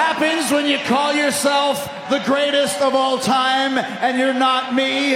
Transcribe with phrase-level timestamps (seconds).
[0.00, 5.10] happens when you call yourself the greatest of all time and you're not me?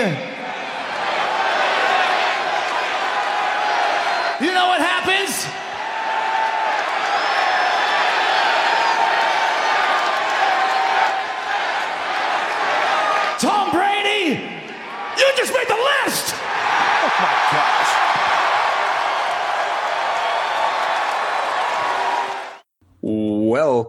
[4.45, 5.64] You know what happens?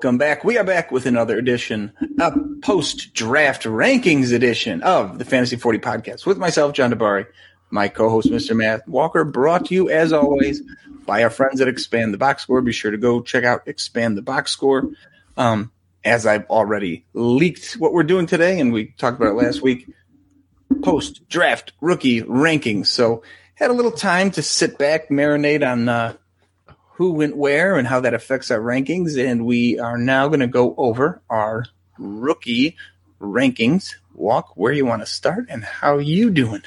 [0.06, 0.44] Welcome back.
[0.44, 5.80] We are back with another edition, a post draft rankings edition of the Fantasy 40
[5.80, 7.26] podcast with myself, John Dabari,
[7.72, 8.56] my co host, Mr.
[8.56, 10.62] Matt Walker, brought to you as always
[11.08, 12.62] by our friends at Expand the Box Score.
[12.62, 14.92] Be sure to go check out Expand the Box Score.
[15.38, 15.72] Um,
[16.04, 19.90] as I've already leaked what we're doing today, and we talked about it last week,
[20.84, 22.86] post draft rookie rankings.
[22.88, 23.24] So
[23.56, 26.14] had a little time to sit back, marinate on uh,
[26.96, 29.18] who went where and how that affects our rankings.
[29.18, 31.66] And we are now going to go over our
[31.98, 32.76] rookie
[33.20, 33.96] rankings.
[34.14, 36.64] Walk where you want to start and how you doing.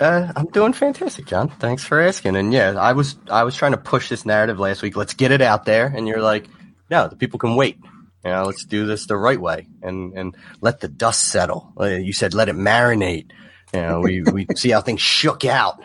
[0.00, 1.50] Uh, I'm doing fantastic, John.
[1.50, 2.36] Thanks for asking.
[2.36, 4.96] And yeah, I was I was trying to push this narrative last week.
[4.96, 6.46] Let's get it out there, and you're like,
[6.90, 7.78] no, the people can wait.
[8.24, 11.72] You know, let's do this the right way and and let the dust settle.
[11.78, 13.30] Uh, You said let it marinate.
[13.74, 15.80] You know, we we see how things shook out.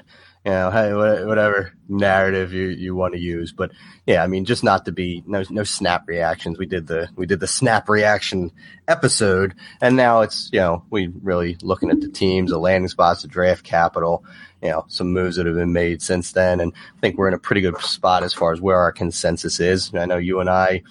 [0.46, 3.72] You know, hey, whatever narrative you, you want to use, but
[4.06, 6.58] yeah, I mean, just not to be no no snap reactions.
[6.58, 8.52] We did the we did the snap reaction
[8.88, 13.24] episode, and now it's you know we really looking at the teams, the landing spots,
[13.24, 14.24] the draft capital,
[14.64, 17.34] you know, some moves that have been made since then, and I think we're in
[17.34, 19.94] a pretty good spot as far as where our consensus is.
[19.94, 20.84] I know you and I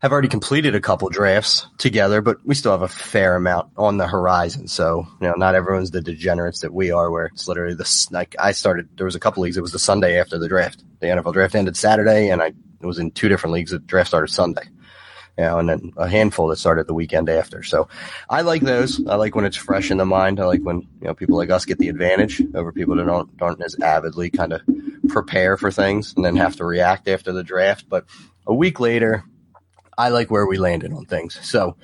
[0.00, 3.96] have already completed a couple drafts together, but we still have a fair amount on
[3.96, 4.68] the horizon.
[4.68, 8.36] So, you know, not everyone's the degenerates that we are, where it's literally this, like
[8.38, 9.56] I started, there was a couple leagues.
[9.56, 10.84] It was the Sunday after the draft.
[11.00, 13.70] The NFL draft ended Saturday and I was in two different leagues.
[13.70, 14.68] The draft started Sunday.
[15.38, 17.62] You know, and then a handful that started the weekend after.
[17.62, 17.88] So
[18.30, 19.06] I like those.
[19.06, 20.40] I like when it's fresh in the mind.
[20.40, 23.30] I like when, you know, people like us get the advantage over people that don't,
[23.42, 24.62] aren't as avidly kind of
[25.08, 27.86] prepare for things and then have to react after the draft.
[27.86, 28.06] But
[28.46, 29.24] a week later,
[29.98, 31.38] I like where we landed on things.
[31.42, 31.76] So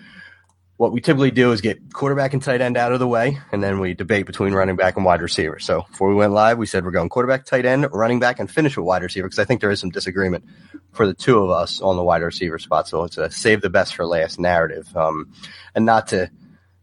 [0.82, 3.62] what we typically do is get quarterback and tight end out of the way, and
[3.62, 5.60] then we debate between running back and wide receiver.
[5.60, 8.50] So before we went live, we said we're going quarterback, tight end, running back, and
[8.50, 10.44] finish with wide receiver because I think there is some disagreement
[10.90, 12.88] for the two of us on the wide receiver spot.
[12.88, 15.32] So it's a save the best for last narrative, um,
[15.74, 16.30] and not to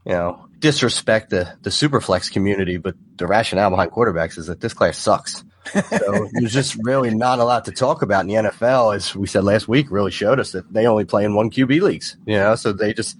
[0.05, 4.73] you know disrespect the the superflex community, but the rationale behind quarterbacks is that this
[4.73, 5.43] class sucks.
[5.73, 8.95] So there's just really not a lot to talk about in the NFL.
[8.95, 11.81] As we said last week, really showed us that they only play in one QB
[11.81, 12.17] leagues.
[12.25, 13.17] You know, so they just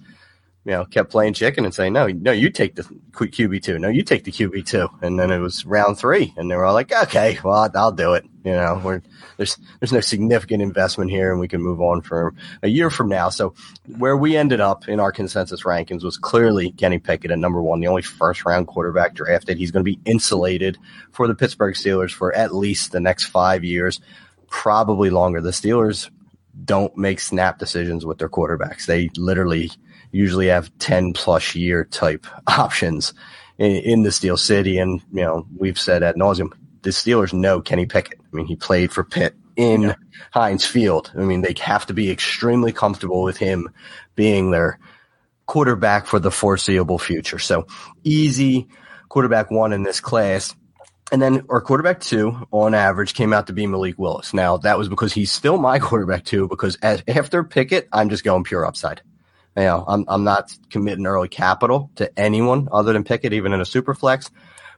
[0.64, 3.88] you know kept playing chicken and saying, no, no, you take the QB two, no,
[3.88, 6.74] you take the QB two, and then it was round three, and they were all
[6.74, 8.24] like, okay, well, I'll do it.
[8.44, 9.00] You know,
[9.36, 13.08] there's there's no significant investment here, and we can move on for a year from
[13.08, 13.30] now.
[13.30, 13.54] So
[13.96, 17.80] where we ended up in our consensus rankings was clearly Kenny Pickett at number one,
[17.80, 19.56] the only first round quarterback drafted.
[19.56, 20.78] He's going to be insulated
[21.12, 24.00] for the Pittsburgh Steelers for at least the next five years,
[24.48, 25.40] probably longer.
[25.40, 26.10] The Steelers
[26.64, 28.86] don't make snap decisions with their quarterbacks.
[28.86, 29.70] They literally
[30.12, 33.14] usually have 10 plus year type options
[33.58, 34.78] in, in the Steel City.
[34.78, 38.20] And, you know, we've said ad nauseum, the Steelers know Kenny Pickett.
[38.20, 39.94] I mean, he played for Pitt in yeah.
[40.32, 41.12] Heinz Field.
[41.14, 43.68] I mean, they have to be extremely comfortable with him
[44.14, 44.78] being their
[45.46, 47.38] quarterback for the foreseeable future.
[47.38, 47.66] So
[48.04, 48.68] easy
[49.08, 50.54] quarterback one in this class.
[51.12, 54.32] And then our quarterback two on average came out to be Malik Willis.
[54.32, 58.24] Now that was because he's still my quarterback two because as, after Pickett, I'm just
[58.24, 59.02] going pure upside.
[59.60, 63.60] You know, I'm, I'm not committing early capital to anyone other than Pickett, even in
[63.60, 64.30] a super flex.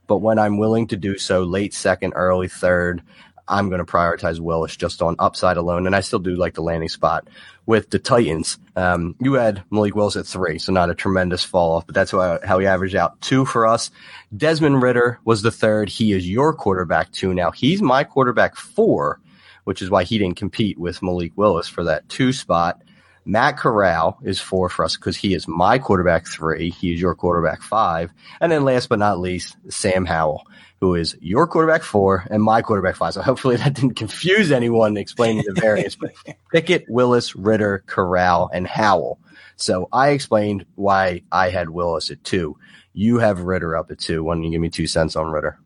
[0.08, 3.00] But when I'm willing to do so late second, early third,
[3.46, 5.86] I'm going to prioritize Willis just on upside alone.
[5.86, 7.28] And I still do like the landing spot
[7.64, 8.58] with the Titans.
[8.74, 12.10] Um, you had Malik Willis at three, so not a tremendous fall off, but that's
[12.10, 13.92] how, how he averaged out two for us.
[14.36, 15.90] Desmond Ridder was the third.
[15.90, 17.52] He is your quarterback two now.
[17.52, 19.20] He's my quarterback four,
[19.62, 22.82] which is why he didn't compete with Malik Willis for that two spot.
[23.24, 26.70] Matt Corral is four for us because he is my quarterback three.
[26.70, 28.12] He is your quarterback five.
[28.40, 30.46] And then last but not least, Sam Howell,
[30.80, 33.14] who is your quarterback four and my quarterback five.
[33.14, 35.94] So hopefully that didn't confuse anyone explaining the variance.
[35.94, 36.12] but
[36.52, 39.20] Pickett, Willis, Ridder, Corral, and Howell.
[39.56, 42.58] So I explained why I had Willis at two.
[42.92, 44.24] You have Ridder up at two.
[44.24, 45.58] Why don't you give me two cents on Ridder?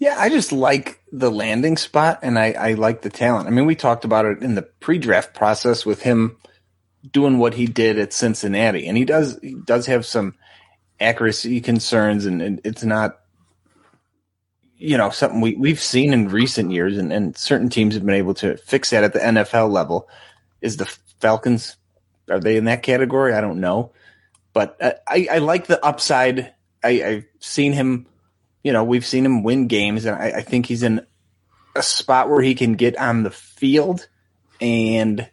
[0.00, 3.46] Yeah, I just like the landing spot and I, I like the talent.
[3.46, 6.36] I mean, we talked about it in the pre-draft process with him
[7.10, 10.34] doing what he did at Cincinnati, and he does he does have some
[11.00, 13.20] accuracy concerns, and, and it's not
[14.76, 18.14] you know something we we've seen in recent years, and, and certain teams have been
[18.14, 20.08] able to fix that at the NFL level.
[20.60, 20.86] Is the
[21.20, 21.76] Falcons
[22.30, 23.34] are they in that category?
[23.34, 23.92] I don't know,
[24.52, 26.54] but uh, I, I like the upside.
[26.82, 28.06] I, I've seen him,
[28.62, 31.06] you know, we've seen him win games, and I, I think he's in
[31.76, 34.08] a spot where he can get on the field
[34.60, 35.28] and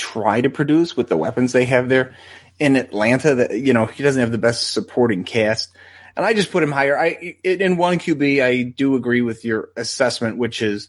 [0.00, 2.16] try to produce with the weapons they have there
[2.58, 3.34] in Atlanta.
[3.34, 5.70] That you know he doesn't have the best supporting cast,
[6.16, 6.98] and I just put him higher.
[6.98, 10.88] I in one QB, I do agree with your assessment, which is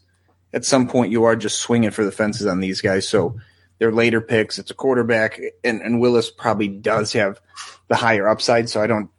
[0.52, 3.06] at some point you are just swinging for the fences on these guys.
[3.08, 3.36] So
[3.78, 4.58] they're later picks.
[4.58, 7.40] It's a quarterback, and, and Willis probably does have
[7.88, 8.68] the higher upside.
[8.68, 9.10] So I don't.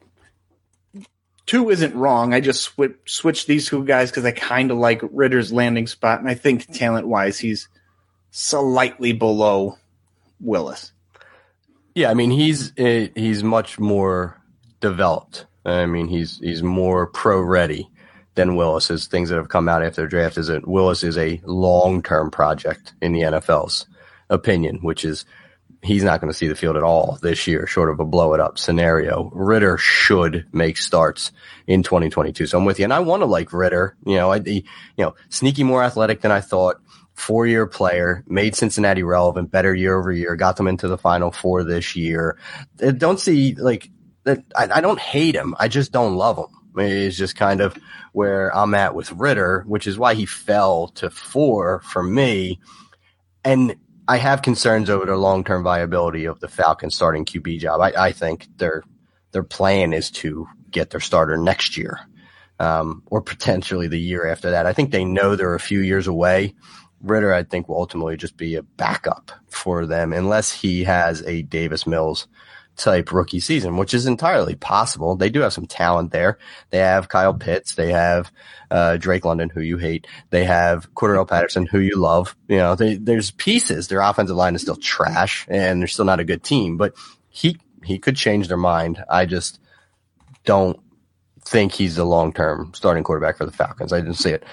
[1.45, 2.33] Two isn't wrong.
[2.33, 6.19] I just sw- switched these two guys because I kind of like Ridder's landing spot,
[6.19, 7.67] and I think talent wise, he's
[8.31, 9.77] slightly below
[10.43, 10.91] Willis.
[11.95, 14.41] Yeah, I mean he's eh, he's much more
[14.79, 15.45] developed.
[15.65, 17.89] I mean he's he's more pro ready
[18.35, 19.07] than Willis is.
[19.07, 22.31] Things that have come out after the draft is that Willis is a long term
[22.31, 23.85] project in the NFL's
[24.29, 25.25] opinion, which is
[25.83, 28.33] he's not going to see the field at all this year, short of a blow
[28.33, 29.29] it up scenario.
[29.33, 31.31] Ridder should make starts
[31.67, 32.47] in 2022.
[32.47, 33.95] So I'm with you, and I want to like Ridder.
[34.05, 34.63] You know, I, you
[34.97, 36.81] know, sneaky more athletic than I thought.
[37.15, 41.31] Four year player, made Cincinnati relevant, better year over year, got them into the final
[41.31, 42.37] four this year.
[42.85, 43.89] I don't see like.
[44.25, 45.53] I, I don't hate him.
[45.59, 46.81] I just don't love him.
[46.81, 47.77] It's just kind of
[48.13, 52.59] where I'm at with Ridder, which is why he fell to four for me.
[53.43, 53.75] And
[54.07, 57.81] I have concerns over the long term viability of the Falcons starting QB job.
[57.81, 58.83] I, I, think their
[59.31, 61.99] their plan is to get their starter next year,
[62.59, 64.65] um, or potentially the year after that.
[64.65, 66.53] I think they know they're a few years away.
[67.03, 71.41] Ridder, I think, will ultimately just be a backup for them unless he has a
[71.43, 72.27] Davis Mills
[72.75, 75.15] type rookie season, which is entirely possible.
[75.15, 76.39] They do have some talent there.
[76.71, 77.75] They have Kyle Pitts.
[77.75, 78.31] They have
[78.71, 80.07] uh, Drake London, who you hate.
[80.31, 82.35] They have Cordarrelle Patterson, who you love.
[82.47, 83.87] You know, they, there's pieces.
[83.87, 86.77] Their offensive line is still trash, and they're still not a good team.
[86.77, 86.95] But
[87.29, 89.03] he he could change their mind.
[89.09, 89.59] I just
[90.45, 90.79] don't
[91.45, 93.93] think he's the long term starting quarterback for the Falcons.
[93.93, 94.43] I didn't see it.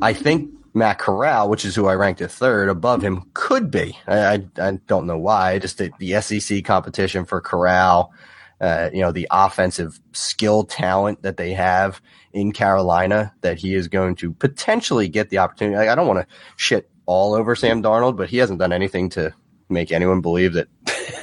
[0.00, 3.96] I think Matt Corral, which is who I ranked at third above him, could be.
[4.06, 5.58] I, I, I don't know why.
[5.58, 8.12] Just the, the SEC competition for Corral,
[8.60, 12.00] uh, you know, the offensive skill talent that they have
[12.32, 15.76] in Carolina, that he is going to potentially get the opportunity.
[15.76, 19.08] Like, I don't want to shit all over Sam Darnold, but he hasn't done anything
[19.10, 19.34] to
[19.68, 20.68] make anyone believe that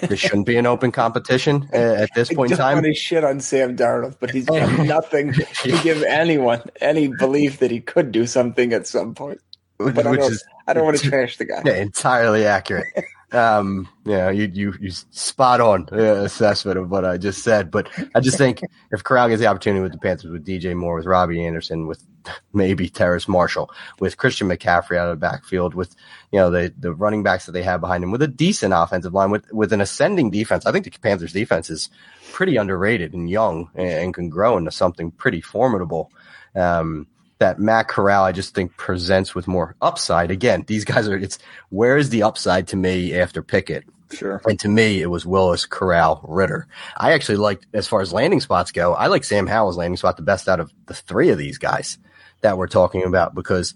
[0.01, 2.83] this shouldn't be an open competition uh, at this point in time.
[2.83, 7.71] I shit on Sam Darnold, but he's done nothing to give anyone any belief that
[7.71, 9.39] he could do something at some point.
[9.77, 11.61] But Which I don't, is, I don't want to trash the guy.
[11.65, 12.87] Yeah, entirely accurate.
[13.31, 17.71] um, yeah, you, you, you spot on uh, assessment of what I just said.
[17.71, 18.61] But I just think
[18.91, 22.03] if Corral gets the opportunity with the Panthers, with DJ Moore, with Robbie Anderson, with
[22.53, 25.95] maybe Terrace Marshall, with Christian McCaffrey out of the backfield, with
[26.31, 29.13] you know the the running backs that they have behind him, with a decent offensive
[29.13, 30.65] line, with with an ascending defense.
[30.65, 31.89] I think the Panthers defense is
[32.31, 36.11] pretty underrated and young and, and can grow into something pretty formidable.
[36.55, 37.07] Um,
[37.39, 40.31] that Matt Corral, I just think presents with more upside.
[40.31, 41.37] Again, these guys are, it's
[41.69, 43.83] where is the upside to me after Pickett?
[44.11, 44.41] Sure.
[44.45, 46.67] And to me, it was Willis, Corral, Ridder.
[46.95, 50.15] I actually liked, as far as landing spots go, I like Sam Howell's landing spot
[50.15, 51.97] the best out of the three of these guys
[52.45, 53.73] that we're talking about because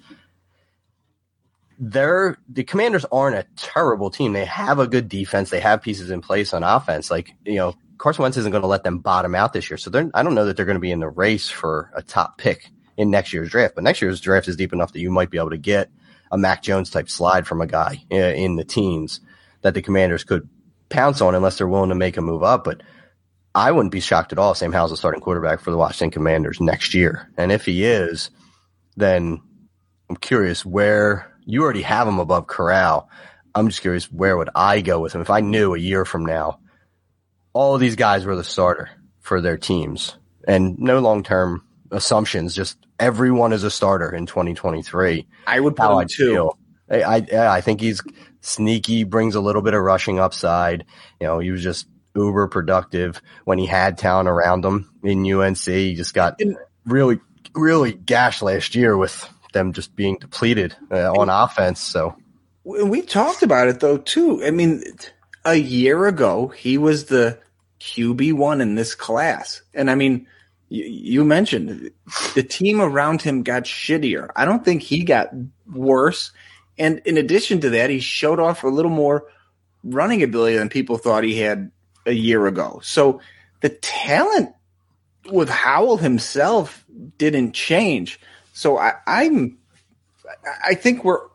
[1.80, 4.34] they're the commanders aren't a terrible team.
[4.34, 5.50] They have a good defense.
[5.50, 7.10] They have pieces in place on offense.
[7.10, 9.78] Like, you know, Carson Wentz isn't going to let them bottom out this year.
[9.78, 12.38] So I don't know that they're going to be in the race for a top
[12.38, 13.74] pick in next year's draft.
[13.74, 15.90] But next year's draft is deep enough that you might be able to get
[16.32, 19.20] a Mac Jones type slide from a guy uh, in the teens
[19.62, 20.48] that the commanders could
[20.90, 22.66] pounce on unless they're willing to make a move up.
[22.66, 22.84] But
[23.56, 24.54] I wouldn't be shocked at all.
[24.54, 27.30] Sam Howell's a starting quarterback for the Washington Commanders next year.
[27.36, 28.30] And if he is,
[29.00, 29.42] then
[30.10, 33.10] I'm curious where you already have him above Corral.
[33.56, 36.26] I'm just curious where would I go with him if I knew a year from
[36.26, 36.60] now
[37.54, 38.90] all of these guys were the starter
[39.20, 42.56] for their teams and no long term assumptions.
[42.56, 45.28] Just everyone is a starter in 2023.
[45.48, 46.52] I would put him too.
[46.90, 48.02] I, I, I think he's
[48.42, 50.86] sneaky, brings a little bit of rushing upside.
[51.20, 55.58] You know, he was just uber productive when he had talent around him in UNC.
[55.58, 56.40] He just got
[56.86, 57.20] really,
[57.56, 61.82] really gashed last year with them just being depleted uh, on offense.
[61.82, 62.16] So
[62.64, 64.44] we talked about it though too.
[64.44, 64.84] I mean,
[65.46, 67.40] a year ago he was the
[67.80, 70.28] QB one in this class, and I mean
[70.70, 71.92] you, mentioned
[72.36, 74.30] the team around him got shittier.
[74.36, 75.30] I don't think he got
[75.72, 76.32] worse.
[76.78, 79.26] And in addition to that, he showed off a little more
[79.84, 81.72] running ability than people thought he had
[82.06, 82.82] a year ago.
[82.84, 83.22] So
[83.62, 84.54] the talent
[85.32, 86.86] with Howell himself
[87.18, 88.20] didn't change.
[88.54, 89.58] So I, I'm,
[90.66, 91.30] I think we're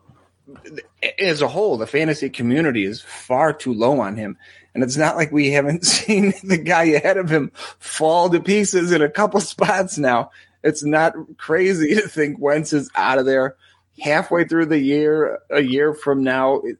[1.19, 4.37] as a whole, the fantasy community is far too low on him.
[4.73, 8.91] And it's not like we haven't seen the guy ahead of him fall to pieces
[8.91, 10.31] in a couple spots now.
[10.63, 13.55] It's not crazy to think Wentz is out of there
[13.99, 16.55] halfway through the year, a year from now.
[16.57, 16.77] It,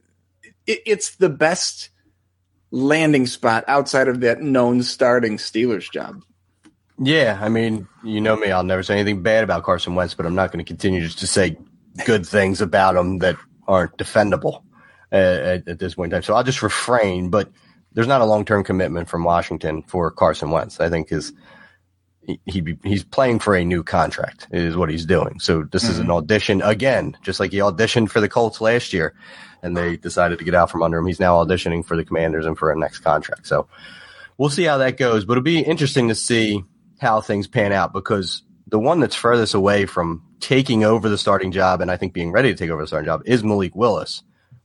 [0.65, 1.89] it, it's the best
[2.71, 6.23] landing spot outside of that known starting Steelers job.
[6.97, 10.25] Yeah, I mean, you know me, I'll never say anything bad about Carson Wentz, but
[10.25, 11.57] I'm not going to continue just to say
[12.05, 13.35] good things about him that
[13.67, 14.63] aren't defendable
[15.11, 16.23] uh, at, at, this point in time.
[16.23, 17.51] So I'll just refrain, but
[17.93, 20.79] there's not a long term commitment from Washington for Carson Wentz.
[20.79, 21.33] I think his
[22.21, 25.39] he, he he's playing for a new contract is what he's doing.
[25.39, 25.91] So this mm-hmm.
[25.91, 26.13] is an mm-hmm.
[26.13, 29.13] audition again, just like he auditioned for the Colts last year,
[29.61, 31.07] and they decided to get out from under him.
[31.07, 33.47] He's now auditioning for the Commanders and for a next contract.
[33.47, 33.67] So
[34.37, 35.25] we'll see how that goes.
[35.25, 36.63] But it'll be interesting to see
[36.99, 41.51] how things pan out because the one that's furthest away from taking over the starting
[41.51, 44.23] job and I think being ready to take over the starting job is Malik Willis.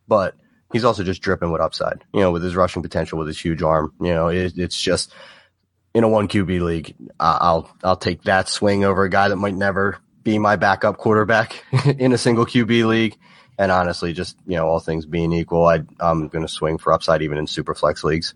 [0.09, 0.35] But
[0.73, 3.63] he's also just dripping with upside, you know, with his rushing potential, with his huge
[3.63, 3.93] arm.
[4.01, 5.13] You know, it, it's just
[5.95, 9.55] in a one QB league, I'll I'll take that swing over a guy that might
[9.55, 11.65] never be my backup quarterback
[11.99, 13.17] in a single QB league.
[13.59, 16.93] And honestly, just you know, all things being equal, I, I'm going to swing for
[16.93, 18.35] upside even in super flex leagues.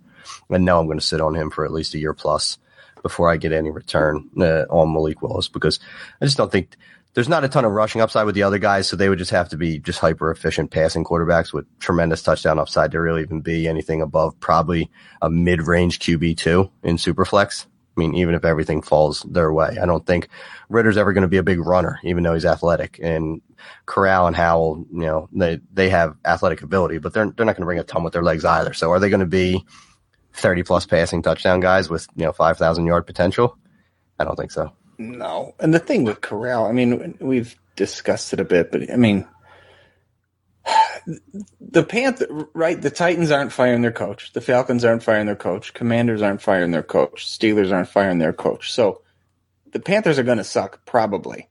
[0.50, 2.58] And now I'm going to sit on him for at least a year plus
[3.04, 5.78] before I get any return uh, on Malik Willis because
[6.20, 6.76] I just don't think
[7.12, 9.30] there's not a ton of rushing upside with the other guys, so they would just
[9.30, 13.40] have to be just hyper efficient passing quarterbacks with tremendous touchdown upside to really even
[13.40, 14.90] be anything above probably
[15.22, 17.66] a mid range QB two in Superflex.
[17.96, 20.28] I mean, even if everything falls their way, I don't think
[20.68, 22.98] Ridder's ever going to be a big runner, even though he's athletic.
[23.00, 23.40] And
[23.86, 27.62] Corral and Howell, you know, they they have athletic ability, but they're they're not going
[27.62, 28.72] to bring a ton with their legs either.
[28.72, 29.64] So are they going to be
[30.34, 33.56] 30 plus passing touchdown guys with, you know, 5,000 yard potential?
[34.18, 34.72] I don't think so.
[34.98, 35.54] No.
[35.58, 39.26] And the thing with Corral, I mean, we've discussed it a bit, but I mean,
[41.60, 42.80] the Panther, right?
[42.80, 44.32] The Titans aren't firing their coach.
[44.32, 45.74] The Falcons aren't firing their coach.
[45.74, 47.26] Commanders aren't firing their coach.
[47.26, 48.72] Steelers aren't firing their coach.
[48.72, 49.02] So
[49.72, 51.48] the Panthers are going to suck probably,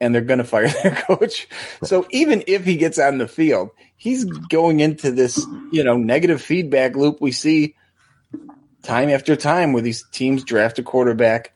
[0.00, 1.48] and they're going to fire their coach.
[1.82, 6.40] So even if he gets on the field, he's going into this, you know, negative
[6.40, 7.74] feedback loop we see
[8.82, 11.54] time after time where these teams draft a quarterback,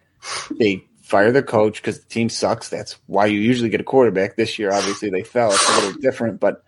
[0.51, 2.69] they fire the coach because the team sucks.
[2.69, 4.37] That's why you usually get a quarterback.
[4.37, 5.53] This year, obviously, they fell.
[5.53, 6.65] It's a little different, but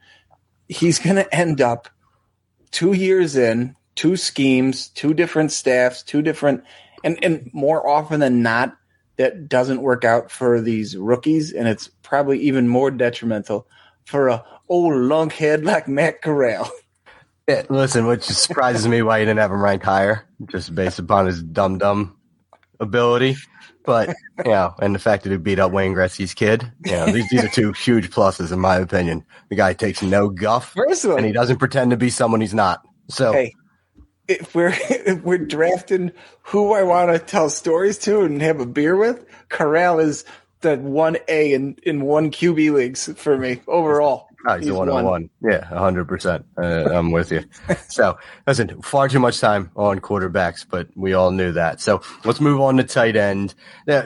[0.68, 1.88] he's going to end up
[2.70, 6.62] two years in, two schemes, two different staffs, two different,
[7.02, 8.76] and, and more often than not,
[9.16, 13.66] that doesn't work out for these rookies, and it's probably even more detrimental
[14.04, 16.70] for a old lunkhead like Matt Corral.
[17.48, 21.24] Yeah, listen, which surprises me why you didn't have him ranked higher, just based upon
[21.24, 22.18] his dumb dumb
[22.78, 23.36] ability.
[23.86, 24.10] But
[24.44, 27.26] you know, and the fact that he beat up Wayne Gretzky's kid, you know, these
[27.30, 29.24] these are two huge pluses in my opinion.
[29.48, 32.42] The guy takes no guff, First of all, and he doesn't pretend to be someone
[32.42, 32.82] he's not.
[33.08, 33.54] So, hey,
[34.28, 36.12] if we're if we're drafting
[36.42, 40.26] who I want to tell stories to and have a beer with, Corral is
[40.60, 44.27] the one A in in one QB leagues for me overall.
[44.46, 45.30] Oh, he's, he's a one on one.
[45.42, 46.46] Yeah, hundred percent.
[46.56, 47.44] Uh, I'm with you.
[47.88, 51.80] so listen, far too much time on quarterbacks, but we all knew that.
[51.80, 53.54] So let's move on to tight end.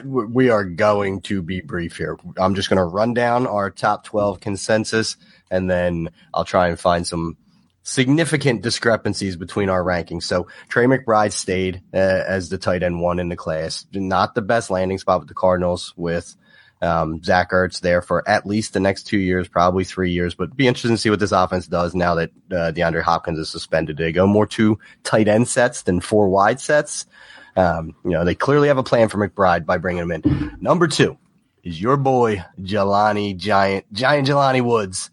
[0.03, 2.17] We are going to be brief here.
[2.37, 5.17] I'm just going to run down our top 12 consensus,
[5.51, 7.37] and then I'll try and find some
[7.83, 10.23] significant discrepancies between our rankings.
[10.23, 13.85] So Trey McBride stayed uh, as the tight end one in the class.
[13.93, 16.35] Not the best landing spot with the Cardinals with
[16.83, 20.55] um, Zach Ertz there for at least the next two years, probably three years, but
[20.55, 23.97] be interesting to see what this offense does now that uh, DeAndre Hopkins is suspended.
[23.97, 27.05] They go more two tight end sets than four wide sets.
[27.55, 30.57] Um, you know, they clearly have a plan for McBride by bringing him in.
[30.59, 31.17] Number two
[31.63, 35.09] is your boy, Jelani Giant, Giant Jelani Woods.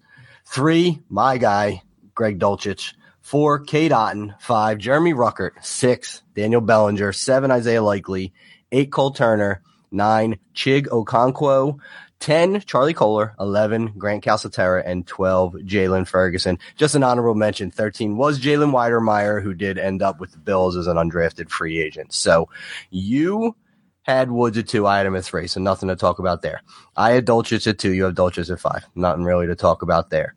[0.46, 1.82] Three, my guy,
[2.14, 2.94] Greg Dulcich.
[3.20, 4.34] Four, Cade Otton.
[4.40, 5.52] Five, Jeremy Ruckert.
[5.62, 7.12] Six, Daniel Bellinger.
[7.12, 8.32] Seven, Isaiah Likely.
[8.72, 11.78] Eight, Cole Turner nine, Chig Okonkwo,
[12.20, 16.58] 10, Charlie Kolar, 11, Grant Calcaterra, and 12, Jalen Ferguson.
[16.76, 20.76] Just an honorable mention, 13 was Jalen Wydermyer, who did end up with the Bills
[20.76, 22.12] as an undrafted free agent.
[22.12, 22.48] So
[22.90, 23.56] you
[24.02, 26.62] had Woods at two, I had him at three, so nothing to talk about there.
[26.96, 28.84] I had Dulcich at two, you have Dulcich at five.
[28.94, 30.34] Nothing really to talk about there.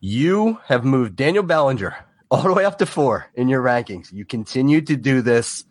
[0.00, 1.96] You have moved Daniel Bellinger
[2.30, 4.10] all the way up to four in your rankings.
[4.12, 5.64] You continue to do this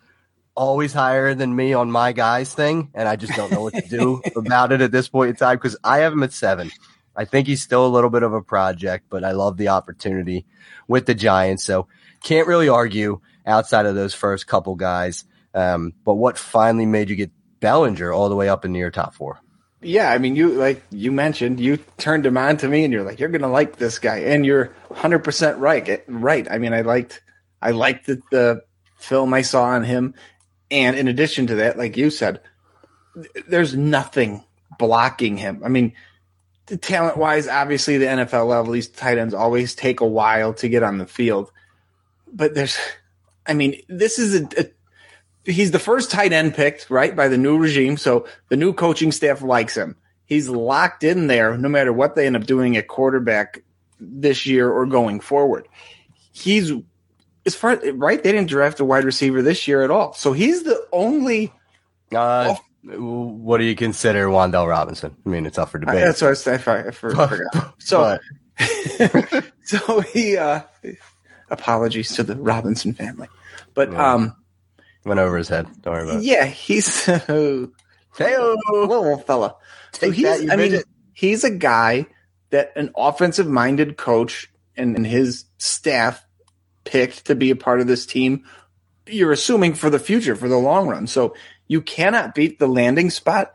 [0.60, 3.82] always higher than me on my guys thing, and I just don't know what to
[3.82, 6.70] do about it at this point in time because I have him at seven.
[7.16, 10.46] I think he's still a little bit of a project, but I love the opportunity
[10.88, 11.64] with the Giants.
[11.64, 11.88] So
[12.24, 15.24] can't really argue outside of those first couple guys.
[15.54, 19.14] Um, but what finally made you get Bellinger all the way up into your top
[19.14, 19.40] four?
[19.82, 23.04] yeah, I mean, you like you mentioned, you turned him on to me, and you're
[23.04, 26.04] like, you're gonna like this guy, and you're 100 percent right.
[26.08, 26.52] Right.
[26.52, 27.22] I mean, I liked,
[27.62, 28.62] I liked the, the
[28.98, 30.16] film I saw on him,
[30.72, 32.42] and in addition to that, like you said,
[33.48, 34.44] there's nothing
[34.78, 35.62] blocking him.
[35.64, 35.94] I mean,
[36.82, 40.84] talent wise, obviously the NFL level, these tight ends always take a while to get
[40.84, 41.52] on the field,
[42.32, 42.78] but there's,
[43.46, 47.38] I mean, this is a, a he's the first tight end picked, right, by the
[47.38, 47.98] new regime.
[47.98, 49.96] So the new coaching staff likes him.
[50.26, 53.64] He's locked in there no matter what they end up doing at quarterback
[54.00, 55.68] this year or going forward.
[56.32, 56.72] He's
[57.46, 60.14] as far right, they didn't draft a wide receiver this year at all.
[60.14, 61.52] So he's the only
[62.16, 65.16] uh, what do you consider Wan'Dale Robinson?
[65.26, 65.96] I mean, it's up for debate.
[65.96, 67.76] That's what I, said, I, I forgot.
[67.80, 68.18] So,
[69.64, 70.62] so he, uh,
[71.50, 73.28] apologies to the Robinson family,
[73.74, 74.14] but, yeah.
[74.14, 74.36] um,
[75.06, 75.66] Went over his head.
[75.82, 76.24] Don't worry about it.
[76.24, 77.68] Yeah, he's uh,
[78.18, 79.56] hey little fella.
[79.94, 80.82] so he's, that, I mean,
[81.14, 82.06] he's a guy
[82.50, 86.26] that an offensive minded coach and, and his staff
[86.90, 88.46] picked to be a part of this team.
[89.06, 91.06] You're assuming for the future, for the long run.
[91.06, 91.36] So
[91.68, 93.54] you cannot beat the landing spot.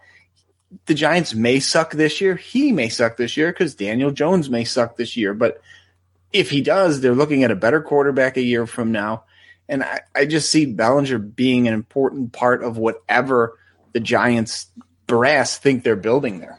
[0.86, 2.36] The Giants may suck this year.
[2.36, 5.34] He may suck this year because Daniel Jones may suck this year.
[5.34, 5.60] But
[6.32, 9.24] if he does, they're looking at a better quarterback a year from now.
[9.68, 13.58] And I, I just see Bellinger being an important part of whatever
[13.92, 14.66] the Giants
[15.06, 16.58] brass think they're building there.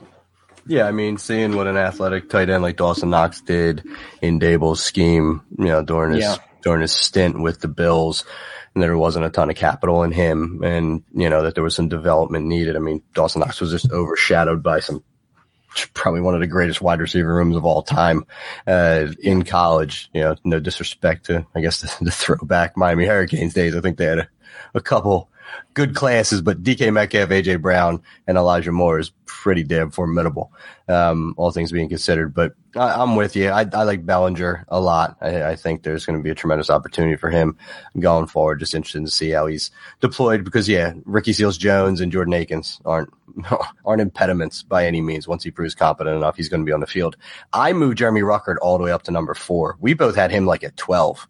[0.67, 3.83] Yeah, I mean, seeing what an athletic tight end like Dawson Knox did
[4.21, 6.37] in Daboll's scheme, you know, during his yeah.
[6.65, 8.25] During his stint with the Bills,
[8.73, 11.75] and there wasn't a ton of capital in him, and you know that there was
[11.75, 12.75] some development needed.
[12.75, 15.03] I mean, Dawson Knox was just overshadowed by some
[15.93, 18.25] probably one of the greatest wide receiver rooms of all time
[18.67, 20.09] uh, in college.
[20.13, 23.75] You know, no disrespect to, I guess, the, the throwback Miami Hurricanes days.
[23.75, 24.29] I think they had a,
[24.73, 25.29] a couple
[25.73, 30.51] good classes, but DK Metcalf, AJ Brown, and Elijah Moore is pretty damn formidable,
[30.87, 32.33] um, all things being considered.
[32.33, 33.49] But I, am with you.
[33.49, 35.17] I, I, like Bellinger a lot.
[35.21, 37.57] I, I think there's going to be a tremendous opportunity for him
[37.99, 38.59] going forward.
[38.59, 42.79] Just interested to see how he's deployed because, yeah, Ricky Seals Jones and Jordan Akins
[42.85, 43.09] aren't
[43.85, 45.27] aren't impediments by any means.
[45.27, 47.17] Once he proves competent enough, he's going to be on the field.
[47.53, 49.77] I moved Jeremy Ruckert all the way up to number four.
[49.79, 51.27] We both had him like at 12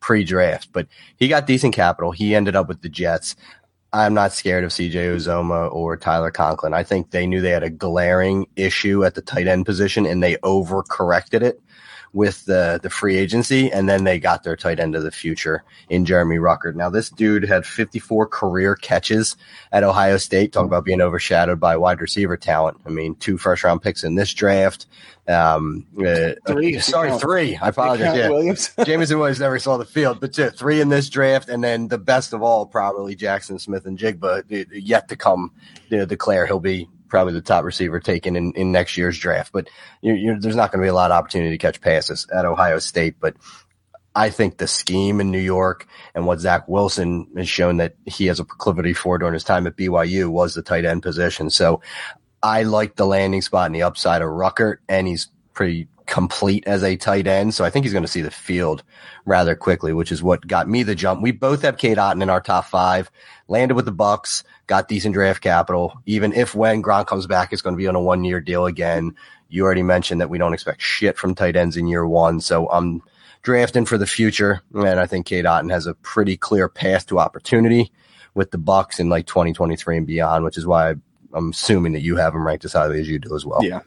[0.00, 2.12] pre-draft, but he got decent capital.
[2.12, 3.36] He ended up with the Jets.
[3.92, 6.74] I'm not scared of CJ Uzomah or Tyler Conklin.
[6.74, 10.22] I think they knew they had a glaring issue at the tight end position and
[10.22, 11.60] they overcorrected it
[12.12, 15.64] with the the free agency, and then they got their tight end of the future
[15.88, 16.74] in Jeremy Ruckert.
[16.74, 19.36] Now, this dude had 54 career catches
[19.72, 20.52] at Ohio State.
[20.52, 22.80] Talk about being overshadowed by wide receiver talent.
[22.86, 24.86] I mean, two first round picks in this draft.
[25.28, 27.56] Um, uh, three, sorry, three.
[27.56, 28.16] I apologize.
[28.16, 28.30] Yeah.
[28.30, 28.70] Williams.
[28.84, 31.98] Jameson Williams never saw the field, but two, three in this draft, and then the
[31.98, 35.52] best of all, probably Jackson Smith-Njigba, yet to come.
[35.90, 39.52] You know, declare he'll be probably the top receiver taken in, in next year's draft.
[39.52, 39.68] But
[40.00, 42.44] you're, you're, there's not going to be a lot of opportunity to catch passes at
[42.44, 43.16] Ohio State.
[43.20, 43.36] But
[44.14, 48.26] I think the scheme in New York and what Zach Wilson has shown that he
[48.26, 51.50] has a proclivity for during his time at BYU was the tight end position.
[51.50, 51.82] So
[52.42, 56.82] I like the landing spot and the upside of Ruckert, and he's pretty complete as
[56.82, 57.54] a tight end.
[57.54, 58.82] So I think he's going to see the field
[59.24, 61.22] rather quickly, which is what got me the jump.
[61.22, 63.10] We both have Cade Otton in our top five,
[63.46, 66.00] landed with the Bucs, got decent draft capital.
[66.06, 68.66] Even if when Gronk comes back, it's going to be on a one year deal
[68.66, 69.14] again.
[69.48, 72.40] You already mentioned that we don't expect shit from tight ends in year one.
[72.40, 73.02] So I'm
[73.42, 74.62] drafting for the future.
[74.74, 77.92] And I think Cade Otton has a pretty clear path to opportunity
[78.34, 80.94] with the Bucs in like 2023 and beyond, which is why
[81.32, 83.62] I'm assuming that you have him ranked as highly as you do as well.
[83.62, 83.80] Yeah.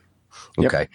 [0.58, 0.80] Okay.
[0.80, 0.90] Yep.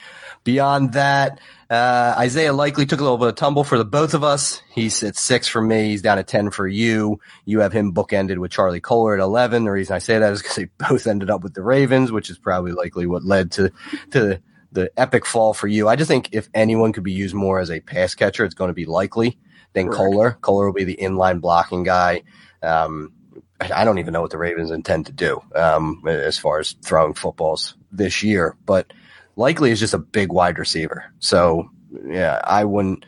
[0.44, 4.22] Beyond that, uh, Isaiah Likely took a little bit of tumble for the both of
[4.22, 4.62] us.
[4.70, 5.88] He's at six for me.
[5.88, 7.20] He's down at 10 for you.
[7.44, 9.64] You have him bookended with Charlie Kolar at 11.
[9.64, 12.30] The reason I say that is because they both ended up with the Ravens, which
[12.30, 13.72] is probably likely what led to,
[14.12, 14.40] to
[14.72, 15.88] the epic fall for you.
[15.88, 18.68] I just think if anyone could be used more as a pass catcher, it's going
[18.68, 19.38] to be Likely
[19.72, 19.96] than Correct.
[19.96, 20.38] Kolar.
[20.40, 22.22] Kolar will be the inline blocking guy.
[22.62, 23.12] Um,
[23.58, 27.14] I don't even know what the Ravens intend to do um, as far as throwing
[27.14, 28.92] footballs this year, but–
[29.36, 31.04] Likely is just a big wide receiver.
[31.18, 31.70] So
[32.08, 33.04] yeah, I wouldn't,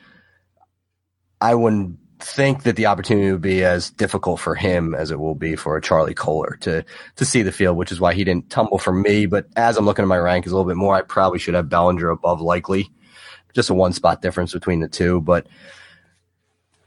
[1.40, 5.34] I wouldn't think that the opportunity would be as difficult for him as it will
[5.34, 6.84] be for a Charlie Kolar to
[7.16, 9.26] to see the field, which is why he didn't tumble for me.
[9.26, 11.54] But as I'm looking at my rank is a little bit more, I probably should
[11.54, 12.90] have Bellinger above Likely.
[13.54, 15.46] Just a one spot difference between the two, but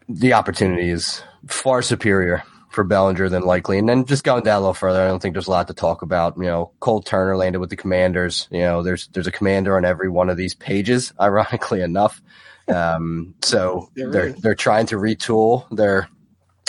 [0.08, 3.78] the opportunity is far superior for Bellinger than Likely.
[3.78, 5.74] And then just going down a little further, I don't think there's a lot to
[5.74, 6.38] talk about.
[6.38, 8.48] You know, Cole Turner landed with the Commanders.
[8.50, 12.22] You know, there's there's a commander on every one of these pages, ironically enough.
[12.68, 16.10] Um, so they're they're trying to retool their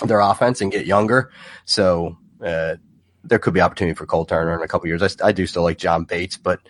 [0.05, 1.31] their offense and get younger.
[1.65, 2.77] So uh,
[3.25, 5.03] there could be opportunity for Cole Turner in a couple years.
[5.03, 6.61] I, I do still like John Bates, but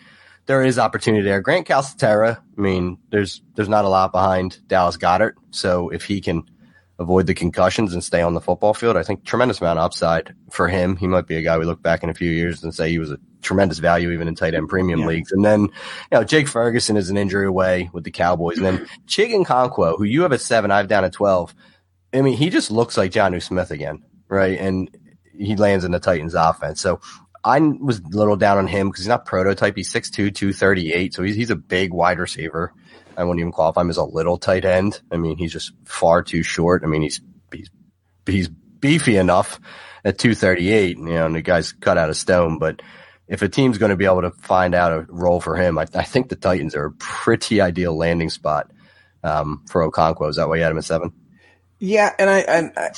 [0.46, 1.40] there is opportunity there.
[1.40, 6.20] Grant Calcaterra, I mean, there's there's not a lot behind Dallas Goedert, so if he
[6.20, 6.44] can
[6.98, 10.34] avoid the concussions and stay on the football field, I think tremendous amount of upside
[10.50, 10.96] for him.
[10.96, 12.98] He might be a guy we look back in a few years and say he
[12.98, 15.06] was a tremendous value even in tight end premium yeah.
[15.06, 15.32] leagues.
[15.32, 15.70] And then, you
[16.12, 18.56] know, Jake Ferguson is an injury away with the Cowboys.
[18.56, 21.54] And then Chig Okonkwo, who you have at seven, I've down at 12.
[22.14, 24.58] I mean, he just looks like Jonnu Smith again, right?
[24.58, 24.90] And
[25.36, 26.80] he lands in the Titans offense.
[26.80, 27.00] So
[27.44, 29.76] I was a little down on him because he's not prototype.
[29.76, 31.14] He's 6'2", 238.
[31.14, 32.72] So he's, he's a big wide receiver.
[33.16, 35.00] I wouldn't even qualify him as a little tight end.
[35.10, 36.82] I mean, he's just far too short.
[36.84, 37.20] I mean, he's,
[37.52, 37.70] he's,
[38.26, 39.60] he's beefy enough
[40.04, 42.82] at 238, you know, and the guy's cut out of stone, but
[43.28, 45.86] if a team's going to be able to find out a role for him, I,
[45.94, 48.70] I think the Titans are a pretty ideal landing spot
[49.22, 50.28] um, for Okonkwo.
[50.28, 51.12] Is that why you had him at seven?
[51.78, 52.90] Yeah, and I, I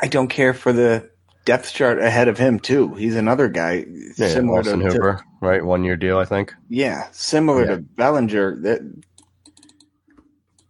[0.00, 1.10] I don't care for the
[1.44, 2.94] depth chart ahead of him too.
[2.94, 3.84] He's another guy
[4.16, 5.64] yeah, similar Austin to Hooper, to, right?
[5.64, 6.54] One year deal, I think.
[6.68, 7.70] Yeah, similar yeah.
[7.70, 8.60] to Bellinger.
[8.62, 9.02] That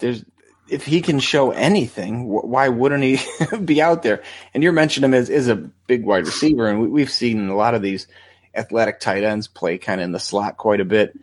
[0.03, 0.25] there's
[0.69, 3.19] if he can show anything, why wouldn't he
[3.65, 4.23] be out there?
[4.55, 7.57] And you're mentioning him as is a big wide receiver, and we, have seen a
[7.57, 8.07] lot of these
[8.55, 11.19] athletic tight ends play kind of in the slot quite a bit.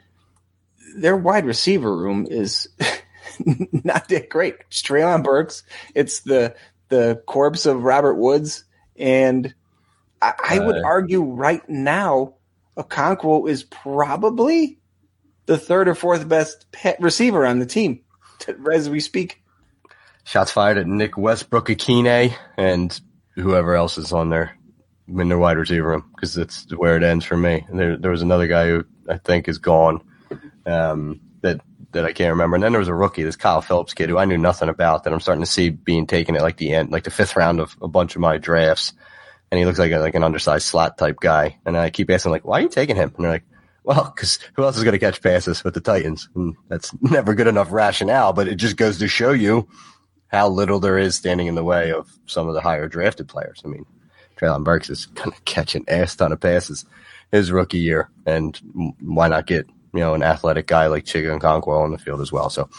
[0.96, 2.68] Their wide receiver room is
[3.72, 4.56] not that great.
[4.68, 5.64] It's Treylon Burks.
[5.96, 6.56] It's the
[6.90, 8.66] the corpse of Robert Woods,
[8.98, 9.54] and
[10.22, 10.86] I, I would uh.
[10.86, 12.36] argue right now,
[12.78, 14.80] Okonkwo is probably
[15.46, 16.66] the third or fourth best
[17.00, 18.02] receiver on the team
[18.74, 19.42] as we speak.
[20.24, 23.02] Shots fired at Nick Westbrook-Ikhine and
[23.36, 24.56] whoever else is on there
[25.08, 27.66] in their wide receiver room because that's where it ends for me.
[27.68, 30.02] And there, there was another guy who I think is gone
[30.66, 32.56] um, that that I can't remember.
[32.56, 35.04] And then there was a rookie, this Kyle Philips kid who I knew nothing about
[35.04, 37.60] that I'm starting to see being taken at like the end, like the fifth round
[37.60, 38.94] of a bunch of my drafts.
[39.52, 41.58] And he looks like a, like an undersized slot type guy.
[41.66, 43.12] And I keep asking like, why are you taking him?
[43.16, 43.46] And they're like,
[43.84, 46.30] well, because who else is going to catch passes with the Titans?
[46.36, 49.68] And that's never good enough rationale, but it just goes to show you
[50.28, 53.62] how little there is standing in the way of some of the higher drafted players.
[53.66, 53.86] I mean,
[54.38, 56.86] Treylon Burks is going to catch an ass ton of passes
[57.32, 58.58] his rookie year, and
[59.02, 62.32] why not get you know an athletic guy like Chig Okonkwo on the field as
[62.32, 62.50] well?
[62.50, 62.70] So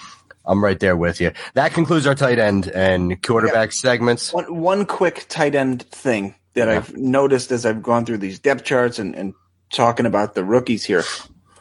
[0.44, 1.32] I'm right there with you.
[1.54, 3.80] That concludes our tight end and quarterback yeah.
[3.80, 4.32] segments.
[4.32, 6.76] One, one quick tight end thing that yeah.
[6.76, 9.34] I've noticed as I've gone through these depth charts and, and
[9.70, 11.04] talking about the rookies here.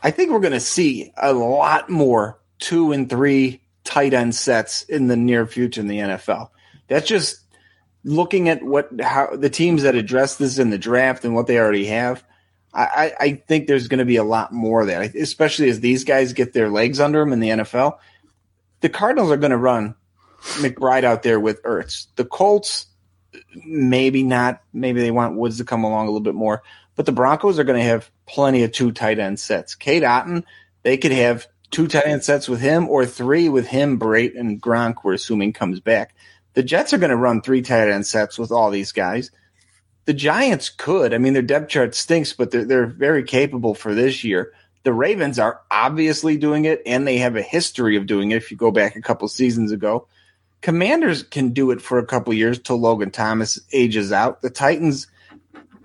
[0.02, 4.84] I think we're going to see a lot more two and three tight end sets
[4.84, 6.50] in the near future in the NFL.
[6.88, 7.41] That's just
[8.04, 11.60] looking at what how the teams that address this in the draft and what they
[11.60, 12.24] already have,
[12.74, 16.34] I, I think there's going to be a lot more there, especially as these guys
[16.34, 17.98] get their legs under them in the NFL.
[18.82, 19.95] The Cardinals are going to run
[20.41, 22.08] McBride out there with Ertz.
[22.15, 22.86] The Colts,
[23.65, 24.62] maybe not.
[24.72, 26.62] Maybe they want Woods to come along a little bit more.
[27.00, 29.74] But the Broncos are going to have plenty of two tight end sets.
[29.74, 30.44] Cade Otton,
[30.84, 34.62] they could have two tight end sets with him or three with him, Brate, and
[34.62, 36.14] Gronk, we're assuming comes back.
[36.56, 39.32] The Jets are going to run three tight end sets with all these guys.
[40.08, 41.14] The Giants could.
[41.14, 44.52] I mean, their depth chart stinks, but they're, they're very capable for this year.
[44.84, 48.36] The Ravens are obviously doing it, and they have a history of doing it.
[48.36, 50.10] If you go back a couple seasons ago,
[50.60, 54.42] Commanders can do it for a couple years till Logan Thomas ages out.
[54.42, 55.08] The Titans,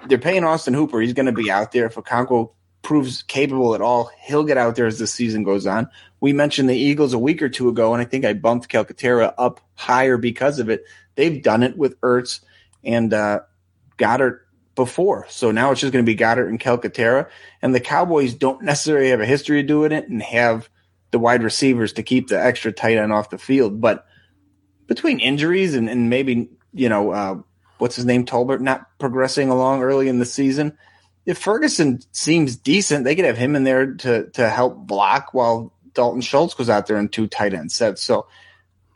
[0.06, 1.00] they're paying Austin Hooper.
[1.00, 1.86] He's going to be out there.
[1.86, 5.88] If Okonkwo proves capable at all, he'll get out there as the season goes on.
[6.20, 9.34] We mentioned the Eagles a week or two ago, and I think I bumped Calcaterra
[9.38, 10.84] up higher because of it.
[11.14, 12.40] They've done it with Ertz
[12.84, 13.40] and uh,
[13.98, 14.40] Goedert
[14.74, 15.26] before.
[15.28, 17.28] So now it's just going to be Goedert and Calcaterra.
[17.62, 20.68] And the Cowboys don't necessarily have a history of doing it and have
[21.10, 23.80] the wide receivers to keep the extra tight end off the field.
[23.80, 24.06] But
[24.86, 27.36] between injuries and, and maybe, you know, uh,
[27.78, 30.78] what's his name, Tolbert, not progressing along early in the season–
[31.26, 35.72] if Ferguson seems decent, they could have him in there to to help block while
[35.94, 38.02] Dalton Schultz goes out there in two tight end sets.
[38.02, 38.26] So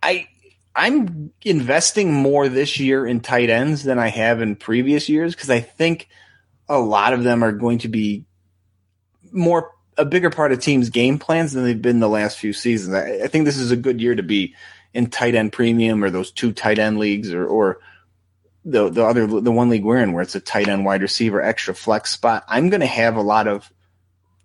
[0.03, 0.29] I
[0.75, 5.51] I'm investing more this year in tight ends than I have in previous years because
[5.51, 6.09] I think
[6.69, 8.25] a lot of them are going to be
[9.33, 12.95] more a bigger part of teams' game plans than they've been the last few seasons.
[12.95, 14.55] I, I think this is a good year to be
[14.93, 17.81] in tight end premium or those two tight end leagues or or
[18.71, 21.41] the the other the one league we're in where it's a tight end wide receiver
[21.41, 22.45] extra flex spot.
[22.49, 23.73] I'm going to have a lot of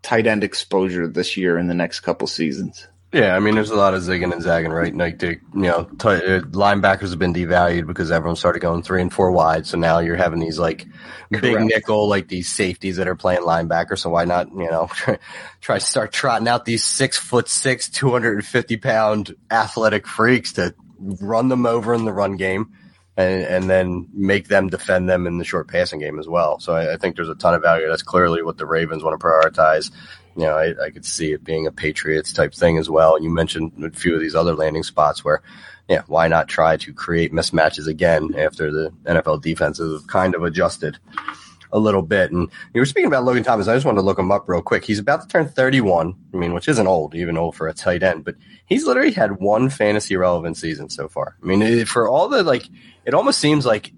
[0.01, 2.87] tight end exposure this year in the next couple seasons.
[3.11, 4.93] Yeah, I mean, there's a lot of zigging and zagging, right?
[4.95, 9.03] Like, the, you know, t- uh, linebackers have been devalued because everyone started going three
[9.03, 9.67] and four wide.
[9.67, 10.87] So now you're having these like
[11.31, 11.43] Correct.
[11.43, 13.99] big nickel, like these safeties that are playing linebacker.
[13.99, 15.19] So why not, you know, try,
[15.61, 21.49] try to start trotting out these six foot six, 250 pound athletic freaks to run
[21.49, 22.73] them over in the run game
[23.15, 26.59] and, and then make them defend them in the short passing game as well.
[26.59, 27.87] So I, I think there's a ton of value.
[27.87, 29.91] That's clearly what the Ravens want to prioritize.
[30.35, 33.21] You know, I, I could see it being a Patriots type thing as well.
[33.21, 35.43] You mentioned a few of these other landing spots where,
[35.87, 40.43] yeah, why not try to create mismatches again after the NFL defenses have kind of
[40.43, 40.97] adjusted
[41.73, 42.31] a little bit.
[42.31, 43.67] And you were speaking about Logan Thomas.
[43.67, 44.85] I just wanted to look him up real quick.
[44.85, 46.15] He's about to turn 31.
[46.33, 49.39] I mean, which isn't old, even old for a tight end, but he's literally had
[49.41, 51.35] one fantasy relevant season so far.
[51.41, 52.67] I mean, for all the like,
[53.05, 53.91] it almost seems like,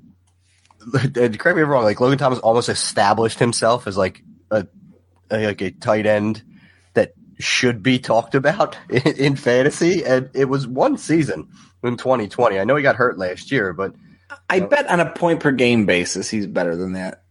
[0.94, 4.66] correct me if I'm wrong, like Logan Thomas almost established himself as like a,
[5.30, 6.42] a like a tight end
[6.94, 10.06] that should be talked about in, in fantasy.
[10.06, 11.50] And it was one season
[11.84, 12.58] in 2020.
[12.58, 13.94] I know he got hurt last year, but
[14.50, 17.25] I bet on a point per game basis, he's better than that.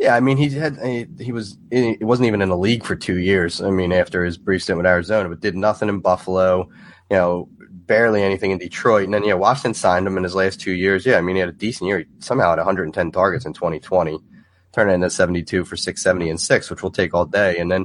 [0.00, 0.78] Yeah, I mean, he had
[1.18, 3.60] he, was he wasn't even in the league for two years.
[3.60, 6.70] I mean, after his brief stint with Arizona, but did nothing in Buffalo.
[7.10, 10.58] You know, barely anything in Detroit, and then yeah, Washington signed him in his last
[10.58, 11.04] two years.
[11.04, 11.98] Yeah, I mean, he had a decent year.
[11.98, 14.18] He somehow had 110 targets in 2020,
[14.72, 17.58] turned into 72 for 670 and six, which we'll take all day.
[17.58, 17.84] And then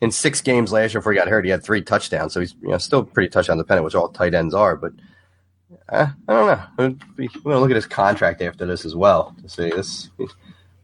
[0.00, 2.32] in six games last year before he got hurt, he had three touchdowns.
[2.32, 4.74] So he's you know still pretty touchdown dependent, which all tight ends are.
[4.74, 4.94] But
[5.88, 6.96] uh, I don't know.
[7.16, 10.10] We're going to look at his contract after this as well to see this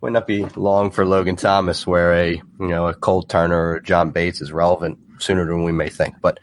[0.00, 3.80] would not be long for Logan Thomas, where a you know a Cole Turner or
[3.80, 6.14] John Bates is relevant sooner than we may think.
[6.20, 6.40] But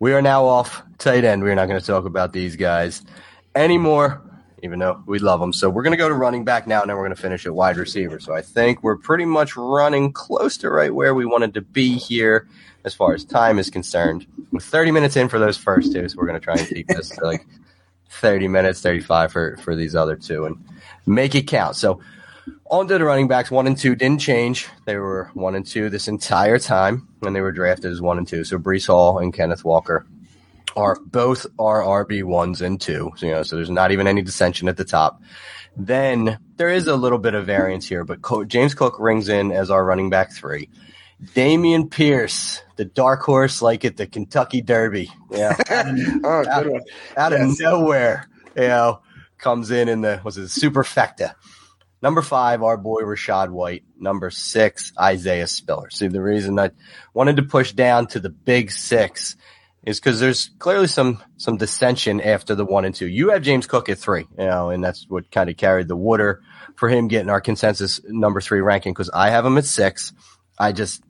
[0.00, 1.42] we are now off tight end.
[1.42, 3.02] We're not going to talk about these guys
[3.54, 4.22] anymore,
[4.62, 5.52] even though we love them.
[5.52, 7.46] So we're going to go to running back now, and then we're going to finish
[7.46, 8.18] at wide receiver.
[8.18, 11.96] So I think we're pretty much running close to right where we wanted to be
[11.96, 12.48] here
[12.84, 14.26] as far as time is concerned.
[14.50, 16.88] We're 30 minutes in for those first two, so we're going to try and keep
[16.88, 17.46] this to like
[18.10, 20.62] 30 minutes, 35 for, for these other two, and
[21.06, 21.76] make it count.
[21.76, 22.00] So
[22.70, 24.68] on to the running backs, one and two didn't change.
[24.84, 28.26] They were one and two this entire time, and they were drafted as one and
[28.26, 28.44] two.
[28.44, 30.06] So Breece Hall and Kenneth Walker
[30.76, 33.12] are both are RB ones and two.
[33.16, 35.22] So, you know, so there's not even any dissension at the top.
[35.76, 39.70] Then there is a little bit of variance here, but James Cook rings in as
[39.70, 40.68] our running back three.
[41.22, 45.10] Dameon Pierce, the dark horse like at the Kentucky Derby.
[45.30, 45.56] Yeah.
[46.24, 46.66] oh, out,
[47.16, 47.52] out yes.
[47.52, 49.00] of nowhere, you know,
[49.38, 51.34] comes in in the, was it superfecta?
[52.04, 53.82] Number five, our boy Rachaad White.
[53.98, 55.88] Number six, Isaiah Spiller.
[55.88, 56.72] See, the reason I
[57.14, 59.36] wanted to push down to the big six
[59.86, 63.08] is because there's clearly some some dissension after the one and two.
[63.08, 65.96] You have James Cook at three, you know, and that's what kind of carried the
[65.96, 66.42] water
[66.76, 68.92] for him getting our consensus number three ranking.
[68.92, 70.12] Because I have him at six.
[70.58, 71.02] I just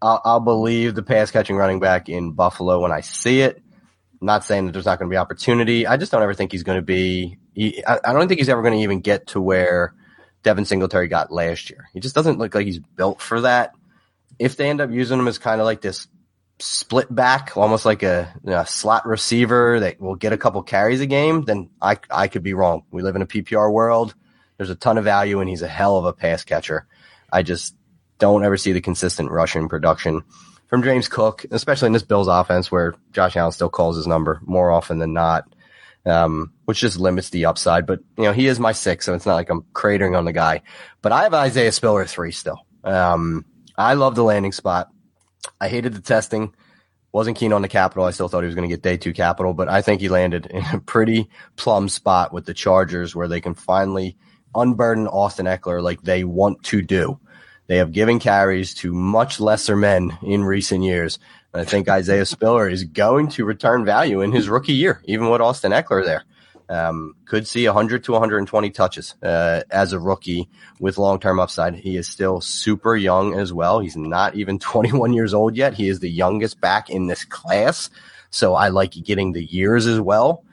[0.00, 3.60] I'll, I'll believe the pass catching running back in Buffalo when I see it.
[4.20, 5.88] I'm not saying that there's not going to be opportunity.
[5.88, 7.36] I just don't ever think he's going to be.
[7.52, 9.92] He, I, I don't think he's ever going to even get to where
[10.42, 11.88] Devin Singletary got last year.
[11.92, 13.72] He just doesn't look like he's built for that.
[14.38, 16.08] If they end up using him as kind of like this
[16.58, 21.06] split back, almost like a, a, slot receiver that will get a couple carries a
[21.06, 22.84] game, then I, I could be wrong.
[22.90, 24.14] We live in a PPR world.
[24.56, 26.86] There's a ton of value and he's a hell of a pass catcher.
[27.32, 27.74] I just
[28.18, 30.22] don't ever see the consistent rushing production
[30.68, 34.40] from James Cook, especially in this Bills offense where Josh Allen still calls his number
[34.44, 35.52] more often than not
[36.06, 37.86] um, which just limits the upside.
[37.86, 40.32] But you know, he is my six, so it's not like I'm cratering on the
[40.32, 40.62] guy.
[41.02, 42.64] But I have Isaiah Spiller three still.
[42.84, 43.44] Um,
[43.76, 44.88] I love the landing spot.
[45.60, 46.54] I hated the testing.
[47.12, 48.04] Wasn't keen on the capital.
[48.04, 50.08] I still thought he was going to get day two capital, but I think he
[50.08, 54.16] landed in a pretty plum spot with the Chargers where they can finally
[54.54, 57.18] unburden Austin Ekeler like they want to do.
[57.66, 61.18] They have given carries to much lesser men in recent years.
[61.52, 65.40] I think Isaiah Spiller is going to return value in his rookie year, even with
[65.40, 66.24] Austin Ekeler there.
[66.68, 71.74] Um, could see 100 to 120 touches uh, as a rookie with long term upside.
[71.74, 73.80] He is still super young as well.
[73.80, 75.74] He's not even 21 years old yet.
[75.74, 77.90] He is the youngest back in this class.
[78.30, 80.44] So I like getting the years as well.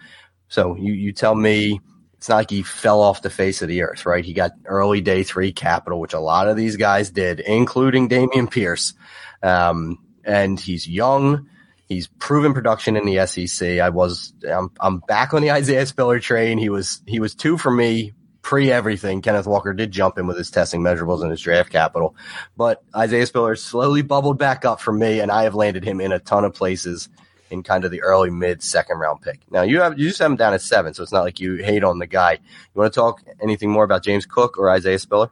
[0.48, 1.80] So you, you tell me
[2.16, 4.26] it's not like he fell off the face of the earth, right?
[4.26, 8.50] He got early day three capital, which a lot of these guys did, including Dameon
[8.50, 8.96] Pierce.
[9.44, 11.50] Um, and he's young.
[11.88, 13.80] He's proven production in the SEC.
[13.80, 16.58] I was, I'm, I'm back on the Isaiah Spiller train.
[16.58, 18.14] He was, he was two for me
[18.48, 19.22] pre everything.
[19.22, 22.16] Kenneth Walker did jump in with his testing measurables and his draft capital,
[22.56, 26.14] but Isaiah Spiller slowly bubbled back up for me, and I have landed him in
[26.14, 27.10] a ton of places
[27.50, 29.42] in kind of the early mid second round pick.
[29.52, 31.56] Now you have you just have him down at seven, so it's not like you
[31.56, 32.34] hate on the guy.
[32.34, 32.40] You
[32.82, 35.30] want to talk anything more about James Cook or Isaiah Spiller?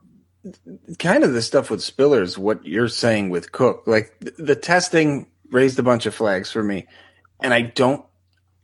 [1.00, 3.84] Kind of the stuff with Spiller is what you're saying with Cook.
[3.88, 6.88] Like the, the testing raised a bunch of flags for me,
[7.40, 8.06] and I don't.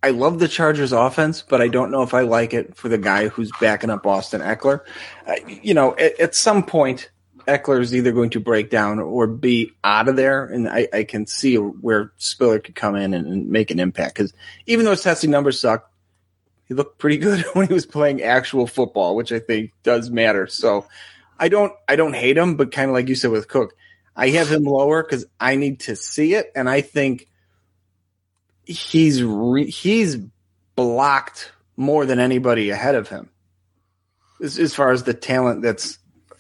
[0.04, 2.98] I love the Chargers offense, but I don't know if I like it for the
[2.98, 4.82] guy who's backing up Austin Ekeler.
[5.28, 7.12] Uh, you know, at, at, some point,
[7.48, 11.04] Ekeler is either going to break down or be out of there, and I, I
[11.04, 14.16] can see where Spiller could come in and, and make an impact.
[14.16, 14.34] Because
[14.66, 15.92] even though his testing numbers suck,
[16.68, 20.48] he looked pretty good when he was playing actual football, which I think does matter.
[20.48, 20.88] So
[21.42, 23.74] I don't I don't hate him, but kind of like you said with Cook,
[24.16, 27.28] I have him lower because I need to see it, and I think
[28.64, 30.18] he's re- he's
[30.76, 33.32] blocked more than anybody ahead of him
[34.40, 35.98] as, as far as the talent that's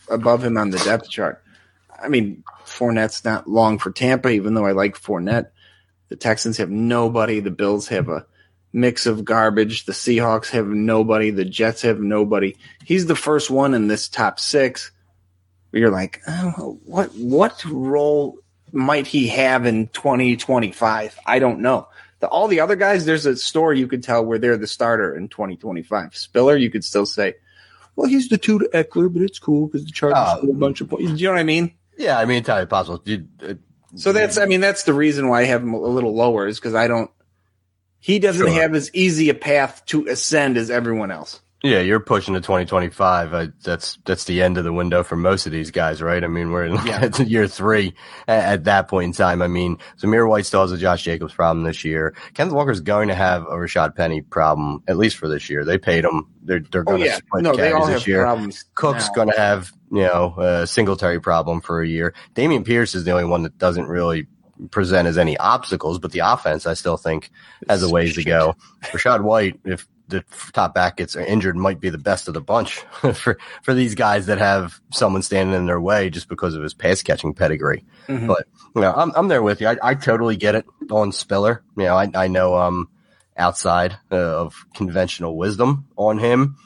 [0.07, 1.43] above him on the depth chart.
[2.01, 5.47] I mean, Fournette's not long for Tampa, even though I like Fournette.
[6.09, 7.39] The Texans have nobody.
[7.39, 8.27] The Bills have a
[8.73, 9.85] mix of garbage.
[9.85, 11.29] The Seahawks have nobody.
[11.29, 12.55] The Jets have nobody.
[12.83, 14.91] He's the first one in this top six.
[15.71, 18.37] You're like, oh, what what role
[18.73, 21.17] might he have in 2025?
[21.25, 21.87] I don't know.
[22.19, 25.15] The, all the other guys, there's a story you could tell where they're the starter
[25.15, 26.15] in 2025.
[26.15, 27.35] Spiller, you could still say,
[27.95, 30.81] well, he's the two to Ekeler, but it's cool because the Chargers scored a bunch
[30.81, 31.11] of points.
[31.11, 31.73] Do you know what I mean?
[31.97, 33.01] Yeah, I mean, entirely possible.
[33.41, 33.53] Uh,
[33.95, 36.59] So that's, I mean, that's the reason why I have him a little lower is
[36.59, 37.11] because I don't.
[38.01, 38.61] He doesn't Sure.
[38.61, 41.39] have as easy a path to ascend as everyone else.
[41.63, 43.33] yeah, you're pushing to 2025.
[43.35, 46.23] Uh, that's that's the end of the window for most of these guys, right?
[46.23, 47.15] I mean, we're in Yeah.
[47.23, 47.93] year three
[48.27, 49.43] at, at that point in time.
[49.43, 52.15] I mean, Zamir White still has a Josh Jacobs problem this year.
[52.33, 55.63] Kenneth Walker's going to have a Rashad Penny problem at least for this year.
[55.63, 56.25] They paid him.
[56.43, 58.23] They're they're Oh going to yeah, split no, carries this year.
[58.23, 58.65] problems.
[58.73, 62.15] Cook's going to have, you know, a Singletary problem for a year.
[62.33, 64.25] Dameon Pierce is the only one that doesn't really
[64.69, 67.31] present as any obstacles, but the offense, I still think,
[67.67, 68.55] has a ways to go.
[68.83, 72.75] Rachaad White, if the top back gets injured, might be the best of the bunch
[73.13, 76.73] for, for these guys that have someone standing in their way just because of his
[76.73, 77.83] pass catching pedigree.
[78.07, 78.27] Mhm.
[78.27, 78.45] But,
[78.75, 79.67] you know, I'm, I'm there with you.
[79.67, 81.63] I, I totally get it on Spiller.
[81.77, 82.89] You know, I, I know, um,
[83.37, 86.57] outside uh, of conventional wisdom on him.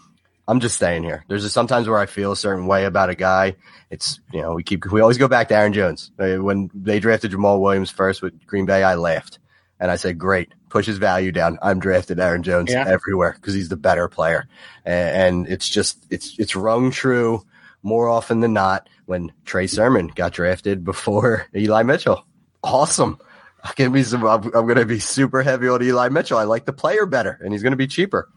[0.47, 1.25] I'm just staying here.
[1.27, 3.55] There's just sometimes where I feel a certain way about a guy.
[3.89, 6.99] It's you know we keep we always go back to Aaron Jones Uh, when they
[6.99, 8.83] drafted Jamaal Williams first with Green Bay.
[8.83, 9.39] I laughed
[9.79, 12.85] and I said, "Great, push his value down." I'm drafted Aaron Jones Yeah.
[12.87, 14.47] everywhere because he's the better player,
[14.85, 15.09] and,
[15.45, 17.43] and it's just it's it's rung true
[17.81, 22.25] more often than not when Trey Sermon got drafted before Eli Mitchell.
[22.63, 23.19] Awesome.
[23.63, 26.37] I can be some, I'm, I'm going to be super heavy on Eli Mitchell.
[26.37, 28.29] I like the player better, and he's going to be cheaper.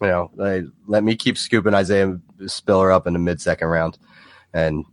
[0.00, 3.98] You know, they, let me keep scooping Isaiah Spiller up in the mid second round,
[4.52, 4.84] and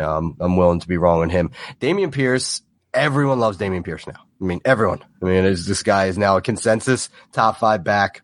[0.00, 1.50] um, I'm willing to be wrong on him.
[1.80, 2.62] Dameon Pierce,
[2.94, 4.20] everyone loves Dameon Pierce now.
[4.40, 5.04] I mean, everyone.
[5.22, 8.22] I mean, is this guy is now a consensus top five back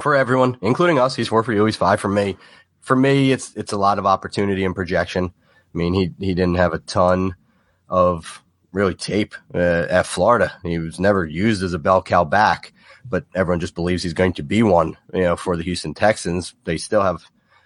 [0.00, 1.14] for everyone, including us.
[1.14, 1.64] He's four for you.
[1.64, 2.36] He's five for me.
[2.80, 5.26] For me, it's it's a lot of opportunity and projection.
[5.26, 7.34] I mean, he he didn't have a ton
[7.88, 10.52] of really tape uh, at Florida.
[10.62, 12.72] He was never used as a bell cow back,
[13.08, 14.96] but everyone just believes he's going to be one.
[15.12, 17.24] You know, for the Houston Texans, they still have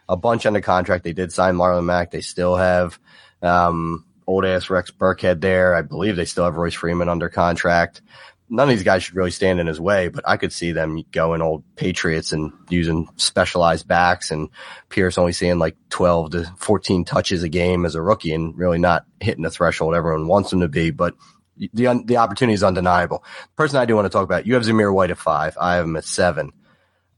[0.09, 1.05] a bunch under contract.
[1.05, 2.11] They did sign Marlon Mack.
[2.11, 2.99] They still have
[3.43, 5.75] um, old ass Rex Burkhead there.
[5.75, 8.03] I believe they still have Royce Freeman under contract.
[8.49, 11.03] None of these guys should really stand in his way, but I could see them
[11.11, 14.51] going old Patriots and using specialized backs and
[14.91, 18.79] Pierce only seeing like 12 to 14 touches a game as a rookie and really
[18.79, 20.91] not hitting the threshold everyone wants him to be.
[20.91, 21.15] But
[21.57, 23.25] the, the opportunity is undeniable.
[23.43, 25.57] The person I do want to talk about, you have Zamir White at five.
[25.61, 26.53] I have him at seven.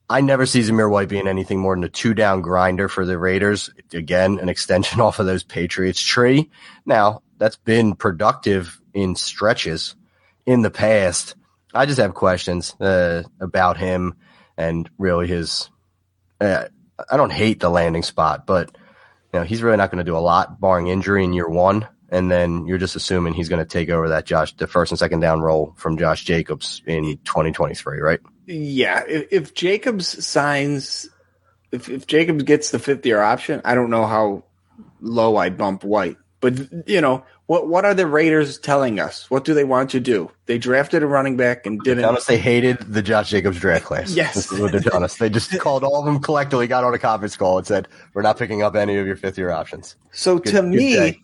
[0.08, 3.18] I never see Zamir White being anything more than a two down grinder for the
[3.18, 3.70] Raiders.
[3.92, 6.50] Again, an extension off of those Patriots tree.
[6.84, 9.96] Now, that's been productive in stretches
[10.46, 11.36] in the past.
[11.72, 14.14] I just have questions uh, about him
[14.56, 15.70] and really his.
[16.40, 16.66] Uh,
[17.10, 18.70] I don't hate the landing spot, but
[19.32, 21.88] you know he's really not going to do a lot, barring injury in year one.
[22.14, 24.98] And then you're just assuming he's going to take over that Josh, the first and
[24.98, 28.20] second down role from Josh Jacobs in 2023, right?
[28.46, 31.08] Yeah, if, if Jacobs signs,
[31.72, 34.44] if, if Jacobs gets the fifth year option, I don't know how
[35.00, 36.16] low I'd bump White.
[36.44, 37.68] But you know what?
[37.68, 39.30] What are the Raiders telling us?
[39.30, 40.30] What do they want to do?
[40.44, 42.04] They drafted a running back and didn't.
[42.04, 44.14] Honest, they hated the Josh Jacobs draft class.
[44.14, 44.34] Yes.
[44.34, 45.16] This is what they're telling us.
[45.16, 48.20] They just called all of them collectively, got on a conference call, and said, "We're
[48.20, 51.20] not picking up any of your fifth year options." So Good- to good me, day.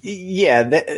[0.00, 0.88] Yeah, that,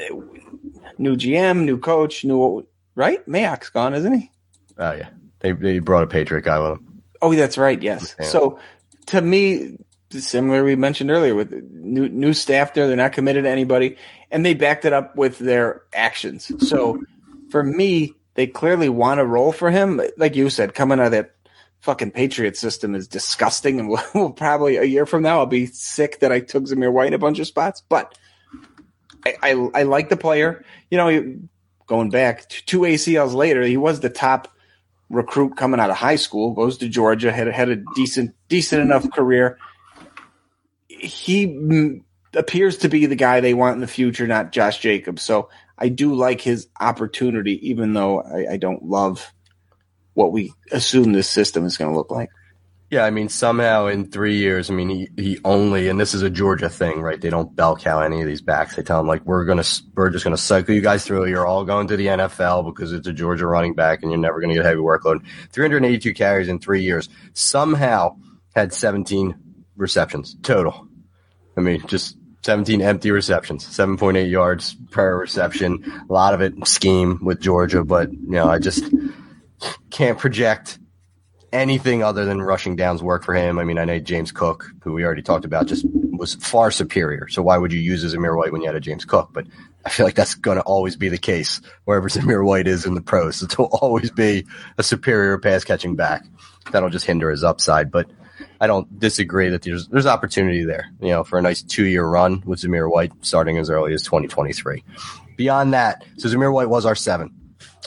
[0.99, 3.27] new GM, new coach, new right.
[3.27, 4.31] Mayock's gone, isn't he?
[4.79, 5.09] Oh yeah,
[5.41, 7.03] they they brought a Patriot guy with them.
[7.23, 7.81] Oh, that's right.
[7.81, 8.15] Yes.
[8.19, 8.27] Yeah.
[8.27, 8.59] So
[9.07, 9.79] to me,
[10.11, 13.97] similar we mentioned earlier with new new staff there, they're not committed to anybody,
[14.31, 16.51] and they backed it up with their actions.
[16.69, 17.03] So
[17.51, 20.01] for me, they clearly want to roll for him.
[20.17, 21.35] Like you said, coming out of that
[21.81, 25.67] fucking Patriot system is disgusting, and we'll, we'll probably a year from now I'll be
[25.67, 28.17] sick that I took Zamir White in a bunch of spots, but.
[29.25, 30.65] I, I, I like the player.
[30.91, 31.37] You know,
[31.87, 34.49] going back two ACLs later, he was the top
[35.09, 39.11] recruit coming out of high school, goes to Georgia, had had a decent decent enough
[39.11, 39.59] career.
[40.89, 42.03] He
[42.35, 45.23] appears to be the guy they want in the future, not Josh Jacobs.
[45.23, 49.33] So I do like his opportunity, even though I, I don't love
[50.15, 52.31] what we assume this system is going to look like.
[52.91, 56.23] Yeah, I mean, somehow in three years, I mean, he, he only, and this is
[56.23, 57.21] a Georgia thing, right?
[57.21, 58.75] They don't bell cow any of these backs.
[58.75, 59.63] They tell them like, we're gonna,
[59.95, 61.27] we're just gonna cycle you guys through.
[61.27, 64.41] You're all going to the NFL because it's a Georgia running back, and you're never
[64.41, 65.25] gonna get a heavy workload.
[65.53, 67.09] 382 carries in three years.
[67.33, 68.17] Somehow
[68.57, 69.37] had 17
[69.77, 70.89] receptions total.
[71.57, 75.85] I mean, just 17 empty receptions, 7.8 yards per reception.
[76.09, 78.83] A lot of it scheme with Georgia, but you know, I just
[79.91, 80.80] can't project
[81.53, 83.59] anything other than rushing downs work for him.
[83.59, 85.85] I mean, I know James Cook, who we already talked about, just
[86.21, 87.29] was far superior.
[87.29, 89.31] So why would you use a Zamir White when you had a James Cook?
[89.33, 89.47] But
[89.85, 92.95] I feel like that's going to always be the case wherever Zamir White is in
[92.95, 93.43] the pros.
[93.51, 94.47] It will always be
[94.79, 96.25] a superior pass catching back.
[96.73, 97.91] That'll just hinder his upside.
[97.91, 98.11] But
[98.61, 102.05] I don't disagree that there's there's opportunity there, you know, for a nice two year
[102.05, 104.85] run with Zamir White starting as early as 2023.
[105.37, 107.33] Beyond that, so Zamir White was our seven.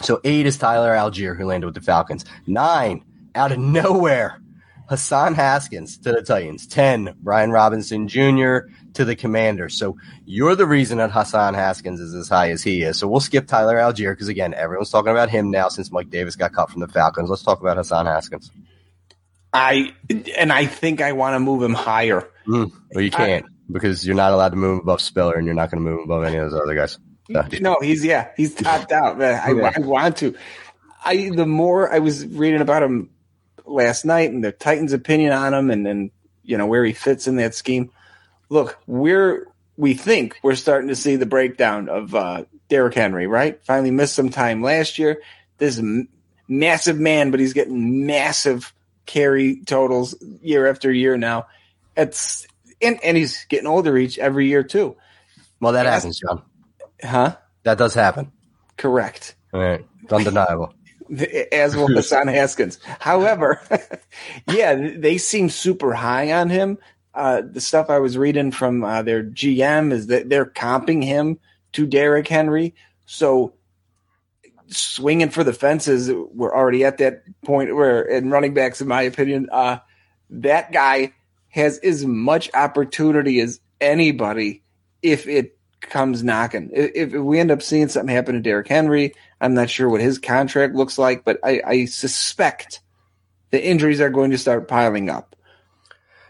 [0.02, 2.26] So eight is Tyler Allgeier, who landed with the Falcons.
[2.48, 3.04] Nine,
[3.36, 4.40] out of nowhere,
[4.90, 6.68] Hassan Haskins to the Titans.
[6.68, 8.68] 10, Brian Robinson Jr.
[8.94, 9.78] to the Commanders.
[9.78, 12.98] So you're the reason that Hassan Haskins is as high as he is.
[12.98, 16.36] So we'll skip Tyler Allgeier because, again, everyone's talking about him now since Mike Davis
[16.36, 17.30] got cut from the Falcons.
[17.30, 18.52] Let's talk about Hassan Haskins.
[19.54, 19.94] I
[20.36, 22.28] and I think I want to move him higher.
[22.48, 25.56] Mm, well, you can't I, because you're not allowed to move above Spiller, and you're
[25.56, 26.98] not going to move above any of those other guys.
[27.32, 27.48] So.
[27.62, 29.20] No, he's yeah, he's topped out.
[29.20, 29.72] Man, I, yeah.
[29.76, 30.36] I want to.
[31.06, 33.12] I the more I was reading about him
[33.66, 36.12] last night and the Titans' opinion on him, and then
[36.44, 37.92] you know where he fits in that scheme.
[38.50, 39.48] Look, we're
[39.78, 43.28] we think we're starting to see the breakdown of uh, Derrick Henry.
[43.28, 45.22] Right, finally missed some time last year.
[45.58, 46.10] This m-
[46.48, 48.74] massive man, but he's getting massive
[49.06, 51.48] carry totals year after year now.
[51.96, 52.48] It's
[52.82, 54.96] and, and he's getting older each every year too.
[55.60, 56.44] Well, that happens, John.
[57.02, 57.38] Huh?
[57.64, 58.32] That does happen.
[58.78, 59.36] Correct.
[59.54, 59.86] All right.
[60.04, 60.74] It's undeniable.
[61.52, 62.80] As well as Hassan Haskins.
[63.00, 63.62] However,
[64.48, 66.78] yeah, they seem super high on him.
[67.14, 71.40] Uh, the stuff I was reading from uh, their GM is that they're comping him
[71.74, 72.74] to Derrick Henry.
[73.06, 73.54] So
[74.68, 76.12] swinging for the fences.
[76.12, 79.78] We're already at that point where, in running backs, in my opinion, uh,
[80.30, 81.14] that guy
[81.50, 84.64] has as much opportunity as anybody
[85.02, 86.72] if it comes knocking.
[86.74, 89.14] If, if we end up seeing something happen to Derrick Henry,
[89.44, 92.80] I'm not sure what his contract looks like, but I, I suspect
[93.52, 95.36] the injuries are going to start piling up.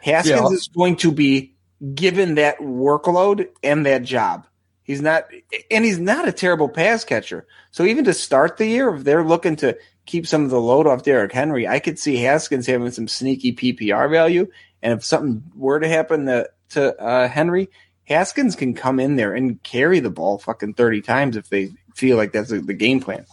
[0.01, 0.47] Haskins yeah.
[0.49, 1.53] is going to be
[1.93, 4.47] given that workload and that job.
[4.81, 5.27] He's not,
[5.69, 7.45] and he's not a terrible pass catcher.
[7.69, 10.87] So even to start the year, if they're looking to keep some of the load
[10.87, 14.47] off Derrick Henry, I could see Haskins having some sneaky PPR value.
[14.81, 17.69] And if something were to happen to, to uh, Henry,
[18.05, 22.17] Haskins can come in there and carry the ball fucking 30 times if they feel
[22.17, 23.25] like that's the game plan.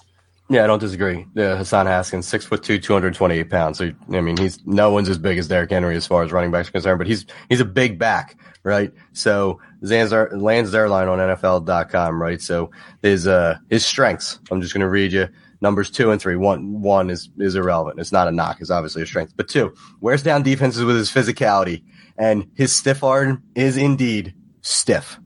[0.51, 1.27] Yeah, I don't disagree.
[1.35, 3.79] Yeah, Hassan Haskins, six foot two, two hundred twenty eight pounds.
[3.79, 6.51] So I mean, he's no one's as big as Derrick Henry as far as running
[6.51, 8.93] backs are concerned, but he's he's a big back, right?
[9.13, 12.43] So Zanzar, Lance Zierlein on NFL.com, right?
[12.43, 14.41] So his uh his strengths.
[14.51, 15.29] I'm just going to read you
[15.61, 16.35] numbers two and three.
[16.35, 18.01] One one is is irrelevant.
[18.01, 18.61] It's not a knock.
[18.61, 19.35] It's obviously a strength.
[19.37, 21.85] But two wears down defenses with his physicality,
[22.19, 25.21] and his stiff arm is indeed stiff.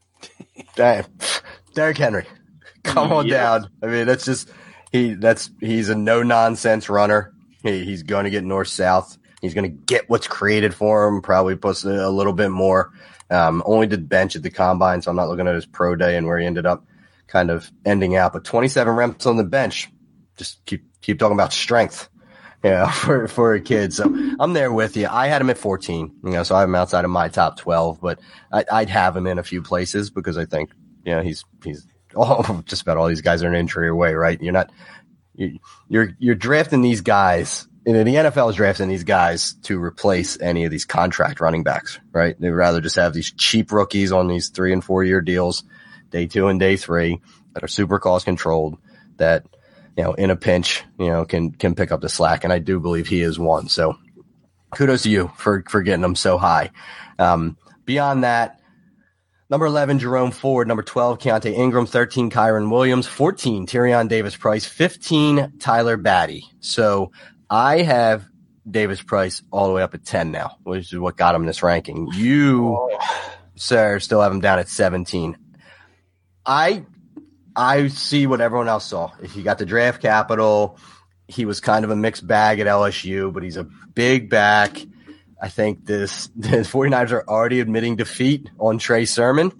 [0.76, 1.04] Damn,
[1.74, 2.24] Derrick Henry.
[2.84, 3.36] Come on yeah.
[3.36, 3.70] down.
[3.82, 4.50] I mean, that's just
[4.92, 5.14] he.
[5.14, 7.32] That's he's a no nonsense runner.
[7.62, 9.18] He, he's going to get north south.
[9.40, 11.22] He's going to get what's created for him.
[11.22, 12.92] Probably puts a little bit more.
[13.30, 16.16] Um, only did bench at the combine, so I'm not looking at his pro day
[16.16, 16.84] and where he ended up
[17.28, 18.32] kind of ending out.
[18.32, 19.88] But 27 reps on the bench.
[20.36, 22.08] Just keep keep talking about strength.
[22.62, 23.92] Yeah, for for a kid.
[23.92, 24.04] So
[24.38, 25.06] I'm there with you.
[25.08, 27.56] I had him at 14, you know, so I have him outside of my top
[27.56, 28.20] 12, but
[28.52, 30.70] I, would have him in a few places because I think,
[31.04, 34.40] you know, he's he's all just about all these guys are an injury away, right?
[34.40, 34.70] You're not
[35.34, 35.58] you,
[35.88, 37.66] you're you're drafting these guys.
[37.86, 41.62] You know, the NFL is drafting these guys to replace any of these contract running
[41.62, 42.38] backs, right?
[42.38, 45.64] They'd rather just have these cheap rookies on these three and four year deals,
[46.10, 47.20] day two and day three,
[47.54, 48.76] that are super cost controlled,
[49.16, 49.46] that
[49.96, 52.44] you know, in a pinch, you know, can can pick up the slack.
[52.44, 53.68] And I do believe he is one.
[53.68, 53.96] So
[54.74, 56.70] kudos to you for for getting them so high.
[57.18, 58.59] Um, beyond that,
[59.50, 60.68] Number 11, Jerome Ford.
[60.68, 61.84] Number 12, Keaontay Ingram.
[61.84, 63.08] 13, Kyren Williams.
[63.08, 64.64] 14, Tyrion Davis Price.
[64.64, 66.44] 15, Tyler Badie.
[66.60, 67.10] So
[67.50, 68.24] I have
[68.70, 71.64] Davis Price all the way up at 10 now, which is what got him this
[71.64, 72.08] ranking.
[72.14, 72.98] You, oh.
[73.56, 75.36] sir, still have him down at 17.
[76.46, 76.84] I
[77.56, 79.10] I see what everyone else saw.
[79.20, 80.78] If you got the draft capital,
[81.26, 84.80] he was kind of a mixed bag at LSU, but he's a big back.
[85.40, 89.52] I think this the 49ers are already admitting defeat on Trey Sermon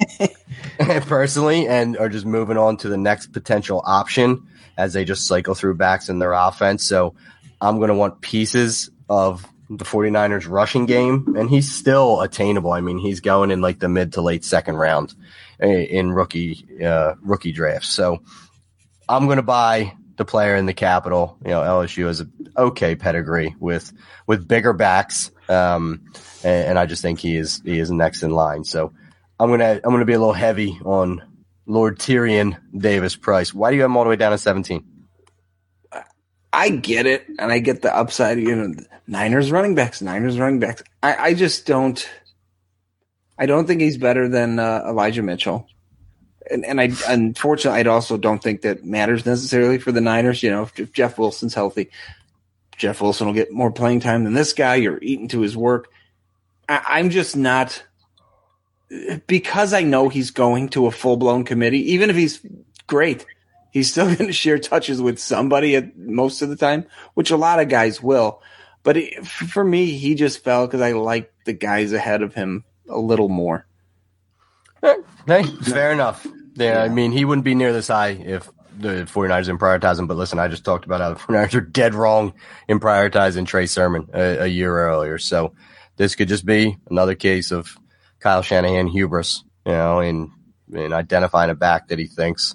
[0.79, 5.55] personally and are just moving on to the next potential option as they just cycle
[5.55, 6.85] through backs in their offense.
[6.85, 7.15] So
[7.61, 12.73] I'm going to want pieces of the 49ers rushing game, and he's still attainable.
[12.73, 15.15] I mean, he's going in like the mid to late second round
[15.61, 17.91] in rookie uh, rookie drafts.
[17.91, 18.23] So
[19.09, 21.39] I'm going to buy the player in the capital.
[21.43, 23.91] You know, LSU has an okay pedigree with
[24.27, 26.13] with bigger backs, um,
[26.45, 28.65] and, and I just think he is he is next in line.
[28.65, 28.93] So
[29.39, 31.23] I'm gonna I'm gonna be a little heavy on
[31.65, 33.55] Lord Tyrion Davis Price.
[33.55, 34.85] Why do you have him all the way down to 17?
[36.53, 38.39] I get it, and I get the upside.
[38.39, 38.75] You know,
[39.07, 40.83] Niners running backs, Niners running backs.
[41.03, 42.07] I, I just don't.
[43.39, 45.67] I don't think he's better than uh, Elijah Mitchell,
[46.51, 50.43] and and I unfortunately I also don't think that matters necessarily for the Niners.
[50.43, 51.91] You know, if, if Jeff Wilson's healthy,
[52.77, 54.77] Jeff Wilson will get more playing time than this guy.
[54.77, 55.91] You're eating to his work.
[56.69, 57.83] I, I'm just not
[59.27, 61.93] because I know he's going to a full blown committee.
[61.93, 62.41] Even if he's
[62.87, 63.27] great,
[63.71, 67.37] he's still going to share touches with somebody at most of the time, which a
[67.37, 68.43] lot of guys will.
[68.83, 72.65] But it, for me, he just fell because I like the guys ahead of him
[72.89, 73.67] a little more.
[74.83, 76.27] Hey, fair enough.
[76.55, 79.99] Yeah, yeah, I mean, he wouldn't be near this high if the 49ers didn't prioritize
[79.99, 80.07] him.
[80.07, 82.35] But listen, I just talked about how the 49ers are dead wrong
[82.69, 85.19] in prioritizing Trey Sermon a, a year earlier.
[85.19, 85.55] So
[85.97, 87.77] this could just be another case of
[88.21, 90.33] Kyle Shanahan hubris, you know, in,
[90.73, 92.55] in identifying a back that he thinks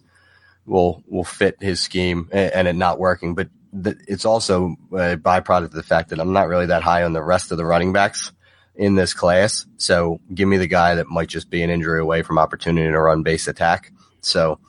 [0.66, 3.36] will will fit his scheme and, and it not working.
[3.36, 7.14] But it's also a byproduct of the fact that I'm not really that high on
[7.14, 8.32] the rest of the running backs
[8.76, 9.66] in this class.
[9.78, 13.00] So give me the guy that might just be an injury away from opportunity to
[13.00, 13.92] run base attack.
[14.22, 14.60] So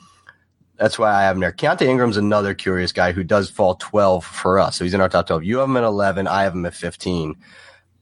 [0.76, 1.52] that's why I have him there.
[1.52, 4.76] Keaontay Ingram's another curious guy who does fall 12 for us.
[4.76, 5.44] So he's in our top 12.
[5.44, 6.26] You have him at 11.
[6.26, 7.36] I have him at 15.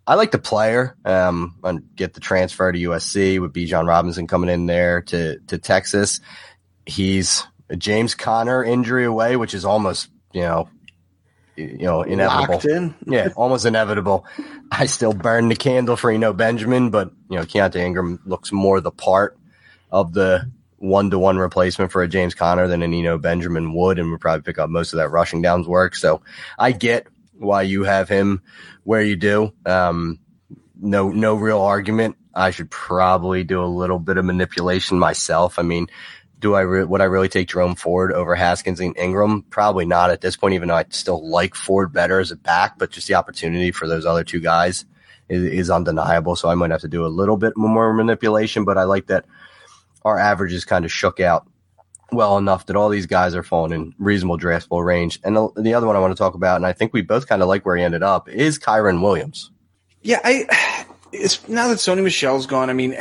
[0.07, 0.97] I like the player.
[1.05, 5.59] Um, and get the transfer to USC with Bijan Robinson coming in there to, to
[5.59, 6.21] Texas.
[6.85, 10.69] He's a James Conner injury away, which is almost, you know,
[11.57, 12.61] you know, inevitable.
[12.71, 12.95] In.
[13.07, 14.27] yeah, almost inevitable.
[14.71, 18.81] I still burn the candle for Eno Benjamin, but you know, Keaontay Ingram looks more
[18.81, 19.39] the part
[19.91, 23.99] of the one to one replacement for a James Conner than an Eno Benjamin would,
[23.99, 25.95] and would probably pick up most of that rushing downs work.
[25.95, 26.23] So
[26.59, 28.43] I get why you have him
[28.85, 29.53] where you do.
[29.65, 30.19] Um,
[30.81, 32.17] no, no real argument.
[32.35, 35.59] I should probably do a little bit of manipulation myself.
[35.59, 35.87] I mean,
[36.45, 39.45] do I re- would I really take Jerome Ford over Haskins and Ingram?
[39.49, 42.79] Probably not at this point, even though I still like Ford better as a back,
[42.79, 44.85] but just the opportunity for those other two guys
[45.31, 46.37] is, is undeniable.
[46.37, 49.25] So I might have to do a little bit more manipulation, but I like that
[50.05, 51.49] our averages kind of shook out
[52.13, 55.21] well enough that all these guys are falling in reasonable draftable range.
[55.25, 57.27] And the, the other one I want to talk about, and I think we both
[57.27, 59.51] kind of like where he ended up, is Kyren Williams.
[60.03, 62.69] Yeah, I it's now that Sony Michel's gone.
[62.69, 62.99] I mean,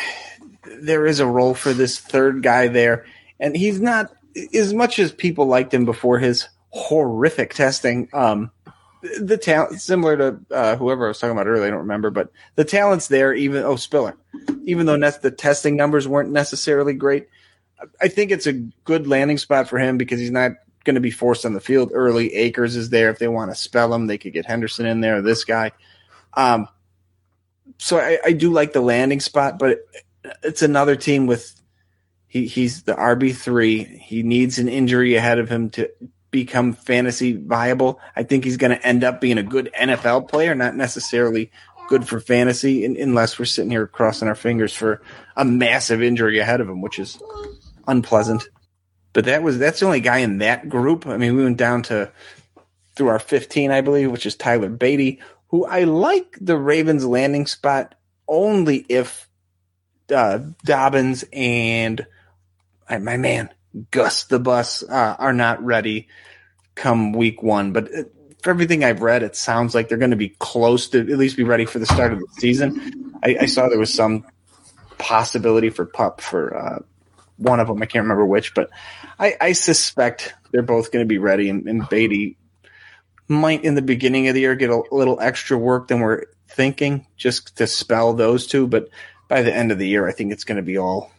[0.79, 3.05] there is a role for this third guy there
[3.43, 4.09] and he's not
[4.53, 8.07] as much as people liked him before his horrific testing.
[8.13, 8.51] Um,
[9.19, 12.31] the talent similar to uh, whoever I was talking about earlier, I don't remember, but
[12.55, 13.33] the talent's there.
[13.33, 14.15] Even oh Spiller,
[14.63, 17.27] even though the testing numbers weren't necessarily great,
[18.01, 20.53] I think it's a good landing spot for him because he's not
[20.85, 22.33] going to be forced on the field early.
[22.33, 25.21] Akers is there if they want to spell him, they could get Henderson in there.
[25.21, 25.71] This guy,
[26.35, 26.69] um,
[27.77, 29.79] so I, I do like the landing spot, but
[30.43, 31.59] it's another team with
[32.34, 33.84] he he's the RB three.
[33.84, 35.91] He needs an injury ahead of him to
[36.31, 37.99] become fantasy viable.
[38.15, 41.51] I think he's going to end up being a good NFL player, not necessarily
[41.89, 45.03] good for fantasy, unless we're sitting here crossing our fingers for
[45.38, 47.21] a massive injury ahead of him, which is
[47.88, 48.49] unpleasant.
[49.13, 51.05] But that was that's the only guy in that group.
[51.05, 52.11] I mean, we went down to
[52.95, 55.19] through our 15, I believe, which is Tyler Badie,
[55.49, 57.93] who I like the Ravens landing spot
[58.27, 59.29] only if
[60.11, 62.07] uh, Dobbins and
[62.89, 63.49] my man
[63.91, 66.07] Gus the Bus uh, are not ready
[66.75, 67.73] come week one.
[67.73, 68.03] But uh,
[68.41, 71.38] for everything I've read, it sounds like they're going to be close to at least
[71.38, 73.17] be ready for the start of the season.
[73.23, 74.25] I, I saw there was some
[74.97, 76.79] possibility for pup for uh,
[77.38, 77.81] one of them.
[77.81, 78.69] I can't remember which, but
[79.19, 81.49] I, I suspect they're both going to be ready.
[81.49, 82.36] And, and Badie
[83.27, 87.07] might in the beginning of the year get a little extra work than we're thinking
[87.17, 88.67] just to spell those two.
[88.67, 88.89] But
[89.27, 91.11] by the end of the year, I think it's going to be all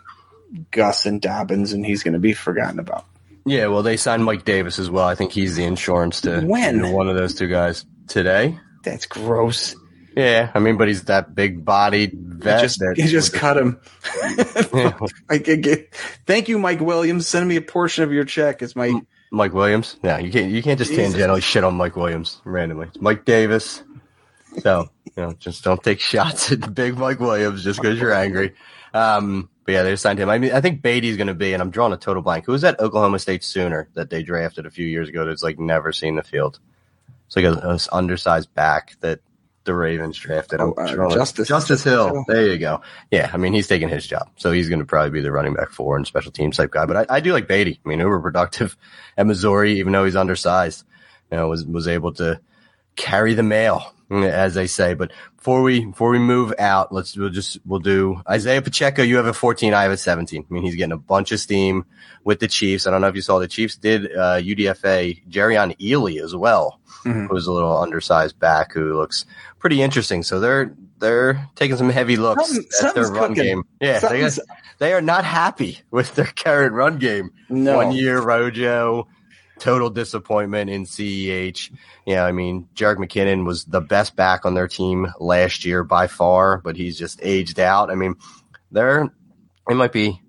[0.70, 3.06] Gus and Dobbins, and he's going to be forgotten about.
[3.46, 5.06] Yeah, well, they signed Mike Davis as well.
[5.06, 8.58] I think he's the insurance to when one of those two guys today.
[8.82, 9.76] That's gross.
[10.16, 12.62] Yeah, I mean, but he's that big bodied vet.
[12.62, 13.80] just, you just cut him.
[15.28, 15.92] I get,
[16.26, 17.26] thank you, Mike Williams.
[17.26, 18.62] Send me a portion of your check.
[18.62, 19.00] It's my
[19.32, 19.96] Mike Williams.
[20.02, 21.14] Yeah, you can't you can't just Jesus.
[21.14, 22.86] tangentially shit on Mike Williams randomly.
[22.88, 23.82] It's Mike Davis.
[24.60, 28.14] So you know, just don't take shots at the big Mike Williams just because you're
[28.14, 28.54] angry.
[28.92, 30.28] Um, but yeah, they signed him.
[30.28, 32.44] I mean, I think Badie's going to be, and I'm drawing a total blank.
[32.44, 35.58] Who was that Oklahoma State Sooner that they drafted a few years ago that's like
[35.58, 36.58] never seen the field?
[37.26, 39.20] It's like a, a undersized back that
[39.64, 40.74] the Ravens drafted him?
[40.76, 42.24] Oh, uh, Justice Justice Hill.
[42.28, 42.82] There you go.
[43.10, 45.54] Yeah, I mean he's taking his job, so he's going to probably be the running
[45.54, 46.84] back four and special teams type guy.
[46.84, 47.78] But I, I do like Badie.
[47.84, 48.76] I mean, uber productive
[49.16, 50.84] at Missouri, even though he's undersized.
[51.30, 52.38] You know, was was able to
[52.96, 54.94] carry the mail, as they say.
[54.94, 59.02] But before we before we move out, let's we'll just we'll do Isaiah Pacheco.
[59.02, 60.46] You have a 14, I have a 17.
[60.48, 61.84] I mean, he's getting a bunch of steam
[62.24, 62.86] with the Chiefs.
[62.86, 66.80] I don't know if you saw the Chiefs did uh, UDFA Jerrion Ealy as well,
[67.04, 67.28] Mhm.
[67.28, 69.26] who's a little undersized back who looks
[69.58, 70.22] pretty interesting.
[70.22, 73.44] So they're they're taking some heavy looks Something- at their run cooking.
[73.44, 73.62] game.
[73.80, 74.40] Yeah, they, Something's-
[74.78, 77.30] they are not happy with their current run game.
[77.50, 77.76] No.
[77.76, 79.06] One year Rojo,
[79.58, 81.70] total disappointment in CEH.
[82.06, 86.06] Yeah, I mean, Jerick McKinnon was the best back on their team last year by
[86.06, 87.90] far, but he's just aged out.
[87.90, 88.16] I mean,
[88.70, 89.10] they're
[89.68, 90.20] they might be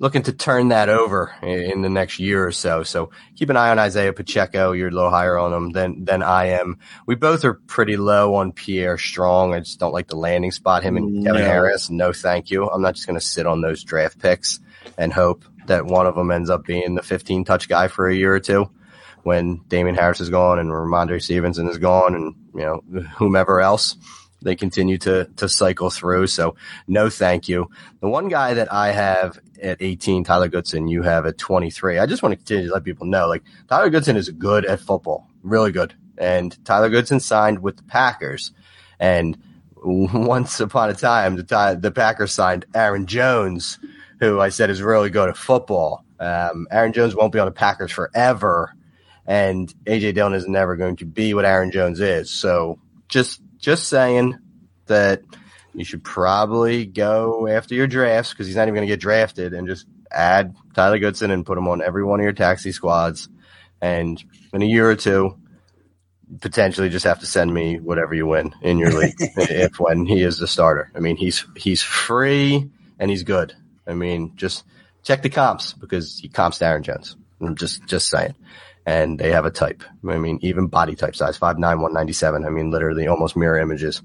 [0.00, 2.82] looking to turn that over in, the next year or so.
[2.82, 4.72] So keep an eye on Isaiah Pacheco.
[4.72, 6.78] You're a little higher on him than than I am.
[7.06, 9.54] We both are pretty low on Pierre Strong.
[9.54, 10.82] I just don't like the landing spot.
[10.82, 11.46] Him and Kevin No.
[11.46, 11.90] Harris.
[11.90, 12.68] No, thank you.
[12.68, 14.58] I'm not just going to sit on those draft picks
[14.98, 18.14] and hope that one of them ends up being the 15 touch guy for a
[18.14, 18.70] year or two
[19.22, 23.96] when Damien Harris is gone and Rhamondre Stevenson is gone and, you know, whomever else
[24.42, 26.26] they continue to, to cycle through.
[26.26, 26.56] So
[26.88, 27.68] no, thank you.
[28.00, 31.98] The one guy that I have at 18, Tyler Goodson, you have at 23.
[31.98, 34.80] I just want to continue to let people know, like Tyler Goodson is good at
[34.80, 35.94] football, really good.
[36.16, 38.52] And Tyler Goodson signed with the Packers
[38.98, 39.36] and
[39.82, 43.78] once upon a time, the, the Packers signed Aaron Jones,
[44.20, 46.04] who I said is really good at football.
[46.20, 48.72] Um, Aaron Jones won't be on the Packers forever,
[49.26, 52.30] and AJ Dillon is never going to be what Aaron Jones is.
[52.30, 54.38] So just just saying
[54.86, 55.22] that
[55.74, 59.54] you should probably go after your drafts because he's not even going to get drafted,
[59.54, 63.28] and just add Tyler Goodson and put him on every one of your taxi squads.
[63.80, 65.38] And in a year or two,
[66.40, 70.22] potentially just have to send me whatever you win in your league if when he
[70.22, 70.90] is the starter.
[70.94, 73.54] I mean, he's he's free and he's good.
[73.86, 74.64] I mean, just
[75.02, 77.16] check the comps because he comps to Aaron Jones.
[77.40, 78.34] I'm just just saying.
[78.86, 79.82] And they have a type.
[80.08, 82.44] I mean, even body type size, 5'9", 197.
[82.44, 84.02] I mean, literally almost mirror images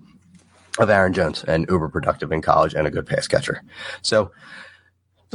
[0.78, 3.64] of Aaron Jones and uber productive in college and a good pass catcher.
[4.02, 4.32] So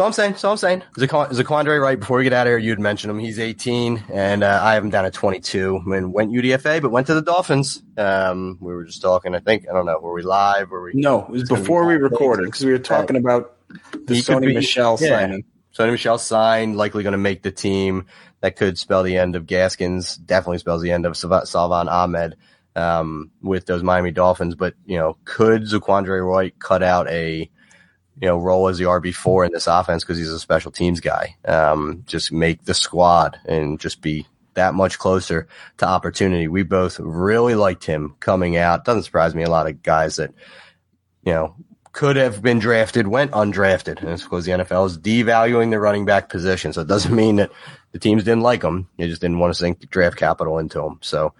[0.01, 2.01] so I'm saying, so I'm saying, Zaquan- Zaquandre Wright.
[2.01, 3.19] Before we get out of here, you'd mentioned him.
[3.19, 5.79] He's 18, and uh, I have him down at 22.
[5.85, 7.83] I mean, went UDFA, but went to the Dolphins.
[7.99, 9.35] Um, we were just talking.
[9.35, 9.99] I think I don't know.
[9.99, 10.71] Were we live?
[10.71, 10.93] Were we?
[10.95, 13.57] No, it was before be we recorded because we were talking about
[14.07, 15.09] the He Sony be- Michel yeah.
[15.21, 15.45] signing.
[15.77, 18.07] Sony Michel signed, likely going to make the team.
[18.41, 20.17] That could spell the end of Gaskins.
[20.17, 22.37] Definitely spells the end of Salva- Salvon Ahmed
[22.75, 24.55] um, with those Miami Dolphins.
[24.55, 27.51] But you know, could Zaquandre Wright cut out a
[28.21, 31.01] you know role as the RB four in this offense because he's a special teams
[31.01, 31.37] guy?
[31.45, 35.47] Um, just make the squad and just be that much closer
[35.79, 36.49] to opportunity.
[36.49, 38.85] We both really liked him coming out.
[38.85, 39.43] Doesn't surprise me.
[39.43, 40.33] A lot of guys that
[41.25, 41.55] you know
[41.93, 44.01] could have been drafted went undrafted.
[44.01, 46.73] And it's because the NFL is devaluing the running back position.
[46.73, 47.51] So it doesn't mean that
[47.93, 48.89] the teams didn't like him.
[48.97, 50.99] They just didn't want to sink draft capital into him.
[51.03, 51.35] So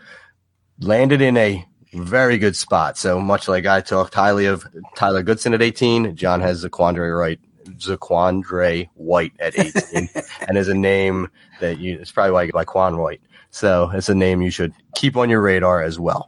[0.81, 2.99] landed in a very good spot.
[2.99, 7.41] So much like I talked highly of Tyler Goodson at 18, John has Zaquandre Wright,
[7.77, 10.09] Zaquandre White at 18
[10.49, 11.29] and is a name
[11.61, 13.21] that you, it's probably why you like Quan White.
[13.51, 16.27] So it's a name you should keep on your radar as well.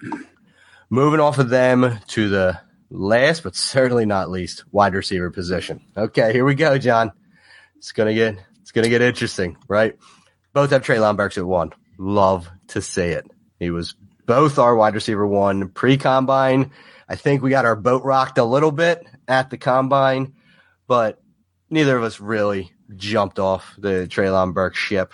[0.90, 2.60] Moving off of them to the
[2.92, 5.80] last, but certainly not least, wide receiver position.
[5.96, 7.12] Okay, here we go, John.
[7.76, 9.96] It's gonna get it's gonna get interesting, right?
[10.52, 11.72] Both have Trey Burks at one.
[11.98, 13.26] Love to see it.
[13.58, 13.94] He was
[14.26, 16.70] both our wide receiver one pre combine.
[17.08, 20.34] I think we got our boat rocked a little bit at the combine,
[20.86, 21.20] but
[21.70, 25.12] neither of us really jumped off the Treylon Burks ship.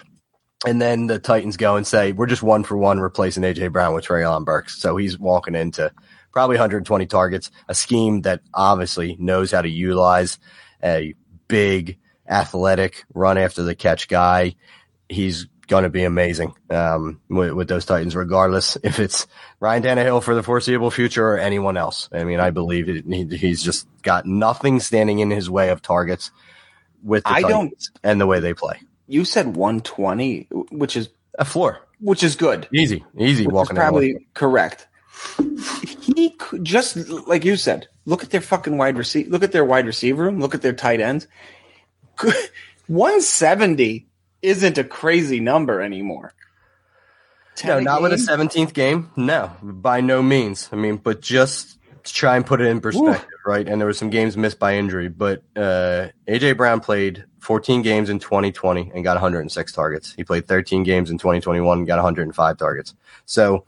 [0.66, 3.94] And then the Titans go and say, we're just one for one replacing AJ Brown
[3.94, 4.80] with Treylon Burks.
[4.80, 5.92] So he's walking into
[6.32, 10.38] probably 120 targets, a scheme that obviously knows how to utilize
[10.82, 11.14] a
[11.48, 11.98] big,
[12.28, 14.54] athletic, run after the catch guy.
[15.08, 19.26] He's going to be amazing um, with, with those Titans, regardless if it's
[19.60, 22.08] Ryan Tannehill for the foreseeable future or anyone else.
[22.12, 25.82] I mean, I believe it, he, he's just got nothing standing in his way of
[25.82, 26.30] targets
[27.02, 28.80] with the I Titans and the way they play.
[29.06, 31.08] You said 120, which is
[31.38, 31.80] A floor.
[32.00, 32.68] which is good.
[32.72, 33.80] Easy, easy walking in.
[33.80, 34.87] probably correct.
[36.00, 36.96] He could just
[37.26, 37.88] like you said.
[38.04, 39.30] Look at their fucking wide receiver.
[39.30, 40.40] Look at their wide receiver room.
[40.40, 41.26] Look at their tight ends.
[42.86, 44.06] One seventy
[44.42, 46.32] isn't a crazy number anymore.
[47.64, 49.10] No, 10 not with a seventeenth game.
[49.16, 50.68] No, by no means.
[50.72, 53.68] I mean, but just to try and put it in perspective, right?
[53.68, 58.10] And there were some games missed by injury, but uh, AJ Brown played 14 games
[58.10, 60.14] in 2020 and got 106 targets.
[60.14, 62.94] He played 13 games in 2021 and got 105 targets.
[63.26, 63.64] So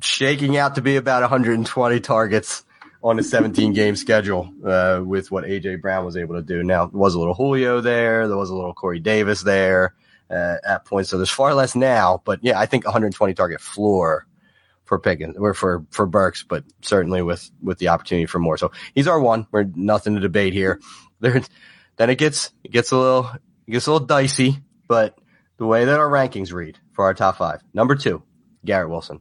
[0.00, 2.64] shaking out to be about 120 targets
[3.02, 6.62] on a 17 game schedule uh, with what AJ Brown was able to do.
[6.62, 9.94] Now, there was a little Julio there, there was a little Corey Davis there
[10.30, 12.22] uh, at points, so there's far less now.
[12.24, 14.26] But yeah, I think 120 target floor
[14.84, 18.56] for Pickens or for for Burks, but certainly with with the opportunity for more.
[18.56, 19.46] So he's our one.
[19.50, 20.80] We're nothing to debate here.
[21.18, 21.40] There,
[21.96, 23.30] then it gets it gets a little
[23.66, 25.18] it gets a little dicey, but
[25.56, 28.22] the way that our rankings read for our top five: number two,
[28.62, 29.20] Garrett Wilson;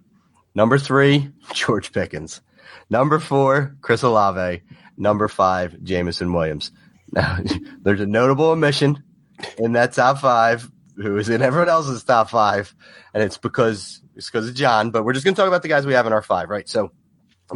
[0.55, 2.41] number three, George Pickens;
[2.89, 4.63] number four, Chris Olave;
[4.97, 6.71] number five, Jameson Williams.
[7.11, 7.39] Now,
[7.81, 9.03] there's a notable omission
[9.57, 12.73] in that top five, who is in everyone else's top five,
[13.13, 14.91] and it's because it's because of John.
[14.91, 16.67] But we're just going to talk about the guys we have in our five, right?
[16.67, 16.91] So,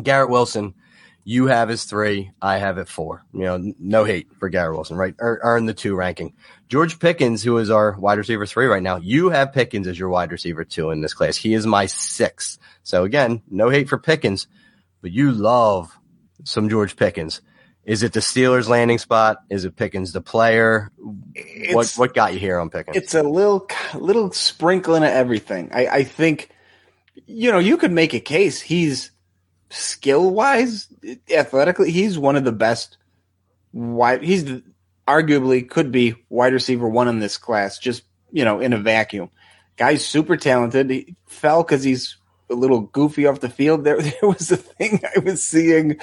[0.02, 0.76] Garrett Wilson
[1.24, 2.32] you have his three.
[2.42, 3.24] I have it four.
[3.34, 5.14] You know, no hate for Garrett Wilson, right?
[5.22, 6.34] Er, earn the two ranking.
[6.68, 10.10] George Pickens, who is our wide receiver three right now, you have Pickens as your
[10.10, 11.36] wide receiver two in this class.
[11.36, 12.60] He is my six.
[12.84, 14.48] So again, no hate for Pickens,
[15.02, 15.98] but you love
[16.44, 17.42] some George Pickens.
[17.84, 19.38] Is it the Steelers landing spot?
[19.50, 20.92] Is it Pickens the player?
[21.34, 22.98] It's, what what got you here on Pickens?
[22.98, 25.72] It's a little little sprinkling of everything.
[25.74, 26.50] I, I think
[27.26, 29.12] you know you could make a case he's
[29.70, 30.88] skill wise,
[31.34, 32.98] athletically, he's one of the best.
[33.72, 34.46] Wide, he's
[35.08, 37.80] arguably could be wide receiver one in this class.
[37.80, 39.30] Just you know, in a vacuum,
[39.78, 40.90] guy's super talented.
[40.90, 42.18] He fell because he's
[42.50, 43.84] a little goofy off the field.
[43.90, 45.98] There, there was a thing I was seeing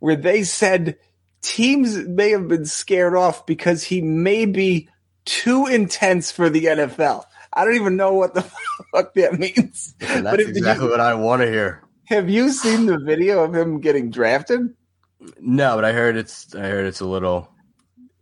[0.00, 0.96] where they said
[1.42, 4.88] teams may have been scared off because he may be
[5.24, 7.24] too intense for the NFL.
[7.52, 8.42] I don't even know what the
[8.92, 9.94] fuck that means.
[9.98, 11.82] That's but exactly you, what I want to hear.
[12.12, 14.74] Have you seen the video of him getting drafted?
[15.40, 17.48] No, but I heard it's I heard it's a little.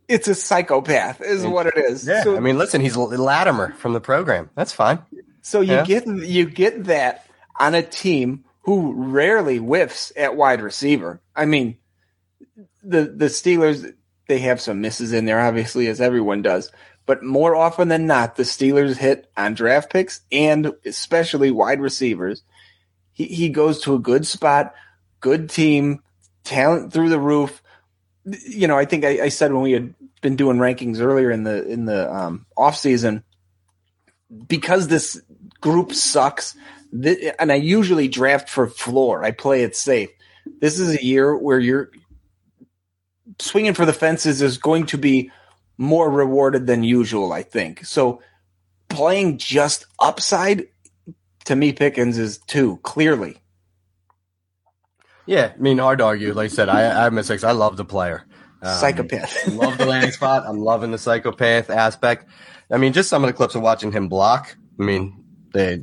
[0.07, 2.07] It's a psychopath, is what it is.
[2.07, 4.49] Yeah, so, I mean, listen, he's Lattimer from the program.
[4.55, 4.99] That's fine.
[5.41, 5.85] So you yeah.
[5.85, 7.25] get you get that
[7.59, 11.19] on a team who rarely whiffs at wide receiver.
[11.35, 11.77] I mean,
[12.81, 13.93] the the Steelers
[14.29, 16.71] they have some misses in there, obviously, as everyone does.
[17.05, 22.43] But more often than not, the Steelers hit on draft picks and especially wide receivers
[23.13, 24.73] he, he goes to a good spot,
[25.19, 26.01] good team,
[26.43, 27.61] talent through the roof.
[28.25, 31.43] You know, I think I, I said when we had been doing rankings earlier in
[31.43, 33.23] the in the um, off season,
[34.47, 35.21] because this
[35.59, 36.55] group sucks,
[36.91, 39.23] th- and I usually draft for floor.
[39.23, 40.09] I play it safe.
[40.59, 41.91] This is a year where you're
[43.39, 45.31] swinging for the fences is going to be
[45.77, 47.33] more rewarded than usual.
[47.33, 48.21] I think so.
[48.89, 50.67] Playing just upside
[51.45, 53.37] to me, Pickens is two clearly.
[55.25, 56.33] Yeah, I mean, hard to argue.
[56.33, 57.43] Like I said, I, I'm a six.
[57.43, 58.25] I love the player.
[58.61, 59.47] Um, psychopath.
[59.55, 60.43] love the landing spot.
[60.45, 62.25] I'm loving the psychopath aspect.
[62.71, 64.55] I mean, just some of the clips of watching him block.
[64.79, 65.23] I mean,
[65.53, 65.81] they,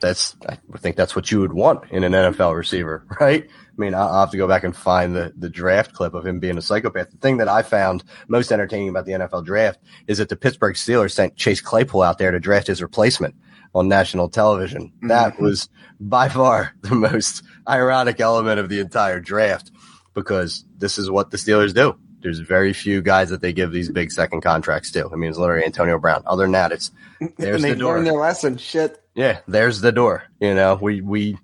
[0.00, 3.44] that's I think that's what you would want in an NFL receiver, right?
[3.44, 6.38] I mean, I'll have to go back and find the, the draft clip of him
[6.38, 7.10] being a psychopath.
[7.10, 10.74] The thing that I found most entertaining about the NFL draft is that the Pittsburgh
[10.74, 13.34] Steelers sent Chase Claypool out there to draft his replacement
[13.74, 14.88] on national television.
[14.88, 15.08] Mm-hmm.
[15.08, 15.68] That was
[15.98, 19.70] by far the most ironic element of the entire draft
[20.14, 21.96] because this is what the Steelers do.
[22.22, 25.08] There's very few guys that they give these big second contracts to.
[25.10, 26.22] I mean, it's literally Antonio Brown.
[26.26, 26.90] Other than that, it's
[27.38, 28.02] there's the door.
[28.02, 28.58] their lesson.
[28.58, 29.02] Shit.
[29.14, 30.24] Yeah, there's the door.
[30.38, 31.38] You know, we we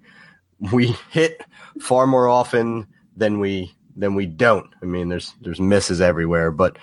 [0.72, 1.40] we hit
[1.80, 4.68] far more often than we than we don't.
[4.82, 6.76] I mean, there's there's misses everywhere, but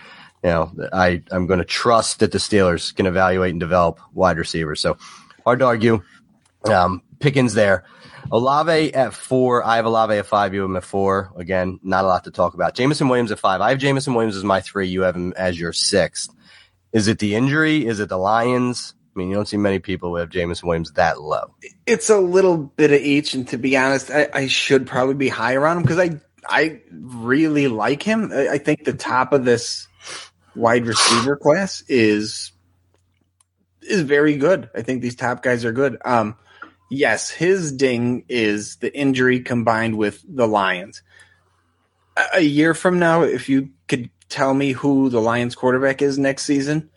[0.43, 4.37] you know, I I'm going to trust that the Steelers can evaluate and develop wide
[4.37, 4.81] receivers.
[4.81, 4.97] So
[5.43, 6.03] hard to argue.
[6.65, 7.85] Um, Pickens there.
[8.31, 9.63] Olave at four.
[9.65, 10.53] I have Olave at five.
[10.53, 11.33] You have him at four.
[11.37, 12.73] Again, not a lot to talk about.
[12.73, 13.61] Jameson Williams at five.
[13.61, 14.87] I have Jameson Williams as my three.
[14.87, 16.33] You have him as your sixth.
[16.93, 17.85] Is it the injury?
[17.85, 18.93] Is it the Lions?
[19.15, 21.53] I mean, you don't see many people who have Jameson Williams that low.
[21.85, 25.29] It's a little bit of each, and to be honest, I, I should probably be
[25.29, 28.31] higher on him because I I really like him.
[28.33, 29.87] I, I think the top of this
[30.55, 32.52] wide receiver class is
[33.83, 34.69] is very good.
[34.75, 35.97] I think these top guys are good.
[36.03, 36.35] Um,
[36.89, 41.01] yes, his ding is the injury combined with the Lions.
[42.17, 46.17] A, a year from now, if you could tell me who the Lions quarterback is
[46.17, 46.89] next season,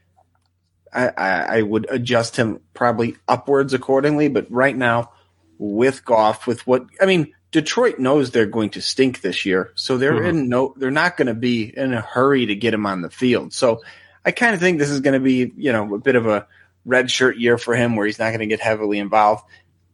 [0.93, 4.29] I, I, I would adjust him probably upwards accordingly.
[4.29, 5.13] But right now,
[5.59, 9.97] with Goff, with what I mean, Detroit knows they're going to stink this year, so
[9.97, 10.27] they're mm-hmm.
[10.27, 13.11] in no, they're not going to be in a hurry to get him on the
[13.11, 13.53] field.
[13.53, 13.81] So
[14.25, 16.47] I kind of think this is going to be, you know, a bit of a
[16.87, 19.45] red shirt year for him where he's not going to get heavily involved.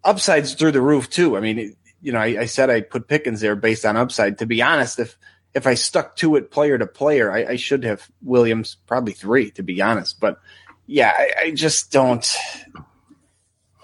[0.05, 1.37] Upsides through the roof too.
[1.37, 4.39] I mean, you know, I, I, said I put Pickens there based on upside.
[4.39, 5.17] To be honest, if
[5.55, 9.51] if I stuck to it player to player, I, I should have Williams probably three.
[9.53, 10.39] To be honest, but
[10.87, 12.37] yeah, I, I just don't.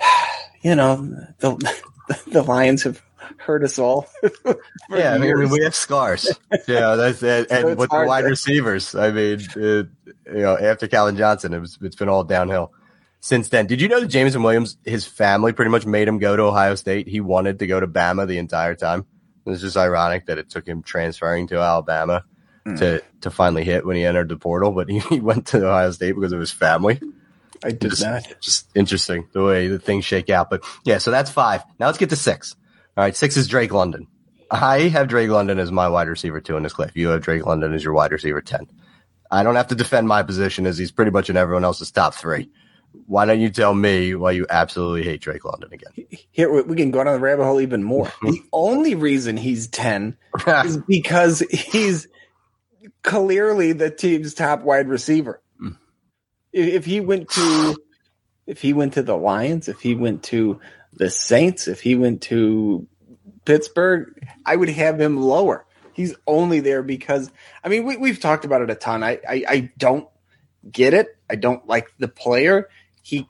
[0.60, 0.96] You know,
[1.38, 1.54] the
[2.26, 3.00] the Lions have
[3.36, 4.08] hurt us all.
[4.90, 6.28] yeah, I mean, we have scars.
[6.66, 7.22] yeah, that's.
[7.22, 9.88] And it's with the wide to- receivers, I mean, it, you
[10.26, 12.72] know, after Calvin Johnson, it was, it's been all downhill
[13.20, 13.66] since then.
[13.66, 16.74] Did you know that Jameson Williams, his family pretty much made him go to Ohio
[16.74, 17.08] State?
[17.08, 19.06] He wanted to go to Bama the entire time.
[19.46, 22.24] It's just ironic that it took him transferring to Alabama
[22.66, 22.76] hmm.
[22.76, 25.90] to to finally hit when he entered the portal, but he, he went to Ohio
[25.90, 27.00] State because of his family.
[27.64, 28.36] I did Just, not.
[28.40, 30.48] just interesting the way the things shake out.
[30.48, 31.64] But yeah, so that's five.
[31.80, 32.54] Now let's get to six.
[32.96, 34.06] All right, six is Drake London.
[34.50, 36.92] I have Drake London as my wide receiver two in this clip.
[36.94, 38.66] You have Drake London as your wide receiver 10.
[39.30, 42.14] I don't have to defend my position as he's pretty much in everyone else's top
[42.14, 42.50] three.
[43.06, 46.06] Why don't you tell me why you absolutely hate Drake London again?
[46.30, 48.12] Here we can go down the rabbit hole even more.
[48.22, 52.08] the only reason he's ten is because he's
[53.02, 55.42] clearly the team's top wide receiver.
[55.62, 55.76] Mm.
[56.52, 57.76] If, if he went to,
[58.46, 60.60] if he went to the Lions, if he went to
[60.92, 62.86] the Saints, if he went to
[63.44, 65.64] Pittsburgh, I would have him lower.
[65.94, 67.30] He's only there because
[67.64, 69.02] I mean we, we've talked about it a ton.
[69.02, 70.08] I, I I don't
[70.70, 71.08] get it.
[71.28, 72.68] I don't like the player.
[73.08, 73.26] He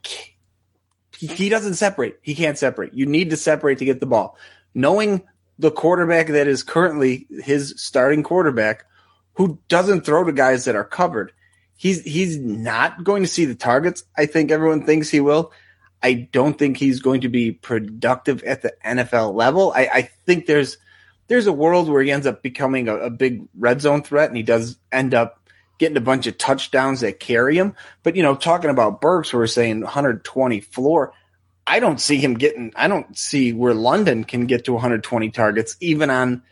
[1.21, 2.19] he, doesn't separate.
[2.23, 2.95] He can't separate.
[2.95, 4.37] You need to separate to get the ball.
[4.75, 5.23] Knowing
[5.59, 8.85] the quarterback that is currently his starting quarterback,
[9.35, 11.33] who doesn't throw to guys that are covered,
[11.77, 14.03] he's he's not going to see the targets.
[14.17, 15.53] I think everyone thinks he will.
[16.03, 19.73] I don't think he's going to be productive at the NFL level.
[19.75, 20.77] I, I think there's
[21.29, 24.37] there's a world where he ends up becoming a, a big red zone threat, and
[24.37, 25.48] he does end up
[25.79, 27.75] getting a bunch of touchdowns that carry him.
[28.03, 31.13] But you know, talking about Burks, we we're saying 120 floor.
[31.67, 32.73] I don't see him getting.
[32.77, 36.43] I don't see where London can get to 120 targets, even on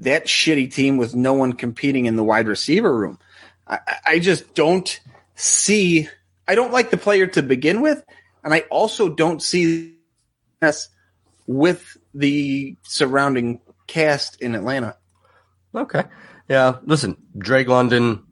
[0.00, 3.18] that shitty team with no one competing in the wide receiver room.
[3.66, 5.00] I, I- I just don't
[5.34, 6.08] see.
[6.46, 8.04] I don't like the player to begin with,
[8.42, 9.94] and I also don't see
[10.60, 10.88] this
[11.46, 14.96] with the surrounding cast in Atlanta.
[15.74, 16.04] Okay.
[16.48, 16.78] Yeah.
[16.84, 18.24] Listen, Drake London,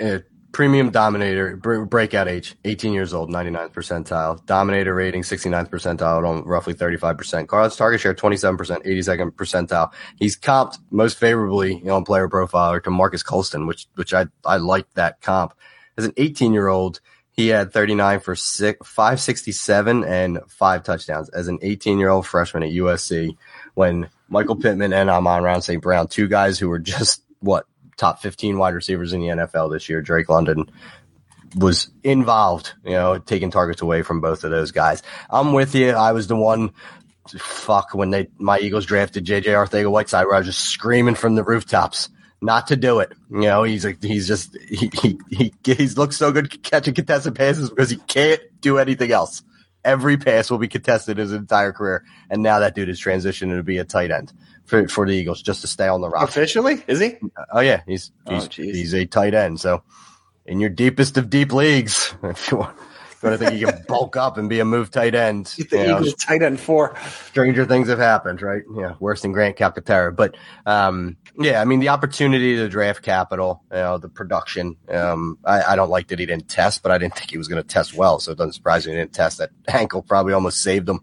[0.00, 0.18] uh,
[0.52, 6.44] premium dominator, br- breakout age, 18 years old, 99th percentile, dominator rating, 69th percentile on
[6.44, 7.46] roughly 35%.
[7.46, 9.92] Carlos target share, 27%, 82nd percentile.
[10.16, 14.26] He's comped most favorably you know, on player profiler to Marques Colston, which, which I,
[14.44, 15.54] I like that comp.
[15.96, 21.46] As an 18 year old, he had 39 for six, 567 and five touchdowns as
[21.46, 23.36] an 18 year old freshman at USC
[23.74, 25.80] when Michael Pittman and Amon-Ra St.
[25.80, 27.66] Brown, two guys who were just what
[27.98, 30.00] top 15 wide receivers in the NFL this year.
[30.00, 30.70] Drake London
[31.56, 35.02] was involved, you know, taking targets away from both of those guys.
[35.28, 35.90] I'm with you.
[35.90, 36.72] I was the one
[37.38, 41.44] fuck when they my Eagles drafted JJ Arcega-Whiteside where I was just screaming from the
[41.44, 42.08] rooftops
[42.40, 43.12] not to do it.
[43.30, 47.34] You know, he's like he's just he he he he's looks so good catching contested
[47.34, 49.42] passes because he can't do anything else.
[49.84, 53.62] Every pass will be contested his entire career, and now that dude is transitioning to
[53.62, 54.32] be a tight end
[54.68, 56.28] for for the Eagles just to stay on the roster.
[56.40, 57.16] Officially, is he?
[57.52, 58.74] Oh yeah, he's Oh, he's, jeez.
[58.74, 59.58] he's a tight end.
[59.60, 59.82] So
[60.46, 62.76] in your deepest of deep leagues, if you want,
[63.22, 65.86] want to think you can bulk up and be a move tight end, The you
[65.88, 66.94] know, Eagles tight end four.
[67.24, 68.62] stranger things have happened, right?
[68.76, 70.14] Yeah, worse than Grant Calcaterra.
[70.14, 74.76] But um, yeah, I mean the opportunity to draft capital, you know, the production.
[74.88, 77.48] Um, I, I don't like that he didn't test, but I didn't think he was
[77.48, 79.38] going to test well, so it doesn't surprise me he didn't test.
[79.38, 81.00] That ankle probably almost saved him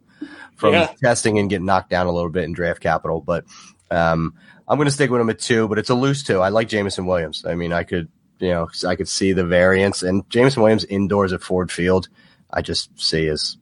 [0.56, 0.92] from Yeah.
[1.02, 3.22] testing and getting knocked down a little bit in draft capital.
[3.22, 3.46] But
[3.92, 4.34] um,
[4.68, 6.40] I'm going to stick with him at two, but it's a loose two.
[6.40, 7.46] I like Jameson Williams.
[7.46, 11.34] I mean, I could, you know, I could see the variance and Jameson Williams indoors
[11.34, 12.10] at Ford Field.
[12.52, 13.58] I just see as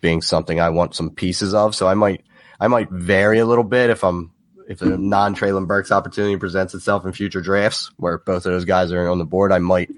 [0.00, 1.74] being something I want some pieces of.
[1.74, 2.24] So I might,
[2.60, 4.32] I might vary a little bit if I'm,
[4.68, 8.64] if a non Treylon Burks opportunity presents itself in future drafts where both of those
[8.64, 9.90] guys are on the board, I might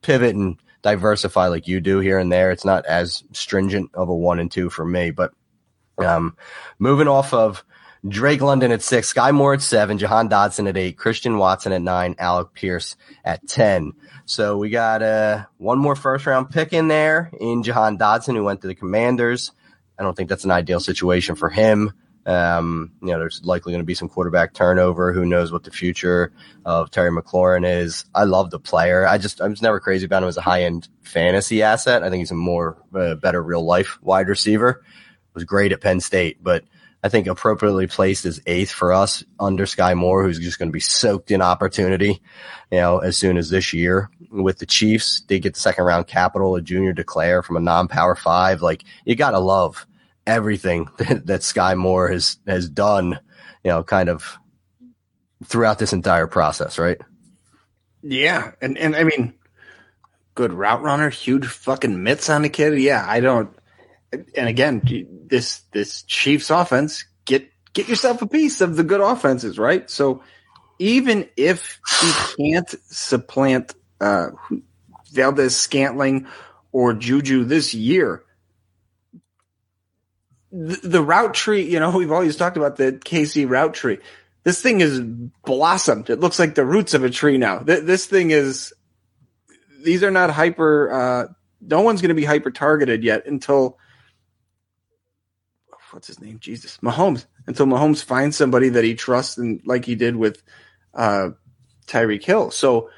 [0.00, 2.50] pivot and diversify like you do here and there.
[2.50, 5.32] It's not as stringent of a one and two for me, but
[5.98, 6.36] um,
[6.78, 7.64] moving off of
[8.06, 11.80] Drake London at six, Skyy Moore at seven, Jahan Dotson at eight, Christian Watson at
[11.80, 13.94] nine, Alec Pierce at 10.
[14.26, 18.44] So we got uh, one more first round pick in there in Jahan Dotson, who
[18.44, 19.52] went to the Commanders.
[19.98, 21.92] I don't think that's an ideal situation for him.
[22.26, 25.12] Um, you know, there's likely going to be some quarterback turnover.
[25.12, 26.32] Who knows what the future
[26.64, 28.04] of Terry McLaurin is?
[28.14, 29.06] I love the player.
[29.06, 32.02] I just I was never crazy about him as a high end fantasy asset.
[32.02, 34.82] I think he's a more uh, better real life wide receiver.
[35.34, 36.64] Was great at Penn State, but
[37.02, 40.72] I think appropriately placed as eighth for us under Skyy Moore, who's just going to
[40.72, 42.22] be soaked in opportunity.
[42.70, 46.06] You know, as soon as this year with the Chiefs, they get the second round
[46.06, 48.62] capital, a junior declare from a non power five.
[48.62, 49.86] Like you got to love
[50.26, 53.18] everything that, that Skyy Moore has, has done,
[53.62, 54.38] you know, kind of
[55.44, 57.00] throughout this entire process, right?
[58.02, 59.34] Yeah, and and I mean,
[60.34, 62.78] good route runner, huge fucking mitts on the kid.
[62.78, 63.54] Yeah, I don't.
[64.36, 64.82] And again,
[65.26, 69.88] this this Chiefs offense get get yourself a piece of the good offenses, right?
[69.90, 70.22] So
[70.78, 74.28] even if he can't supplant uh,
[75.12, 76.26] Valdes Scantling
[76.72, 78.24] or Juju this year,
[80.50, 83.98] the, the route tree, you know, we've always talked about the KC route tree.
[84.44, 85.00] This thing is
[85.44, 86.10] blossomed.
[86.10, 87.60] It looks like the roots of a tree now.
[87.60, 88.74] Th- this thing is,
[89.82, 93.78] these are not hyper, uh, no one's going to be hyper targeted yet until,
[95.94, 96.38] what's his name?
[96.40, 96.78] Jesus.
[96.82, 97.26] Mahomes.
[97.46, 100.42] Until Mahomes finds somebody that he trusts and like he did with,
[100.92, 101.30] uh,
[101.86, 102.50] Tyreek Hill.
[102.50, 102.90] So,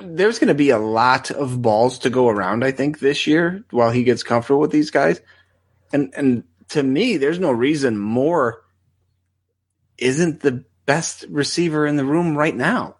[0.00, 3.64] there's going to be a lot of balls to go around, I think, this year
[3.70, 5.20] while he gets comfortable with these guys.
[5.92, 8.62] And and to me, there's no reason Moore
[9.98, 12.96] isn't the best receiver in the room right now.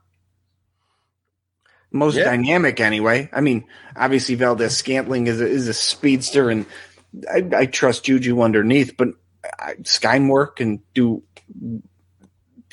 [1.90, 2.24] Most yeah.
[2.24, 3.28] dynamic, anyway.
[3.32, 6.64] I mean, obviously Valdes Scantling is a, is a speedster, and
[7.30, 9.08] I, I trust Juju underneath, but
[9.82, 11.22] Skyy Moore can do.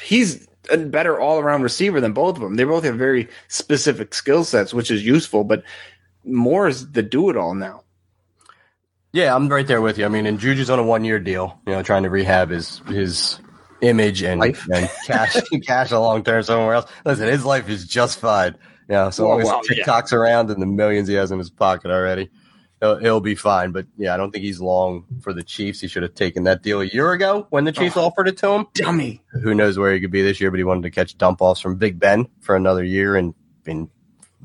[0.01, 2.55] He's a better all around receiver than both of them.
[2.55, 5.63] They both have very specific skill sets, which is useful, but
[6.23, 7.83] Moore is the do it all now.
[9.11, 10.05] Yeah, I'm right there with you.
[10.05, 12.79] I mean, and Juju's on a one year deal, you know, trying to rehab his
[12.87, 13.39] his
[13.81, 16.91] image and, and cash cash a long term somewhere else.
[17.05, 18.55] Listen, his life is just fine.
[18.87, 20.17] Know, so long as TikTok's yeah.
[20.17, 22.31] around and the millions he has in his pocket already,
[22.79, 23.71] he'll, he'll, be fine.
[23.71, 25.81] But yeah, I don't think he's long for the Chiefs.
[25.81, 28.37] He should have taken that deal a year ago when the Chiefs oh, offered it
[28.37, 28.67] to him.
[28.73, 29.21] Dummy.
[29.43, 30.51] Who knows where he could be this year?
[30.51, 33.33] But he wanted to catch dump offs from Big Ben for another year in
[33.65, 33.89] in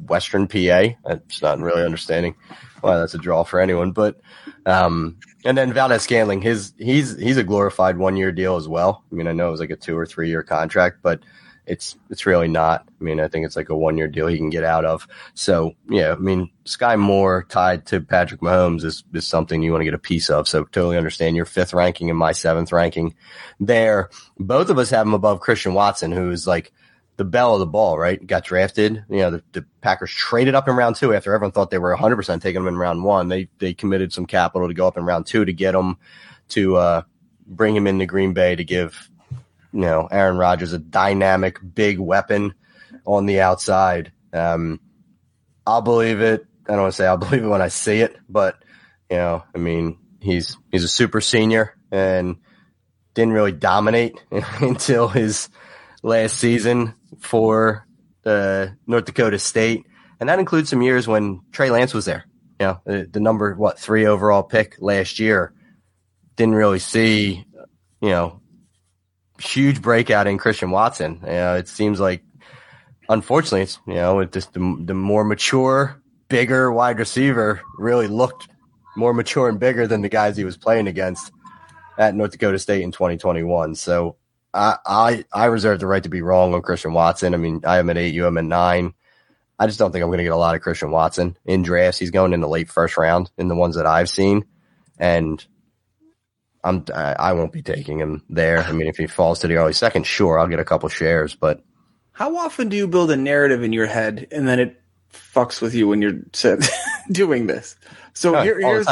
[0.09, 0.89] Western PA.
[1.05, 2.35] That's not really understanding
[2.81, 3.93] why that's a draw for anyone.
[3.93, 4.21] But
[4.67, 9.05] um, and then Valdes Scantling, his he's he's a glorified one year deal as well.
[9.11, 11.21] I mean, I know it was like a two or three year contract, but
[11.67, 12.87] it's it's really not.
[13.01, 15.07] I mean, I think it's like a one year deal he can get out of.
[15.35, 19.81] So yeah, I mean, Skyy Moore tied to Patrick Mahomes is is something you want
[19.81, 20.49] to get a piece of.
[20.49, 23.15] So totally understand your fifth ranking and my seventh ranking
[23.61, 24.11] there.
[24.39, 26.73] Both of us have him above Christian Watson, who is like
[27.17, 28.25] the belle of the ball, right?
[28.25, 29.05] Got drafted.
[29.09, 31.97] You know, the, the, Packers traded up in round two after everyone thought they were
[31.97, 33.29] 100% taking him in round one.
[33.29, 35.97] They they committed some capital to go up in round two to get him
[36.51, 37.03] to uh,
[37.47, 39.11] bring him into Green Bay to give
[39.75, 42.55] you know Aaron Rodgers a dynamic big weapon
[43.05, 44.13] on the outside.
[44.33, 44.81] Um,
[45.67, 46.47] I'll believe it.
[46.67, 48.57] I don't want to say I'll believe it when I see it, but
[49.11, 52.37] you know, I mean, he's he's a super senior and
[53.15, 55.49] didn't really dominate until his
[56.03, 57.87] last season for
[58.25, 59.87] North Dakota State,
[60.21, 62.27] and that includes some years when Trey Lance was there.
[62.61, 65.53] You know, the, the number what three overall pick last year.
[66.37, 67.45] Didn't really see,
[68.01, 68.41] you know,
[69.45, 71.21] huge breakout in Christian Watson.
[71.23, 72.23] You know, it seems like,
[73.09, 78.49] unfortunately, it's you know, it just the, the more mature, bigger wide receiver really looked
[78.97, 81.33] more mature and bigger than the guys he was playing against
[81.99, 83.75] at North Dakota State in 2021.
[83.75, 84.17] So
[84.53, 87.35] I, I, I reserve the right to be wrong on Christian Watson.
[87.35, 88.95] I mean, I am at eight, you am at nine.
[89.59, 91.99] I just don't think I'm going to get a lot of Christian Watson in drafts.
[91.99, 94.45] He's going in the late first round in the ones that I've seen,
[94.99, 95.45] and
[96.65, 98.61] I'm I won't be taking him there.
[98.61, 101.35] I mean, if he falls to the early second, sure, I'll get a couple shares.
[101.35, 101.63] But
[102.13, 104.81] how often do you build a narrative in your head and then it
[105.13, 106.23] fucks with you when you're
[107.13, 107.77] doing this?
[108.15, 108.89] So here, here's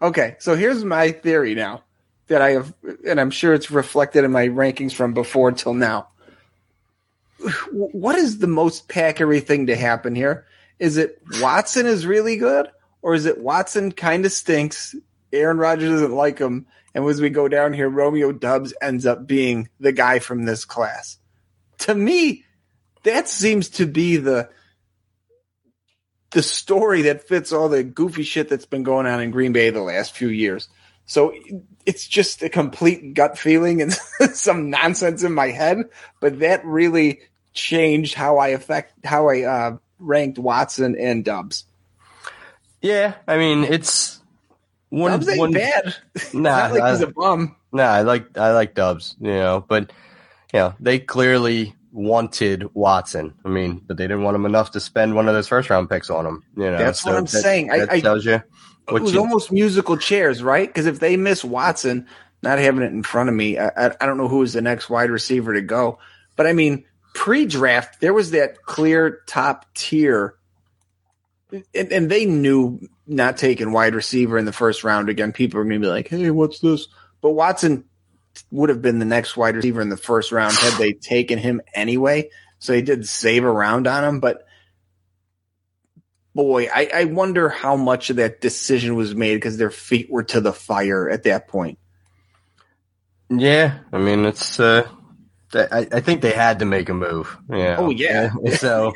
[0.00, 0.36] okay.
[0.38, 1.84] So here's my theory now
[2.28, 2.72] that I have,
[3.06, 6.08] and I'm sure it's reflected in my rankings from before till now.
[7.70, 10.46] What is the most packery thing to happen here?
[10.78, 12.68] Is it Watson is really good,
[13.02, 14.94] or is it Watson kind of stinks?
[15.32, 19.26] Aaron Rodgers doesn't like him, and as we go down here, Romeo Doubs ends up
[19.26, 21.18] being the guy from this class.
[21.78, 22.44] To me,
[23.04, 24.50] that seems to be the
[26.30, 29.70] the story that fits all the goofy shit that's been going on in Green Bay
[29.70, 30.68] the last few years.
[31.04, 31.34] So
[31.84, 33.92] it's just a complete gut feeling and
[34.32, 35.78] some nonsense in my head,
[36.20, 37.20] but that really
[37.52, 41.64] changed how I affect how I uh, ranked Watson and Doubs.
[42.80, 44.19] Yeah, I mean it's
[44.90, 45.12] one.
[45.12, 45.96] Doubs ain't one, bad.
[46.34, 47.56] Nah, like I, he's a bum.
[47.72, 49.92] Nah, I like I like Doubs, you know, but
[50.52, 53.34] you know they clearly wanted Watson.
[53.44, 55.88] I mean, but they didn't want him enough to spend one of those first round
[55.88, 56.44] picks on him.
[56.56, 57.68] You know, that's so what I'm that, saying.
[57.68, 58.42] That I, tells you
[58.96, 60.68] it was you, almost musical chairs, right?
[60.68, 62.06] Because if they miss Watson,
[62.42, 64.90] not having it in front of me, I, I don't know who is the next
[64.90, 65.98] wide receiver to go.
[66.36, 66.84] But I mean,
[67.14, 70.34] pre-draft, there was that clear top tier,
[71.52, 72.80] and, and they knew
[73.10, 75.32] not taking wide receiver in the first round again.
[75.32, 76.86] People are going to be like, "Hey, what's this?"
[77.20, 77.84] But Watson
[78.50, 81.60] would have been the next wide receiver in the first round had they taken him
[81.74, 82.30] anyway.
[82.60, 84.46] So they did save a round on him, but
[86.34, 90.22] boy, I, I wonder how much of that decision was made because their feet were
[90.24, 91.78] to the fire at that point.
[93.28, 94.60] Yeah, I mean it's.
[94.60, 94.88] Uh,
[95.54, 97.36] I, I think they had to make a move.
[97.50, 97.76] Yeah.
[97.78, 98.30] Oh, yeah.
[98.56, 98.92] So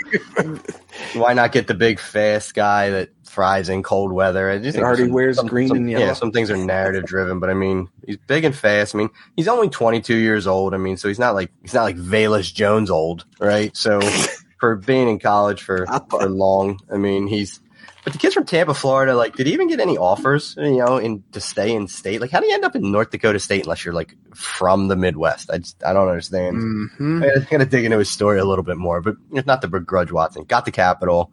[1.15, 4.51] why not get the big fast guy that thrives in cold weather?
[4.51, 6.07] I just already wears green some, and yellow.
[6.07, 8.95] Yeah, some things are narrative driven, but I mean he's big and fast.
[8.95, 10.75] I mean he's only 22 years old.
[10.75, 13.75] I mean so he's not like he's not like Velus Jones old, right?
[13.77, 14.01] So
[14.61, 17.61] for being in college for for long, I mean he's.
[18.05, 20.99] But the kids from Tampa, Florida, like, did he even get any offers, you know,
[20.99, 22.21] in to stay in state?
[22.21, 24.97] Like, how do you end up in North Dakota State unless you're like from the
[24.97, 25.51] Midwest?
[25.51, 26.57] I just, I don't understand.
[27.01, 27.25] Mhm.
[27.25, 30.13] I gotta dig into his story a little bit more, but it's not to begrudge
[30.13, 30.45] Watson.
[30.45, 31.33] Got the capital,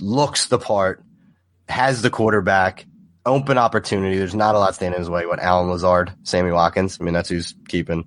[0.00, 1.04] looks the part,
[1.68, 2.84] has the quarterback,
[3.24, 4.18] open opportunity.
[4.18, 5.26] There's not a lot standing in his way.
[5.26, 6.98] What Allen Lazard, Sammy Watkins.
[7.00, 8.04] I mean, that's who's keeping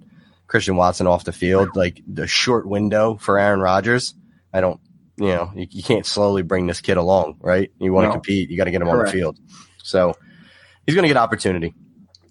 [0.48, 1.70] Christian Watson off the field.
[1.76, 4.14] Like the short window for Aaron Rodgers.
[4.54, 4.82] I don't,
[5.18, 7.72] you know, you, you can't slowly bring this kid along, right?
[7.80, 8.14] You want to No.
[8.14, 9.38] compete, you got to get him on the field.
[9.84, 10.14] So
[10.86, 11.74] he's going to get opportunity.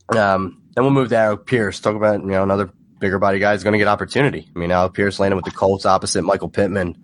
[0.08, 1.80] Um, then we'll move to Alec Pierce.
[1.80, 4.48] Talk about you know another bigger body guy is going to get opportunity.
[4.54, 6.96] I mean, Alec Pierce landing with the Colts opposite Michael Pittman.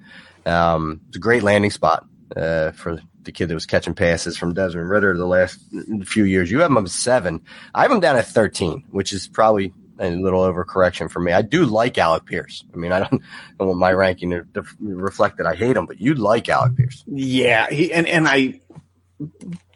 [0.46, 2.04] Um, it's a great landing spot
[2.36, 5.58] uh, for the kid that was catching passes from Desmond Ridder the last
[6.04, 6.50] few years.
[6.50, 7.42] You have him at seven.
[7.74, 11.32] I have him down at thirteen, which is probably a little overcorrection for me.
[11.32, 12.64] I do like Alec Pierce.
[12.72, 15.76] I mean, I don't, I don't want my ranking to, to reflect that I hate
[15.76, 17.04] him, but you like Alec Pierce.
[17.06, 18.60] Yeah, he and and I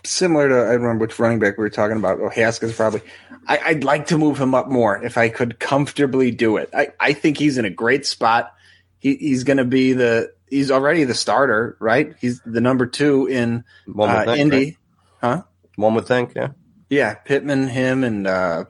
[0.04, 2.20] similar to I remember which running back we were talking about.
[2.20, 3.02] Oh, Haskins probably.
[3.46, 6.70] I, I'd like to move him up more if I could comfortably do it.
[6.72, 8.54] I, I think he's in a great spot.
[8.98, 12.14] He, he's going to be the he's already the starter, right?
[12.20, 14.78] He's the number two in One would uh, think, Indy.
[15.22, 15.42] right?
[15.76, 16.48] One would think, yeah.
[16.88, 18.64] Yeah, Pittman, him, and uh,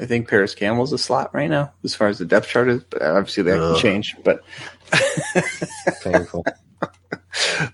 [0.00, 2.82] I think Parris Campbell's a slot right now as far as the depth chart is.
[2.84, 3.74] But obviously that Ugh.
[3.74, 4.16] can change.
[4.24, 4.42] But
[6.02, 6.44] Painful.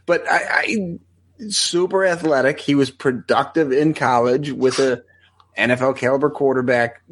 [0.07, 0.99] but I, I
[1.49, 2.61] super athletic.
[2.61, 5.05] He was productive in college with a
[5.57, 7.03] NFL caliber quarterback.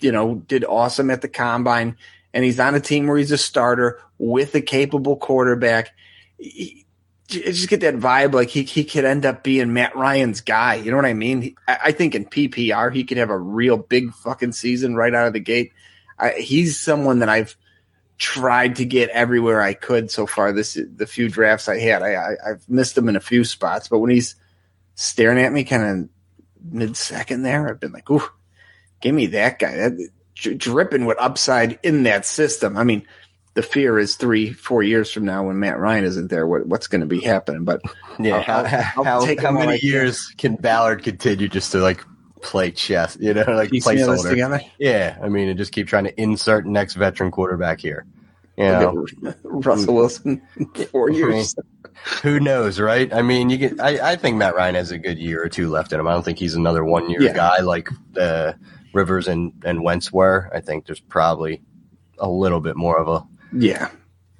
[0.00, 1.96] You know, did awesome at the combine,
[2.32, 5.90] and he's on a team where he's a starter with a capable quarterback.
[6.38, 6.86] He-
[7.34, 10.76] you just get that vibe like he he could end up being Matt Ryan's guy.
[10.76, 11.42] You know what I mean?
[11.42, 15.14] He- I, I think in PPR he could have a real big fucking season right
[15.14, 15.72] out of the gate.
[16.18, 17.56] I, he's someone that I've
[18.18, 20.52] tried to get everywhere I could so far.
[20.52, 23.88] This the few drafts I had, I, I I've missed him in a few spots,
[23.88, 24.34] but when he's
[24.94, 28.28] staring at me, kind of mid second there, I've been like, "Ooh,
[29.00, 32.76] give me that guy." That dripping with upside in that system.
[32.76, 33.06] I mean,
[33.54, 36.86] the fear is three, four years from now when Matt Ryan isn't there, what, what's
[36.86, 37.64] going to be happening?
[37.64, 37.82] But
[38.18, 41.78] Yeah, I'll- how, I'll- how, I'll take how many years can Ballard continue just to
[41.78, 42.04] like
[42.42, 43.16] play chess?
[43.20, 44.30] You know, like placeholder.
[44.30, 44.60] together.
[44.78, 48.06] Yeah, I mean, and just keep trying to insert next veteran quarterback here.
[48.56, 49.06] You know,
[49.44, 50.42] Russell Wilson,
[50.90, 51.54] four years.
[52.22, 53.10] who knows, right?
[53.12, 53.80] I mean, you get.
[53.80, 56.06] I, I think Matt Ryan has a good year or two left in him.
[56.06, 57.32] I don't think he's another one year Yeah.
[57.32, 57.88] guy like
[58.20, 58.52] uh,
[58.92, 60.50] Rivers and and Wentz were.
[60.54, 61.62] I think there's probably
[62.18, 63.90] a little bit more of a Yeah,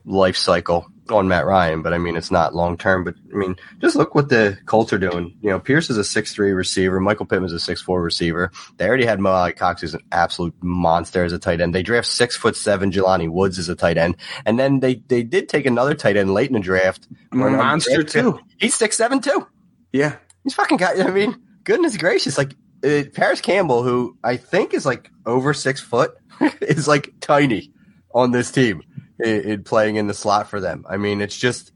[0.05, 3.05] life cycle on Matt Ryan, but I mean it's not long term.
[3.05, 5.37] But I mean, just look what the Colts are doing.
[5.43, 7.01] You know, Pierce is a six three receiver.
[7.01, 8.51] Michael Pittman's a six four receiver.
[8.77, 11.75] They already had Mo Alie-Cox, who's an absolute monster as a tight end.
[11.75, 15.23] They draft six foot seven Jelani Woods as a tight end, and then they they
[15.23, 17.09] did take another tight end late in the draft.
[17.33, 18.41] A monster too.
[18.59, 19.47] He's six seven too.
[19.93, 20.99] Yeah, He's fucking got.
[21.01, 22.39] I mean, goodness gracious!
[22.39, 22.55] Like
[22.85, 26.15] uh, Parris Campbell, who I think is like over six foot,
[26.61, 27.73] is like tiny
[28.15, 28.83] on this team
[29.23, 30.85] in, in playing in the slot for them.
[30.89, 31.73] I mean, it's just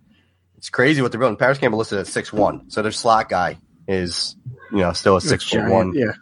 [0.56, 1.36] it's crazy what they're building.
[1.36, 4.36] Parris Campbell listed at six one, so their slot guy is
[4.70, 6.12] you know still a six foot one Yeah,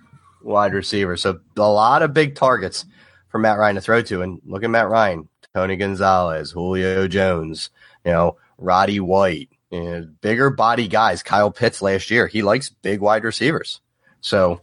[0.43, 1.16] wide receiver.
[1.16, 2.85] So a lot of big targets
[3.28, 4.23] for Matt Ryan to throw to.
[4.23, 7.70] And look at Matt Ryan, Tony Gonzalez, Julio Jones,
[8.05, 11.23] you know, Roddy White, you know, bigger body guys.
[11.23, 13.81] Kyle Pitts last year, he likes big wide receivers.
[14.20, 14.61] So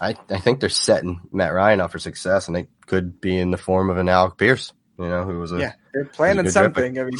[0.00, 3.50] I, I think they're setting Matt Ryan up for success, and it could be in
[3.50, 5.72] the form of an Alec Pierce, you know, who was a yeah.
[5.92, 6.98] They're planning something.
[6.98, 7.18] I mean,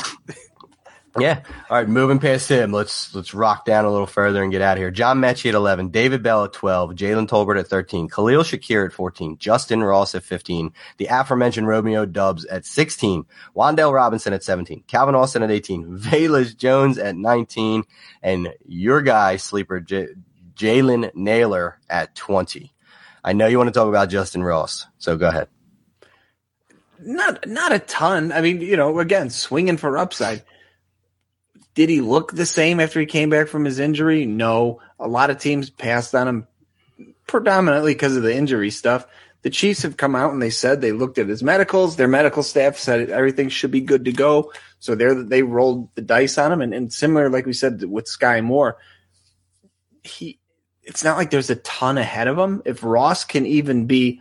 [1.19, 1.43] yeah.
[1.71, 4.77] All right, moving past him, let's let's rock down a little further and get out
[4.77, 4.91] of here.
[4.91, 8.93] John Metchie at eleven, David Bell at twelve, Jalen Tolbert at thirteen, Khalil Shakir at
[8.93, 13.25] fourteen, Justyn Ross at fifteen, the aforementioned Romeo Doubs at sixteen,
[13.55, 17.85] Wan'Dale Robinson at seventeen, Calvin Austin at eighteen, Velus Jones at nineteen,
[18.23, 20.15] and your guy sleeper J-
[20.55, 22.73] Jalen Nailor at twenty.
[23.23, 25.49] I know you want to talk about Justyn Ross, so go ahead.
[27.01, 28.33] Not not a ton.
[28.33, 30.43] I mean, you know, again, swinging for upside.
[31.75, 34.25] Did he look the same after he came back from his injury?
[34.25, 34.81] No.
[34.99, 36.47] A lot of teams passed on him
[37.27, 39.07] predominantly because of the injury stuff.
[39.43, 41.97] the Chiefs have come out and they said they looked at his medicals.
[41.97, 44.53] Their medical staff said everything should be good to go.
[44.81, 46.61] So they they rolled the dice on him.
[46.63, 48.79] And, and similar, like we said with Skyy Moore,
[50.03, 50.41] he
[50.83, 52.63] it's not like there's a ton ahead of him.
[52.65, 54.21] If Ross can even be,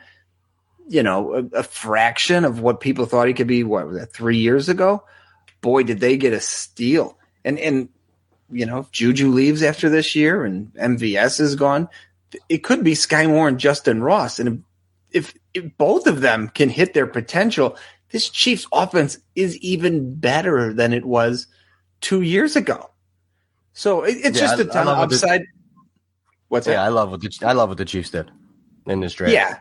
[0.88, 4.14] you know, a, a fraction of what people thought he could be, what was that,
[4.14, 5.04] three years ago?
[5.62, 7.18] Boy, did they get a steal.
[7.44, 7.90] And and
[8.52, 11.90] you know, if Juju leaves after this year and MVS is gone,
[12.50, 14.40] it could be Skyy Moore and Justyn Ross.
[14.40, 14.64] And
[15.12, 17.78] if, if both of them can hit their potential,
[18.12, 21.48] this Chiefs offense is even better than it was
[22.02, 22.92] two years ago.
[23.74, 25.42] So it, it's yeah, just a ton of upside.
[25.42, 25.48] The,
[26.48, 26.84] What's yeah, that?
[26.86, 28.30] I love what the I love what the Chiefs did
[28.86, 29.34] in this draft.
[29.34, 29.58] Yeah,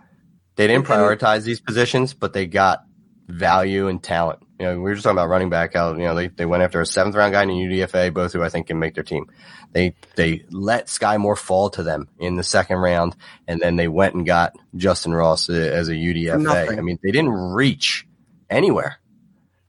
[0.57, 2.85] they didn't prioritize these positions, but they got
[3.29, 4.41] value and talent.
[4.59, 5.97] You know, we were just talking about running back out.
[5.97, 8.49] You know, they, they went after a seventh round guy in UDFA, both who I
[8.49, 9.27] think can make their team.
[9.73, 13.17] They they let Skyy Moore fall to them in the second round,
[13.49, 16.41] and then they went and got Justyn Ross uh, as a UDFA.
[16.41, 16.79] Nothing.
[16.79, 18.07] I mean, they didn't reach
[18.49, 18.99] anywhere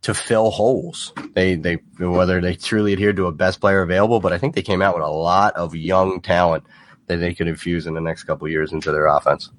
[0.03, 1.13] to fill holes.
[1.33, 4.61] They they whether they truly adhered to a best player available, but I think they
[4.61, 6.63] came out with a lot of young talent
[7.07, 9.49] that they could infuse in the next couple years into their offense.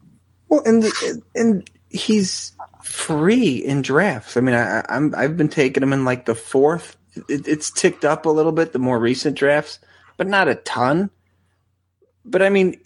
[0.49, 2.53] Well, and the, and he's
[2.83, 4.37] free in drafts.
[4.37, 6.97] I mean, I, I'm I've been taking him in like the fourth.
[7.29, 9.79] It, it's ticked up a little bit the more recent drafts,
[10.17, 11.11] but not a ton.
[12.25, 12.81] But I mean,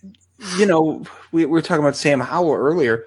[0.57, 3.07] you know, we, we were talking about Sam Howell earlier.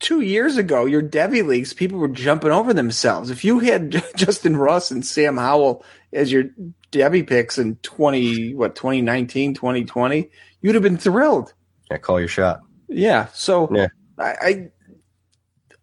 [0.00, 3.30] Two years ago, your Devy leagues, people were jumping over themselves.
[3.30, 6.44] If you had Justyn Ross and Sam Howell as your
[6.92, 10.30] Devy picks in 20, what, 2019, 2020,
[10.62, 11.52] you'd have been thrilled.
[11.90, 12.60] Yeah, call your shot.
[12.88, 13.28] Yeah.
[13.34, 13.88] So yeah.
[14.18, 14.70] I, I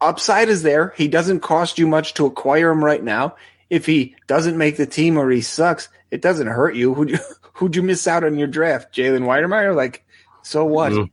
[0.02, 0.94] upside is there.
[0.98, 3.36] He doesn't cost you much to acquire him right now.
[3.70, 6.94] If he doesn't make the team or he sucks, it doesn't hurt you.
[6.94, 7.20] Who'd you,
[7.54, 8.94] who'd you miss out on your draft?
[8.96, 9.76] Jalen Wydermyer?
[9.76, 10.06] Like,
[10.44, 10.92] so what?
[10.92, 11.10] mm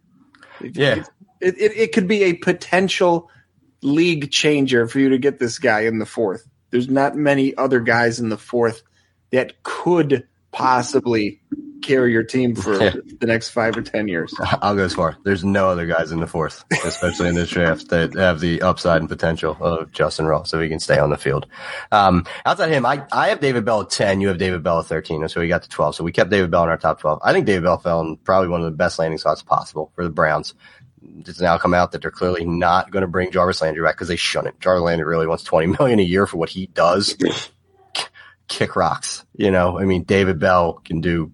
[0.60, 1.04] Yeah.
[1.40, 3.28] It, it, it could be a potential
[3.82, 6.46] league changer for you to get this guy in the fourth.
[6.70, 8.82] There's not many other guys in the fourth
[9.30, 11.40] that could possibly
[11.82, 12.94] carry your team for yeah.
[13.20, 14.34] the next five or ten years.
[14.40, 15.16] I'll go as far.
[15.24, 19.00] There's no other guys in the fourth, especially in this draft, that have the upside
[19.00, 21.46] and potential of Justyn Ross if he can stay on the field.
[21.90, 24.20] Um, outside him, I, I have David Bell at ten.
[24.20, 25.94] You have David Bell at thirteen, so we got to twelve.
[25.94, 27.20] So we kept David Bell in our top twelve.
[27.22, 30.04] I think David Bell fell in probably one of the best landing spots possible for
[30.04, 30.54] the Browns.
[31.18, 34.08] It's now come out that they're clearly not going to bring Jarvis Landry back because
[34.08, 34.60] they shouldn't.
[34.60, 37.16] Jarvis Landry really wants twenty million a year for what he does.
[38.48, 39.78] Kick rocks, you know.
[39.78, 41.32] I mean, David Bell can do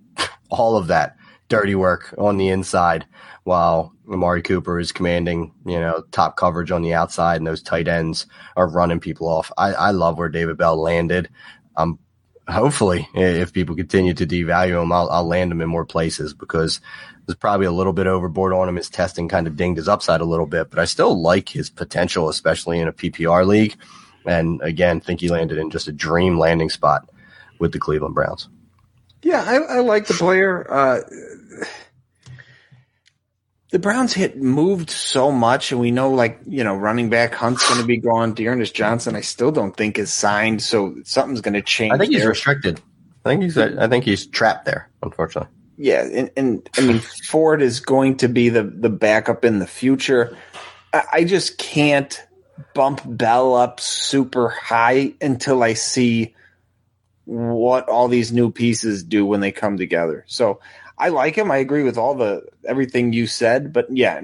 [0.50, 1.16] all of that
[1.48, 3.06] dirty work on the inside
[3.44, 7.88] while Amari Cooper is commanding, you know, top coverage on the outside and those tight
[7.88, 8.26] ends
[8.56, 9.50] are running people off.
[9.56, 11.30] I, I love where David Bell landed.
[11.76, 11.98] Um,
[12.46, 16.80] hopefully if people continue to devalue him, I'll, I'll land him in more places because
[17.28, 18.76] was probably a little bit overboard on him.
[18.76, 21.70] His testing kind of dinged his upside a little bit, but I still like his
[21.70, 23.76] potential, especially in a PPR league.
[24.26, 27.08] And again, think he landed in just a dream landing spot
[27.58, 28.48] with the Cleveland Browns.
[29.22, 30.66] Yeah, I, I like the player.
[30.70, 31.00] Uh,
[33.70, 37.66] the Browns hit moved so much, and we know, like you know, running back Hunt's
[37.68, 38.34] going to be gone.
[38.34, 41.92] D'Ernest Johnson, I still don't think is signed, so something's going to change.
[41.92, 42.30] I think he's there.
[42.30, 42.80] restricted.
[43.24, 43.58] I think he's.
[43.58, 45.50] I think he's trapped there, unfortunately.
[45.76, 49.66] Yeah, and, and I mean Ford is going to be the the backup in the
[49.66, 50.36] future.
[50.92, 52.20] I, I just can't
[52.74, 56.34] bump Bell up super high until I see
[57.28, 60.24] what all these new pieces do when they come together.
[60.26, 60.60] So
[60.96, 61.50] I like him.
[61.50, 64.22] I agree with all the everything you said, but yeah.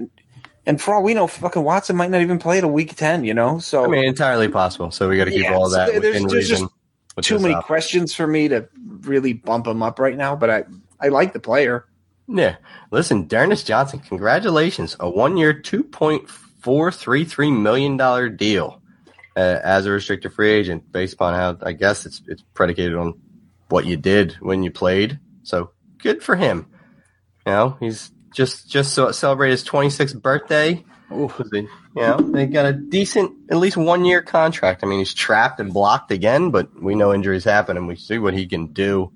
[0.67, 3.25] And for all we know, fucking Watson might not even play at a week ten.
[3.25, 4.91] You know, so I mean, entirely possible.
[4.91, 6.65] So we got to keep yeah, all that so there's, there's Just
[7.21, 7.67] too many up.
[7.67, 8.67] questions for me to
[9.03, 10.65] really bump him up right now, but I
[10.99, 11.85] I like the player.
[12.27, 12.57] Yeah,
[12.91, 18.81] listen, D'Ernest Johnson, congratulations, a one year, two point four three three million dollar deal
[19.37, 23.21] uh, as a restricted free agent based upon how I guess it's it's predicated on
[23.69, 25.19] what you did when you played.
[25.43, 26.67] So good for him.
[27.47, 30.85] You know, he's just just so celebrated his 26th birthday.
[31.13, 34.83] Ooh, you know, they got a decent, at least one year contract.
[34.83, 38.19] I mean, he's trapped and blocked again, but we know injuries happen, and we see
[38.19, 39.13] what he can do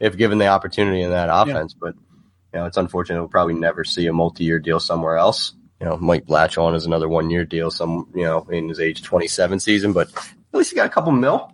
[0.00, 1.74] if given the opportunity in that offense.
[1.74, 1.78] Yeah.
[1.80, 1.94] But
[2.54, 5.52] you know, it's unfortunate we'll probably never see a multi-year deal somewhere else
[5.82, 8.78] you know, Mike latch on as another one year deal some, you know, in his
[8.78, 11.52] age 27 season, but at least he got a couple mil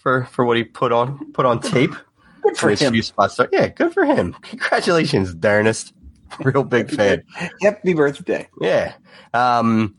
[0.00, 1.94] for, for what he put on, put on tape.
[2.42, 3.00] Good for him.
[3.00, 3.40] Spots.
[3.50, 4.34] Yeah, good for him.
[4.42, 5.94] Congratulations, D'Ernest.
[6.40, 7.22] Real big fan.
[7.62, 8.48] Happy birthday.
[8.60, 8.92] Yeah.
[9.32, 9.94] Um,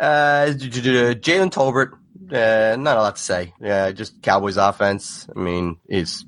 [0.00, 1.92] uh, Jalen Tolbert,
[2.32, 3.54] uh, not a lot to say.
[3.60, 5.28] Yeah, just Cowboys offense.
[5.34, 6.26] I mean, he's,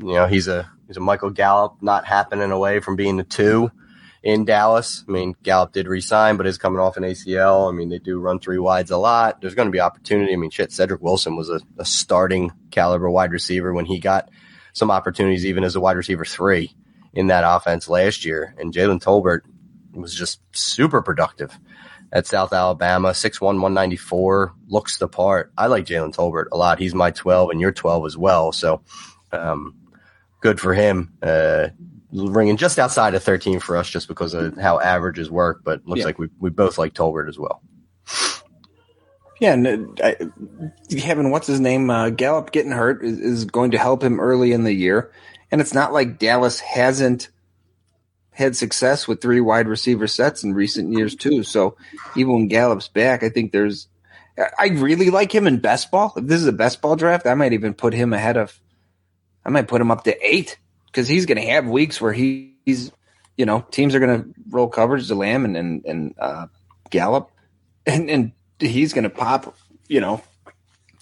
[0.00, 3.70] you know, he's a, he's a Michael Gallup not happening away from being the two
[4.22, 5.04] in Dallas.
[5.08, 7.68] I mean, Gallup did resign, but is coming off an ACL.
[7.68, 9.40] I mean, they do run three wides a lot.
[9.40, 10.32] There's going to be opportunity.
[10.32, 14.30] I mean, shit, Cedric Wilson was a, a starting caliber wide receiver when he got
[14.72, 16.74] some opportunities, even as a wide receiver three
[17.12, 18.54] in that offense last year.
[18.58, 19.40] And Jalen Tolbert
[19.92, 21.58] was just super productive
[22.12, 25.52] at South Alabama, 6'1", 194, looks the part.
[25.56, 26.78] I like Jalen Tolbert a lot.
[26.78, 28.52] He's my 12 and you're 12 as well.
[28.52, 28.82] So,
[29.32, 29.76] um,
[30.40, 31.12] good for him.
[31.22, 31.68] Uh,
[32.12, 36.00] ringing just outside of 13 for us just because of how averages work, but looks
[36.00, 36.04] Yeah.
[36.06, 37.62] like we, we both like Tolbert as well.
[39.40, 40.16] Yeah, and uh, I,
[40.98, 44.52] having what's his name uh, Gallup getting hurt is, is going to help him early
[44.52, 45.10] in the year,
[45.50, 47.30] and it's not like Dallas hasn't
[48.32, 51.42] had success with three wide receiver sets in recent years too.
[51.42, 51.76] So
[52.16, 53.88] even when Gallup's back, I think there's.
[54.38, 56.12] I- I really like him in best ball.
[56.16, 58.58] If this is a best ball draft, I might even put him ahead of.
[59.44, 60.58] I might put him up to eight
[60.90, 62.92] because he's going to have weeks where he, he's,
[63.36, 66.46] you know, teams are going to roll coverage to Lamb and and, and uh,
[66.90, 67.30] Gallup,
[67.86, 69.56] and and he's going to pop,
[69.88, 70.22] you know,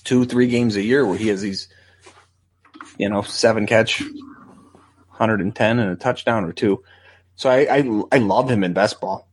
[0.04, 1.68] two, three games a year where he has these,
[2.96, 6.82] you know, seven catch, 110 and a touchdown or two.
[7.36, 9.27] So I, I, I love him in best ball.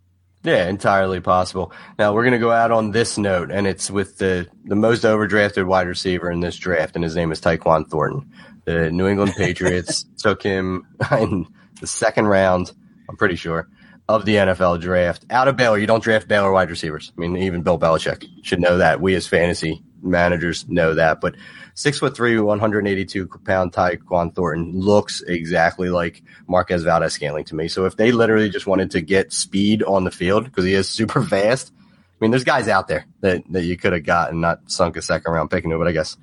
[0.45, 1.71] Yeah, entirely possible.
[1.97, 5.03] Now we're going to go out on this note, and it's with the the most
[5.03, 8.31] overdrafted wide receiver in this draft, and his name is Tyquan Thornton.
[8.65, 10.87] The New England Patriots took him
[11.19, 11.47] in
[11.81, 12.71] the second round.
[13.09, 13.67] I'm pretty sure
[14.07, 15.79] of the NFL draft out of Baylor.
[15.79, 17.11] You don't draft Baylor wide receivers.
[17.17, 19.01] I mean, even Bill Belichick should know that.
[19.01, 21.21] We as fantasy managers know that.
[21.21, 21.35] But
[21.75, 27.67] six foot three, 182 pound Tyquan Thornton looks exactly like Marquez Valdes Scantling to me.
[27.67, 30.89] So if they literally just wanted to get speed on the field because he is
[30.89, 34.71] super fast, I mean, there's guys out there that, that you could have gotten, not
[34.71, 36.17] sunk a second round pick into, but I guess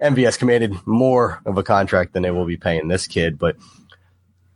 [0.00, 3.38] MVS commanded more of a contract than they will be paying this kid.
[3.38, 3.56] But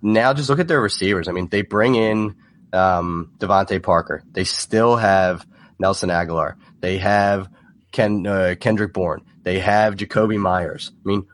[0.01, 1.29] now just look at their receivers.
[1.29, 2.37] I mean, they bring in
[2.73, 4.23] um, DeVante Parker.
[4.33, 5.47] They still have
[5.79, 6.55] Nelson Agholor.
[6.81, 7.49] They have
[7.93, 9.23] Ken uh, Kendrick Bourne.
[9.43, 10.93] They have Jakobi Meyers.
[11.05, 11.27] I mean,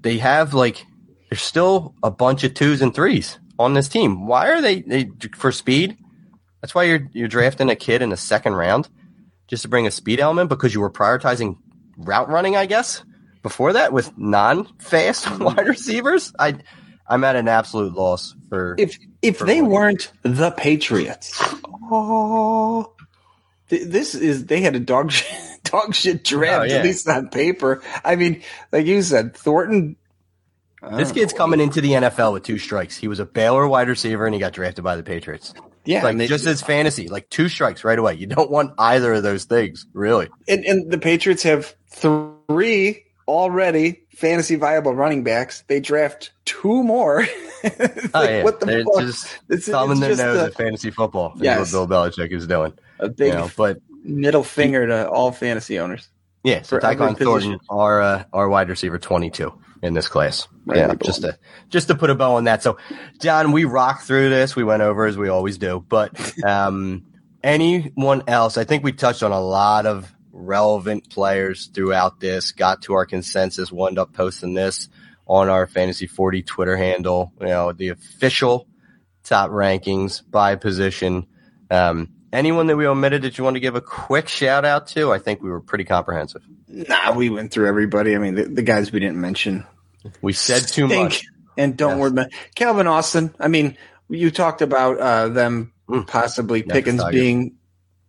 [0.00, 0.84] they have like
[1.30, 4.26] there's still a bunch of twos and threes on this team.
[4.26, 5.96] Why are they they for speed?
[6.60, 8.88] That's why you're you're drafting a kid in the second round
[9.46, 11.56] just to bring a speed element because you were prioritizing
[11.96, 13.02] route running, I guess.
[13.42, 16.56] Before that, with non-fast wide receivers, I
[17.08, 19.70] I'm at an absolute loss for If if For they what?
[19.70, 21.32] weren't the Patriots,
[21.90, 22.92] oh,
[23.68, 25.28] this is they had a dog shit,
[25.64, 26.76] dog shit draft Oh, yeah.
[26.78, 27.82] at least on paper.
[28.04, 28.42] I mean,
[28.72, 29.96] like you said, Thornton.
[30.92, 31.38] This kid's know.
[31.38, 32.96] coming into the NFL with two strikes.
[32.96, 35.52] He was a Baylor wide receiver and he got drafted by the Patriots.
[35.84, 38.14] yeah, like they, just as fantasy, like two strikes right away.
[38.14, 40.28] You don't want either of those things, really.
[40.46, 45.64] and, and the Patriots have three already fantasy viable running backs.
[45.66, 47.26] They draft two more.
[47.60, 49.00] It's Oh yeah, What the they're fuck?
[49.00, 51.32] just It's, thumbing it's their just nose a, at fantasy football.
[51.40, 52.72] is what Bill Belichick is doing.
[52.98, 56.08] A big You know, but middle finger to all fantasy owners.
[56.44, 59.52] yeah, so Tyquan Thornton, our uh, our wide receiver twenty two
[59.82, 60.48] in this class.
[60.66, 61.38] Right, yeah, just to
[61.68, 62.62] just to put a bow on that.
[62.62, 62.78] So,
[63.20, 64.56] John, we rocked through this.
[64.56, 65.84] We went over as we always do.
[65.88, 67.06] But um,
[67.42, 68.56] anyone else?
[68.58, 72.52] I think we touched on a lot of relevant players throughout this.
[72.52, 73.72] Got to our consensus.
[73.72, 74.88] Wound up posting this
[75.26, 77.32] on our Fantasy Forty Twitter handle.
[77.40, 78.66] You know, the official
[79.24, 81.26] top rankings by position.
[81.70, 85.12] Um, anyone that we omitted that you want to give a quick shout out to?
[85.12, 86.42] I think we were pretty comprehensive.
[86.68, 88.14] Nah, we went through everybody.
[88.14, 89.66] I mean, the, the guys we didn't mention
[90.20, 91.24] We said too much.
[91.56, 92.00] And don't Yes.
[92.00, 93.34] worry about Calvin Austin.
[93.40, 93.76] I mean,
[94.08, 96.06] you talked about uh, them Mm.
[96.06, 97.54] possibly Pickens being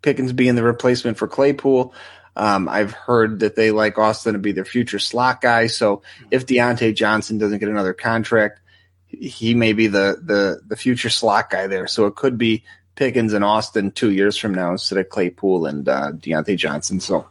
[0.02, 1.94] Pickens being the replacement for Claypool.
[2.36, 5.68] Um, I've heard that they like Austin to be their future slot guy.
[5.68, 8.60] So if Diontae Johnson doesn't get another contract,
[9.08, 11.88] he may be the the the future slot guy there.
[11.88, 12.66] So it could be
[13.00, 17.00] Pickens and Austin two years from now instead of Claypool and uh, Diontae Johnson.
[17.00, 17.26] So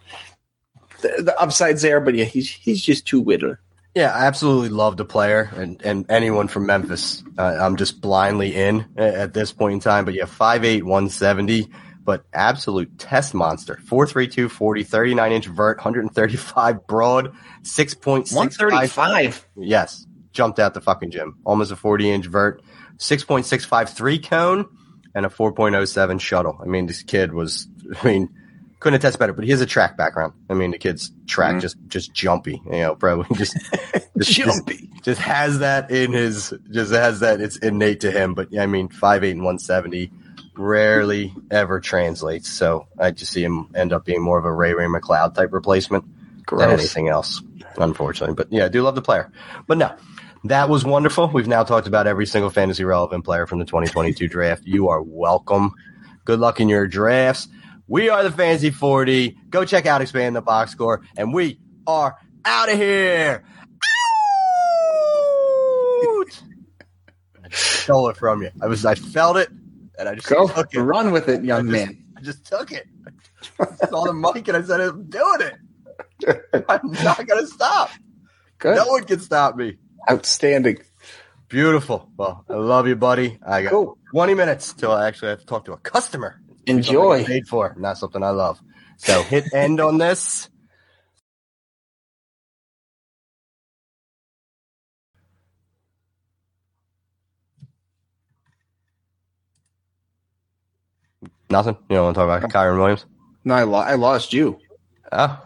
[1.02, 3.58] the, the upside's there, but yeah, he's he's just too whittler.
[3.94, 7.22] Yeah, I absolutely love the player and, and anyone from Memphis.
[7.36, 10.06] Uh, I'm just blindly in at this point in time.
[10.06, 11.68] But yeah, 5'8", 170,
[12.02, 13.78] but absolute test monster.
[13.84, 18.34] 4'3", 40, 39 inch vert, 135 broad, 6.65.
[18.34, 19.46] 135.
[19.56, 21.36] Yes, jumped out the fucking gym.
[21.44, 22.62] Almost a 40 inch vert,
[22.98, 24.66] 6.653 cone,
[25.18, 26.56] and a 4.07 shuttle.
[26.62, 27.66] I mean, this kid was,
[28.00, 28.28] I mean,
[28.78, 30.32] couldn't attest better, but he has a track background.
[30.48, 31.60] I mean, the kid's track Mhm.
[31.60, 33.56] just, just jumpy, you know, probably just,
[34.16, 34.88] just, just, Jumpy.
[35.02, 38.34] just has that in his, just has that, it's innate to him.
[38.34, 40.12] But yeah, I mean, 5'8 and 170
[40.56, 42.48] rarely ever translates.
[42.48, 45.52] So I just see him end up being more of a Ray Ray McCloud type
[45.52, 46.04] replacement
[46.48, 47.42] than anything else,
[47.76, 48.34] unfortunately.
[48.36, 49.30] But yeah, I do love the player.
[49.66, 49.94] But no,
[50.44, 51.28] That was wonderful.
[51.28, 54.62] We've now talked about every single fantasy relevant player from the 2022 draft.
[54.64, 55.72] You are welcome.
[56.24, 57.48] Good luck in your drafts.
[57.88, 59.36] We are the Fantasy 40.
[59.50, 63.42] Go check out Expand the Box Score, and we are out of here.
[66.04, 66.42] Out!
[67.44, 68.50] I stole it from you.
[68.62, 69.48] I was, I felt it,
[69.98, 70.80] and I just Go took it.
[70.80, 72.04] run with it, I young just, man.
[72.16, 72.86] I just took it.
[73.58, 75.54] I saw the mic, and I said, "I'm doing it.
[76.68, 77.90] I'm not gonna stop.
[78.58, 78.76] Good.
[78.76, 79.78] No one can stop me."
[80.10, 80.78] Outstanding.
[81.48, 82.10] Beautiful.
[82.16, 83.38] Well, I love you, buddy.
[83.46, 83.98] I got Cool.
[84.12, 86.40] 20 minutes till I actually have to talk to a customer.
[86.66, 87.24] Enjoy.
[87.24, 88.60] paid for, not something I love.
[88.98, 90.48] So hit end on this.
[101.50, 101.76] Nothing.
[101.88, 103.06] You don't want to talk about Kyren Williams?
[103.44, 104.58] No, I, lo- I lost you.
[105.10, 105.40] Oh,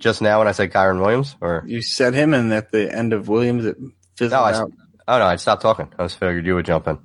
[0.00, 3.12] just now when I said Kyren Williams, or You said him, and at the end
[3.12, 3.76] of Williams, it
[4.16, 4.72] fizzled No, I- out.
[5.06, 5.92] oh no, I stopped talking.
[5.98, 6.98] I was figured you would jump in.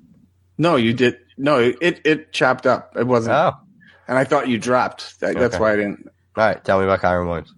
[0.57, 1.17] No, you did.
[1.37, 2.93] No, it it chopped up.
[2.97, 3.53] It wasn't, Oh,
[4.07, 5.19] and I thought you dropped.
[5.19, 6.07] That, That's why I didn't.
[6.37, 6.63] all right.
[6.63, 7.53] Tell me about Kyren Williams.